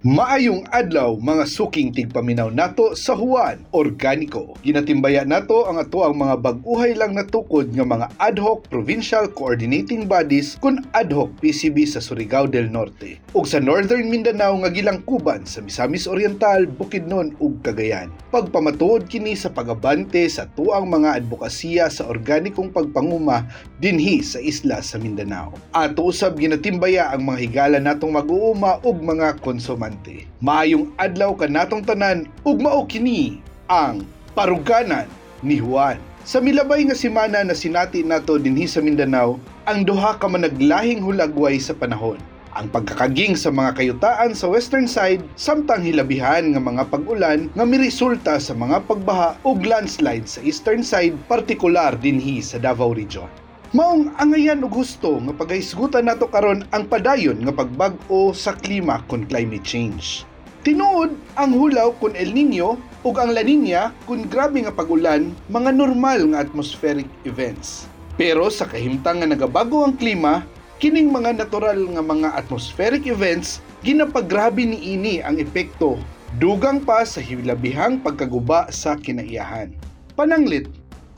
Maayong 0.01 0.65
adlaw 0.73 1.21
mga 1.21 1.45
suking 1.45 1.93
tigpaminaw 1.93 2.49
nato 2.49 2.97
sa 2.97 3.13
Juan 3.13 3.69
Organiko. 3.77 4.57
Ginatimbaya 4.65 5.29
nato 5.29 5.69
ang 5.69 5.77
ato 5.77 6.09
ang 6.09 6.17
mga 6.17 6.41
bag-uhay 6.41 6.97
lang 6.97 7.13
natukod 7.13 7.69
nga 7.77 7.85
mga 7.85 8.09
ad 8.17 8.41
hoc 8.41 8.65
provincial 8.73 9.29
coordinating 9.29 10.09
bodies 10.09 10.57
kun 10.57 10.81
ad 10.97 11.13
hoc 11.13 11.29
PCB 11.45 11.85
sa 11.85 12.01
Surigao 12.01 12.49
del 12.49 12.73
Norte 12.73 13.21
ug 13.37 13.45
sa 13.45 13.61
Northern 13.61 14.09
Mindanao 14.09 14.57
nga 14.65 14.73
gilangkuban 14.73 15.45
sa 15.45 15.61
Misamis 15.61 16.09
Oriental, 16.09 16.65
Bukidnon 16.65 17.37
ug 17.37 17.61
Cagayan. 17.61 18.09
Pagpamatuod 18.33 19.05
kini 19.05 19.37
sa 19.37 19.53
pagabante 19.53 20.25
sa 20.33 20.49
tuang 20.57 20.89
mga 20.89 21.21
advokasya 21.21 21.93
sa 21.93 22.09
organikong 22.09 22.73
pagpanguma 22.73 23.45
dinhi 23.85 24.25
sa 24.25 24.41
isla 24.41 24.81
sa 24.81 24.97
Mindanao. 24.97 25.53
Ato 25.77 26.09
usab 26.09 26.41
ginatimbaya 26.41 27.13
ang 27.13 27.29
mga 27.29 27.39
higala 27.45 27.77
natong 27.77 28.17
mag-uuma 28.17 28.81
ug 28.81 28.97
mga 29.05 29.37
konsuman 29.45 29.90
Infante. 29.91 30.31
Maayong 30.39 30.95
adlaw 31.03 31.35
kanatong 31.35 31.83
tanan 31.83 32.31
ug 32.47 32.63
mao 32.63 32.87
kini 32.87 33.43
ang 33.67 34.07
paruganan 34.39 35.11
ni 35.43 35.59
Juan. 35.59 35.99
Sa 36.23 36.39
milabay 36.39 36.87
nga 36.87 36.95
semana 36.95 37.43
na 37.43 37.59
sinati 37.59 38.07
nato 38.07 38.39
dinhi 38.39 38.71
sa 38.71 38.79
Mindanao, 38.79 39.43
ang 39.67 39.83
duha 39.83 40.15
ka 40.15 40.31
managlahing 40.31 41.03
hulagway 41.03 41.59
sa 41.59 41.75
panahon. 41.75 42.23
Ang 42.55 42.71
pagkakaging 42.71 43.35
sa 43.35 43.51
mga 43.51 43.79
kayutaan 43.79 44.31
sa 44.35 44.47
western 44.47 44.87
side 44.87 45.23
samtang 45.35 45.83
hilabihan 45.83 46.55
nga 46.55 46.63
mga 46.63 46.87
pag-ulan 46.87 47.51
nga 47.51 47.67
miresulta 47.67 48.39
sa 48.39 48.55
mga 48.55 48.87
pagbaha 48.87 49.39
ug 49.43 49.63
landslide 49.67 50.27
sa 50.31 50.39
eastern 50.47 50.87
side 50.87 51.19
partikular 51.27 51.95
dinhi 51.99 52.39
sa 52.39 52.63
Davao 52.63 52.95
Region. 52.95 53.40
Maong 53.71 54.11
angayan 54.19 54.67
ug 54.67 54.83
gusto 54.83 55.23
nga 55.23 55.31
paghisgutan 55.31 56.11
nato 56.11 56.27
karon 56.27 56.67
ang 56.75 56.91
padayon 56.91 57.39
nga 57.47 57.55
pagbag-o 57.55 58.35
sa 58.35 58.51
klima 58.59 58.99
kon 59.07 59.23
climate 59.31 59.63
change. 59.63 60.27
Tinuod 60.67 61.15
ang 61.39 61.55
hulaw 61.55 61.95
kun 62.03 62.19
El 62.19 62.35
Nino 62.35 62.83
ug 63.07 63.15
ang 63.23 63.31
La 63.31 63.47
Nina 63.47 63.95
kun 64.11 64.27
grabe 64.27 64.59
nga 64.67 64.75
pag-ulan 64.75 65.31
mga 65.47 65.71
normal 65.71 66.35
nga 66.35 66.43
atmospheric 66.43 67.07
events. 67.23 67.87
Pero 68.19 68.51
sa 68.51 68.67
kahimtang 68.67 69.23
nga 69.23 69.31
nagabago 69.31 69.87
ang 69.87 69.95
klima, 69.95 70.43
kining 70.83 71.15
mga 71.15 71.39
natural 71.39 71.79
nga 71.95 72.03
mga 72.03 72.35
atmospheric 72.43 73.07
events 73.07 73.63
ginapagrabe 73.87 74.67
ni 74.67 74.99
ini 74.99 75.23
ang 75.23 75.39
epekto 75.39 75.95
dugang 76.43 76.83
pa 76.83 77.07
sa 77.07 77.23
hilabihang 77.23 78.03
pagkaguba 78.03 78.67
sa 78.75 78.99
kinaiyahan. 78.99 79.71
Pananglit, 80.19 80.67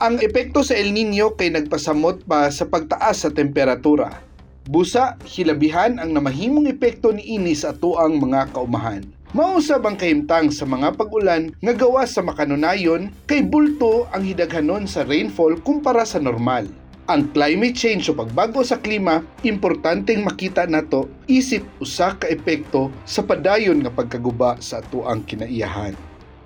ang 0.03 0.19
epekto 0.19 0.67
sa 0.67 0.75
El 0.75 0.91
Nino 0.91 1.31
kay 1.31 1.47
nagpasamot 1.47 2.27
pa 2.27 2.51
sa 2.51 2.67
pagtaas 2.67 3.23
sa 3.23 3.31
temperatura. 3.31 4.11
Busa, 4.67 5.15
hilabihan 5.23 5.95
ang 5.95 6.11
namahimong 6.11 6.67
epekto 6.67 7.15
ni 7.15 7.39
ini 7.39 7.55
sa 7.55 7.71
atuang 7.71 8.19
mga 8.19 8.51
kaumahan. 8.51 9.07
Mausab 9.31 9.87
ang 9.87 9.95
kahimtang 9.95 10.51
sa 10.51 10.67
mga 10.67 10.99
pag-ulan 10.99 11.55
nga 11.63 11.71
gawa 11.71 12.03
sa 12.03 12.19
makanunayon 12.19 13.15
kay 13.31 13.47
bulto 13.47 14.03
ang 14.11 14.27
hidaghanon 14.27 14.91
sa 14.91 15.07
rainfall 15.07 15.55
kumpara 15.63 16.03
sa 16.03 16.19
normal. 16.19 16.67
Ang 17.07 17.31
climate 17.31 17.79
change 17.79 18.11
o 18.11 18.13
pagbago 18.15 18.59
sa 18.59 18.83
klima, 18.83 19.23
importanteng 19.47 20.19
makita 20.19 20.67
nato 20.67 21.07
isip 21.31 21.63
usa 21.79 22.19
ka 22.19 22.27
epekto 22.27 22.91
sa 23.07 23.23
padayon 23.23 23.79
nga 23.79 23.91
pagkaguba 23.91 24.59
sa 24.59 24.83
atuang 24.83 25.23
kinaiyahan. 25.23 25.95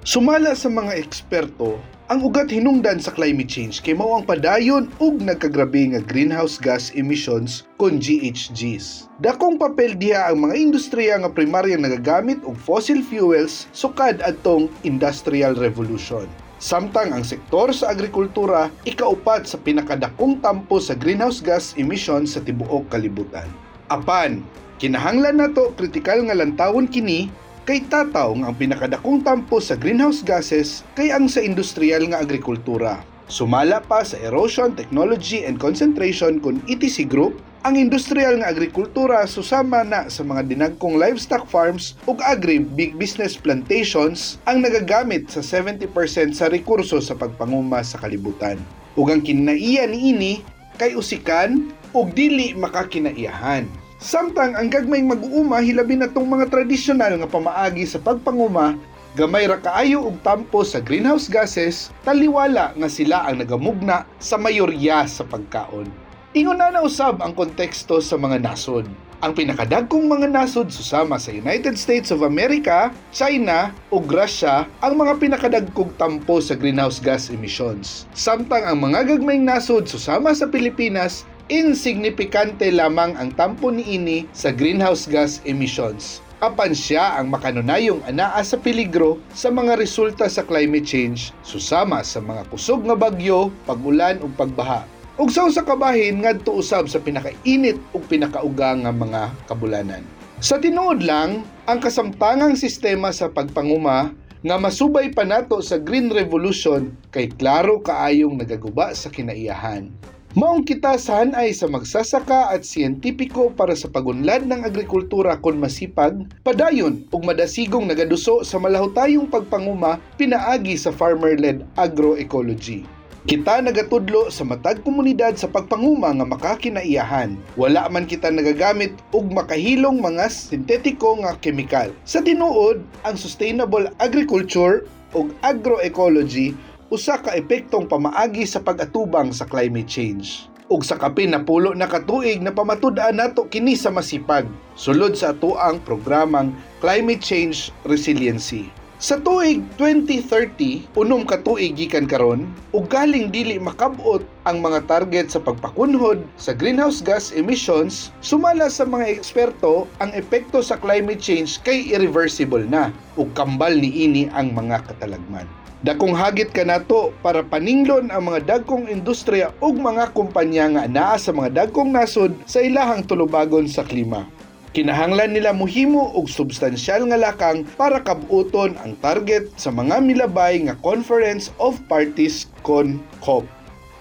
Sumala 0.05 0.53
sa 0.53 0.69
mga 0.69 0.93
eksperto, 0.93 1.96
ang 2.07 2.23
ugat 2.23 2.47
hinungdan 2.47 3.03
sa 3.03 3.11
climate 3.11 3.51
change 3.51 3.83
kay 3.83 3.91
mao 3.91 4.15
ang 4.15 4.23
padayon 4.23 4.87
ug 5.03 5.19
nagkagrabe 5.19 5.91
nga 5.91 5.99
greenhouse 5.99 6.55
gas 6.55 6.87
emissions 6.95 7.67
kon 7.75 7.99
GHGs. 7.99 9.11
Dakong 9.19 9.59
papel 9.59 9.91
diha 9.91 10.31
ang 10.31 10.47
mga 10.47 10.55
industriya 10.55 11.19
nga 11.19 11.27
primaryang 11.27 11.83
nagagamit 11.83 12.39
og 12.47 12.55
fossil 12.55 13.03
fuels 13.03 13.67
sukad 13.75 14.23
adtong 14.23 14.71
industrial 14.87 15.51
revolution. 15.59 16.31
Samtang 16.63 17.11
ang 17.11 17.27
sektor 17.27 17.75
sa 17.75 17.91
agrikultura 17.91 18.71
ikaupat 18.87 19.43
sa 19.43 19.59
pinakadakong 19.59 20.39
tampo 20.39 20.79
sa 20.79 20.95
greenhouse 20.95 21.43
gas 21.43 21.75
emissions 21.75 22.39
sa 22.39 22.41
tibuok 22.41 22.87
kalibutan. 22.87 23.51
Apan, 23.91 24.47
kinahanglan 24.79 25.43
nato 25.43 25.75
kritikal 25.75 26.23
nga 26.23 26.39
lantawon 26.39 26.87
kini 26.87 27.27
kay 27.67 27.83
tataw 27.83 28.31
nga 28.31 28.47
ang 28.47 28.55
pinakadakong 28.55 29.19
tampo 29.19 29.59
sa 29.59 29.75
greenhouse 29.75 30.23
gases 30.23 30.87
kay 30.95 31.11
ang 31.11 31.27
sa 31.27 31.43
industrial 31.43 32.07
nga 32.07 32.23
agrikultura. 32.23 33.03
Sumala 33.27 33.83
pa 33.83 34.07
sa 34.07 34.15
erosion, 34.23 34.71
technology 34.71 35.43
and 35.43 35.59
concentration 35.59 36.39
kun 36.39 36.63
ETC 36.71 37.03
Group, 37.11 37.43
ang 37.67 37.75
industrial 37.75 38.39
nga 38.39 38.55
agrikultura 38.55 39.27
susama 39.27 39.83
na 39.83 40.07
sa 40.07 40.23
mga 40.23 40.47
dinagkong 40.47 40.95
livestock 40.95 41.43
farms 41.51 41.99
ug 42.07 42.23
agri 42.23 42.63
big 42.63 42.95
business 42.95 43.35
plantations 43.35 44.39
ang 44.47 44.63
nagagamit 44.63 45.27
sa 45.27 45.43
70% 45.43 45.91
sa 46.31 46.47
rekurso 46.47 47.03
sa 47.03 47.19
pagpanguma 47.19 47.83
sa 47.83 47.99
kalibutan. 47.99 48.55
Ug 48.95 49.11
ang 49.11 49.19
kinaiya 49.19 49.91
niini 49.91 50.39
kay 50.79 50.95
usikan 50.95 51.67
ug 51.91 52.15
dili 52.15 52.55
makakinaiyahan. 52.55 53.86
Samtang 53.97 54.53
ang 54.53 54.69
gagmayng 54.69 55.09
mag-uuma 55.09 55.57
hilabi 55.57 55.97
na 55.97 56.05
tong 56.05 56.29
mga 56.29 56.53
tradisyonal 56.53 57.17
nga 57.17 57.25
pamaagi 57.25 57.81
sa 57.81 57.97
pagpanguma, 57.97 58.77
gamay 59.17 59.49
ra 59.49 59.57
kaayo 59.57 60.05
og 60.05 60.21
tampo 60.21 60.61
sa 60.61 60.77
greenhouse 60.77 61.25
gases, 61.25 61.89
taliwala 62.05 62.77
nga 62.77 62.89
sila 62.93 63.25
ang 63.25 63.41
nagamugna 63.41 64.05
sa 64.21 64.37
mayorya 64.37 65.01
sa 65.09 65.25
pagkaon. 65.25 65.89
Ingon 66.37 66.61
na 66.61 66.69
nausab 66.69 67.25
ang 67.25 67.33
konteksto 67.33 67.97
sa 67.97 68.21
mga 68.21 68.45
nasod. 68.45 68.85
Ang 69.25 69.33
pinakadagkong 69.33 70.05
mga 70.05 70.29
nasod 70.29 70.69
susama 70.69 71.17
sa 71.17 71.33
United 71.33 71.73
States 71.73 72.13
of 72.13 72.21
America, 72.21 72.93
China 73.09 73.73
ug 73.89 74.05
Russia 74.05 74.69
ang 74.85 74.93
mga 75.01 75.17
pinakadagkong 75.17 75.89
tampo 75.97 76.37
sa 76.37 76.53
greenhouse 76.53 77.01
gas 77.01 77.33
emissions. 77.33 78.05
Samtang 78.13 78.61
ang 78.61 78.77
mga 78.77 79.17
gagmayng 79.17 79.41
nasod 79.41 79.89
susama 79.89 80.37
sa 80.37 80.45
Pilipinas 80.45 81.25
insignifikante 81.47 82.67
lamang 82.75 83.15
ang 83.15 83.31
tampo 83.31 83.71
ni 83.71 83.83
ini 83.87 84.27
sa 84.35 84.51
greenhouse 84.51 85.07
gas 85.07 85.39
emissions. 85.47 86.19
Apan 86.43 86.75
siya 86.75 87.17
ang 87.17 87.33
makanunayong 87.33 88.03
anaa 88.05 88.43
sa 88.45 88.59
peligro 88.59 89.17
sa 89.33 89.49
mga 89.49 89.79
resulta 89.79 90.29
sa 90.29 90.45
climate 90.45 90.85
change 90.85 91.33
susama 91.41 92.05
sa 92.05 92.21
mga 92.21 92.45
kusog 92.53 92.85
nga 92.85 92.93
bagyo, 92.93 93.49
pag-ulan 93.65 94.21
ug 94.21 94.29
pagbaha. 94.37 94.85
ug 95.17 95.33
sa 95.33 95.49
usa 95.49 95.65
ka 95.65 95.73
bahin 95.73 96.21
ngadto 96.21 96.53
usab 96.53 96.85
sa 96.85 97.01
pinakainit 97.01 97.79
ug 97.89 98.05
pinakauga 98.05 98.77
nga 98.77 98.93
mga 98.93 99.33
kabulanan. 99.49 100.05
Sa 100.37 100.61
tinuod 100.61 101.01
lang, 101.01 101.41
ang 101.65 101.81
kasamtangang 101.81 102.53
sistema 102.53 103.09
sa 103.09 103.25
pagpanguma 103.25 104.13
nga 104.45 104.55
masubay 104.61 105.09
pa 105.09 105.25
nato 105.25 105.57
sa 105.65 105.81
Green 105.81 106.13
Revolution 106.13 106.93
kay 107.09 107.33
klaro 107.33 107.81
kaayong 107.81 108.37
nagaguba 108.37 108.93
sa 108.93 109.09
kinaiyahan. 109.09 109.89
Maong 110.37 110.69
kita 110.69 111.01
sa 111.01 111.25
hanay 111.25 111.49
sa 111.49 111.65
magsasaka 111.65 112.53
at 112.53 112.61
siyentipiko 112.61 113.49
para 113.57 113.73
sa 113.73 113.89
pagunlad 113.89 114.45
ng 114.45 114.69
agrikultura 114.69 115.33
kon 115.41 115.57
masipag, 115.57 116.13
padayon 116.45 117.01
ug 117.09 117.25
madasigong 117.25 117.89
nagaduso 117.89 118.45
sa 118.45 118.61
malahutayong 118.61 119.25
pagpanguma 119.33 119.97
pinaagi 120.13 120.77
sa 120.77 120.93
farmer-led 120.93 121.65
agroecology. 121.73 122.85
Kita 123.25 123.65
nagatudlo 123.65 124.29
sa 124.29 124.45
matag 124.45 124.85
komunidad 124.85 125.41
sa 125.41 125.49
pagpanguma 125.49 126.13
nga 126.13 126.29
makakinaiyahan. 126.29 127.33
Wala 127.57 127.89
man 127.89 128.05
kita 128.05 128.29
nagagamit 128.29 128.93
og 129.17 129.33
makahilong 129.33 129.97
mga 129.97 130.29
sintetiko 130.29 131.17
nga 131.25 131.33
kemikal. 131.41 131.89
Sa 132.05 132.21
tinuod, 132.21 132.85
ang 133.09 133.17
sustainable 133.17 133.89
agriculture 133.97 134.85
ug 135.17 135.33
agroecology 135.41 136.53
usa 136.87 137.19
ka 137.19 137.35
epektong 137.35 137.83
pamaagi 137.83 138.47
sa 138.47 138.63
pag-atubang 138.63 139.35
sa 139.35 139.43
climate 139.43 139.91
change. 139.91 140.47
Ug 140.71 140.87
sa 140.87 140.95
kapin 140.95 141.35
na 141.35 141.43
pulo 141.43 141.75
na 141.75 141.83
katuig 141.83 142.39
na 142.39 142.51
pamatud-an 142.51 143.19
nato 143.19 143.43
kini 143.47 143.75
sa 143.75 143.91
masipag 143.91 144.47
sulod 144.79 145.15
sa 145.15 145.35
atuang 145.35 145.83
programang 145.83 146.55
Climate 146.79 147.19
Change 147.19 147.75
Resiliency. 147.83 148.71
Sa 149.03 149.19
tuig 149.19 149.61
2030, 149.77 150.97
unom 150.97 151.27
ka 151.27 151.43
tuig 151.43 151.75
gikan 151.75 152.07
karon, 152.07 152.49
ug 152.71 152.87
galing 152.89 153.29
dili 153.29 153.59
makabot 153.59 154.23
ang 154.47 154.63
mga 154.63 154.87
target 154.87 155.27
sa 155.29 155.43
pagpakunhod 155.43 156.23
sa 156.39 156.55
greenhouse 156.55 157.03
gas 157.03 157.35
emissions, 157.35 158.15
sumala 158.23 158.71
sa 158.71 158.87
mga 158.87 159.11
eksperto 159.11 159.85
ang 159.99 160.09
epekto 160.15 160.63
sa 160.63 160.79
climate 160.79 161.19
change 161.19 161.59
kay 161.61 161.83
irreversible 161.91 162.63
na 162.63 162.95
ug 163.19 163.27
kambal 163.35 163.75
ni 163.75 163.91
ini 164.07 164.31
ang 164.33 164.55
mga 164.55 164.81
katalagman. 164.87 165.45
Dakong 165.87 166.19
hagit 166.19 166.51
ka 166.51 166.67
nato 166.67 167.15
para 167.23 167.39
paninglon 167.39 168.11
ang 168.11 168.27
mga 168.27 168.43
dagkong 168.43 168.91
industriya 168.91 169.55
ug 169.63 169.79
mga 169.79 170.11
kumpanya 170.11 170.67
nga 170.67 170.83
naa 170.83 171.15
sa 171.15 171.31
mga 171.31 171.63
dagkong 171.63 171.95
nasod 171.95 172.35
sa 172.43 172.59
ilahang 172.59 173.07
tulubagon 173.07 173.71
sa 173.71 173.87
klima. 173.87 174.27
Kinahanglan 174.75 175.31
nila 175.31 175.55
muhimo 175.55 176.11
og 176.11 176.27
substansyal 176.27 177.07
nga 177.07 177.15
lakang 177.15 177.63
para 177.79 178.03
kabuton 178.03 178.75
ang 178.83 178.99
target 178.99 179.47
sa 179.55 179.71
mga 179.71 180.03
milabay 180.03 180.59
nga 180.67 180.75
Conference 180.83 181.55
of 181.55 181.79
Parties 181.87 182.51
kon 182.67 182.99
COP. 183.23 183.47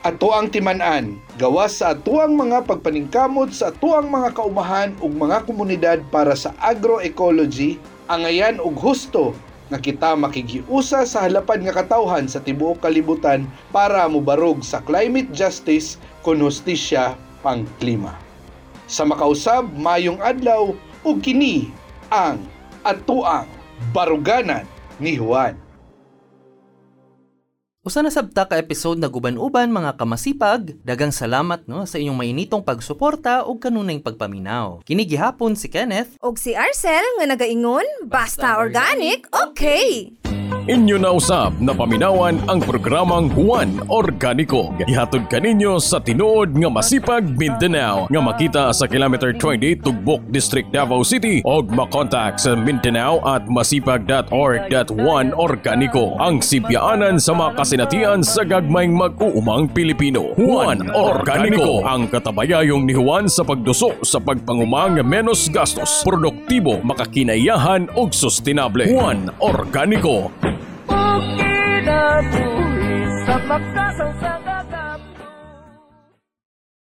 Ato 0.02 0.34
ang 0.34 0.50
timan-an, 0.50 1.22
gawas 1.38 1.78
sa 1.78 1.94
atuang 1.94 2.34
mga 2.34 2.66
pagpaningkamot 2.66 3.54
sa 3.54 3.70
atuang 3.70 4.10
mga 4.10 4.34
kaumahan 4.34 4.90
ug 4.98 5.14
mga 5.14 5.38
komunidad 5.46 6.02
para 6.10 6.34
sa 6.34 6.50
agroecology, 6.58 7.78
angayan 8.10 8.58
og 8.58 8.74
husto 8.74 9.38
nga 9.66 9.78
kita 9.82 10.14
makigiusa 10.14 11.02
sa 11.02 11.26
halapan 11.26 11.66
nga 11.66 11.82
katawhan 11.82 12.30
sa 12.30 12.38
tibuok 12.38 12.78
kalibutan 12.86 13.50
para 13.74 14.06
mubarog 14.06 14.62
sa 14.62 14.78
climate 14.82 15.30
justice 15.34 15.98
kon 16.22 16.38
hustisya 16.38 17.18
pang 17.42 17.66
klima. 17.82 18.14
Sa 18.86 19.02
makausab 19.02 19.66
mayong 19.74 20.22
adlaw 20.22 20.70
ug 21.02 21.16
kini 21.18 21.74
ang 22.14 22.38
atuang 22.86 23.50
baruganan 23.90 24.62
ni 25.02 25.18
Juan. 25.18 25.58
Usa 27.86 28.02
na 28.02 28.10
sabta 28.10 28.50
ka 28.50 28.58
episode 28.58 28.98
na 28.98 29.06
guban-uban 29.06 29.70
mga 29.70 29.94
kamasipag, 29.94 30.74
dagang 30.82 31.14
salamat 31.14 31.70
no 31.70 31.86
sa 31.86 32.02
inyong 32.02 32.18
mainitong 32.18 32.66
pagsuporta 32.66 33.46
ug 33.46 33.62
kanunay 33.62 34.02
pagpaminaw. 34.02 34.82
Kini 34.82 35.06
gihapon 35.06 35.54
si 35.54 35.70
Kenneth 35.70 36.18
Og 36.18 36.34
si 36.34 36.58
Arcel 36.58 37.06
nga 37.22 37.30
nagaingon, 37.30 37.86
basta 38.10 38.58
organic, 38.58 39.30
okay! 39.30 40.10
Inyo 40.66 40.98
na 40.98 41.14
usab 41.14 41.62
na 41.62 41.70
paminawan 41.70 42.42
ang 42.50 42.58
programang 42.58 43.30
Juan 43.38 43.86
Organico. 43.86 44.74
Ihatod 44.82 45.30
kaninyo 45.30 45.78
sa 45.78 46.02
tinuod 46.02 46.58
nga 46.58 46.66
masipag 46.66 47.22
Mindanao 47.22 48.10
nga 48.10 48.18
makita 48.18 48.74
sa 48.74 48.90
kilometer 48.90 49.30
20 49.30 49.78
Tugbok 49.78 50.26
District 50.26 50.66
Davao 50.74 51.06
City 51.06 51.38
o 51.46 51.62
makontak 51.62 52.42
sa 52.42 52.58
Mindanao 52.58 53.22
at 53.22 53.46
masipag.org.1 53.46 55.38
Organico 55.38 56.18
ang 56.18 56.42
sibyaanan 56.42 57.22
sa 57.22 57.38
mga 57.38 57.62
kasinatian 57.62 58.26
sa 58.26 58.42
gagmayng 58.42 58.90
mag-uumang 58.90 59.70
Pilipino. 59.70 60.34
Juan 60.34 60.90
Organico 60.90 61.86
ang 61.86 62.10
katabayayong 62.10 62.82
ni 62.82 62.98
Juan 62.98 63.30
sa 63.30 63.46
pagduso 63.46 64.02
sa 64.02 64.18
pagpangumang 64.18 64.98
menos 65.06 65.46
gastos, 65.46 66.02
produktibo, 66.02 66.82
makakinayahan 66.82 67.86
ug 67.94 68.10
sustainable. 68.10 68.82
Juan 68.82 69.30
Organico 69.38 70.34
Okay 70.88 71.70
na 71.86 72.00
buhay 72.30 73.00
sa 73.26 73.34
magkasangsang 73.46 74.35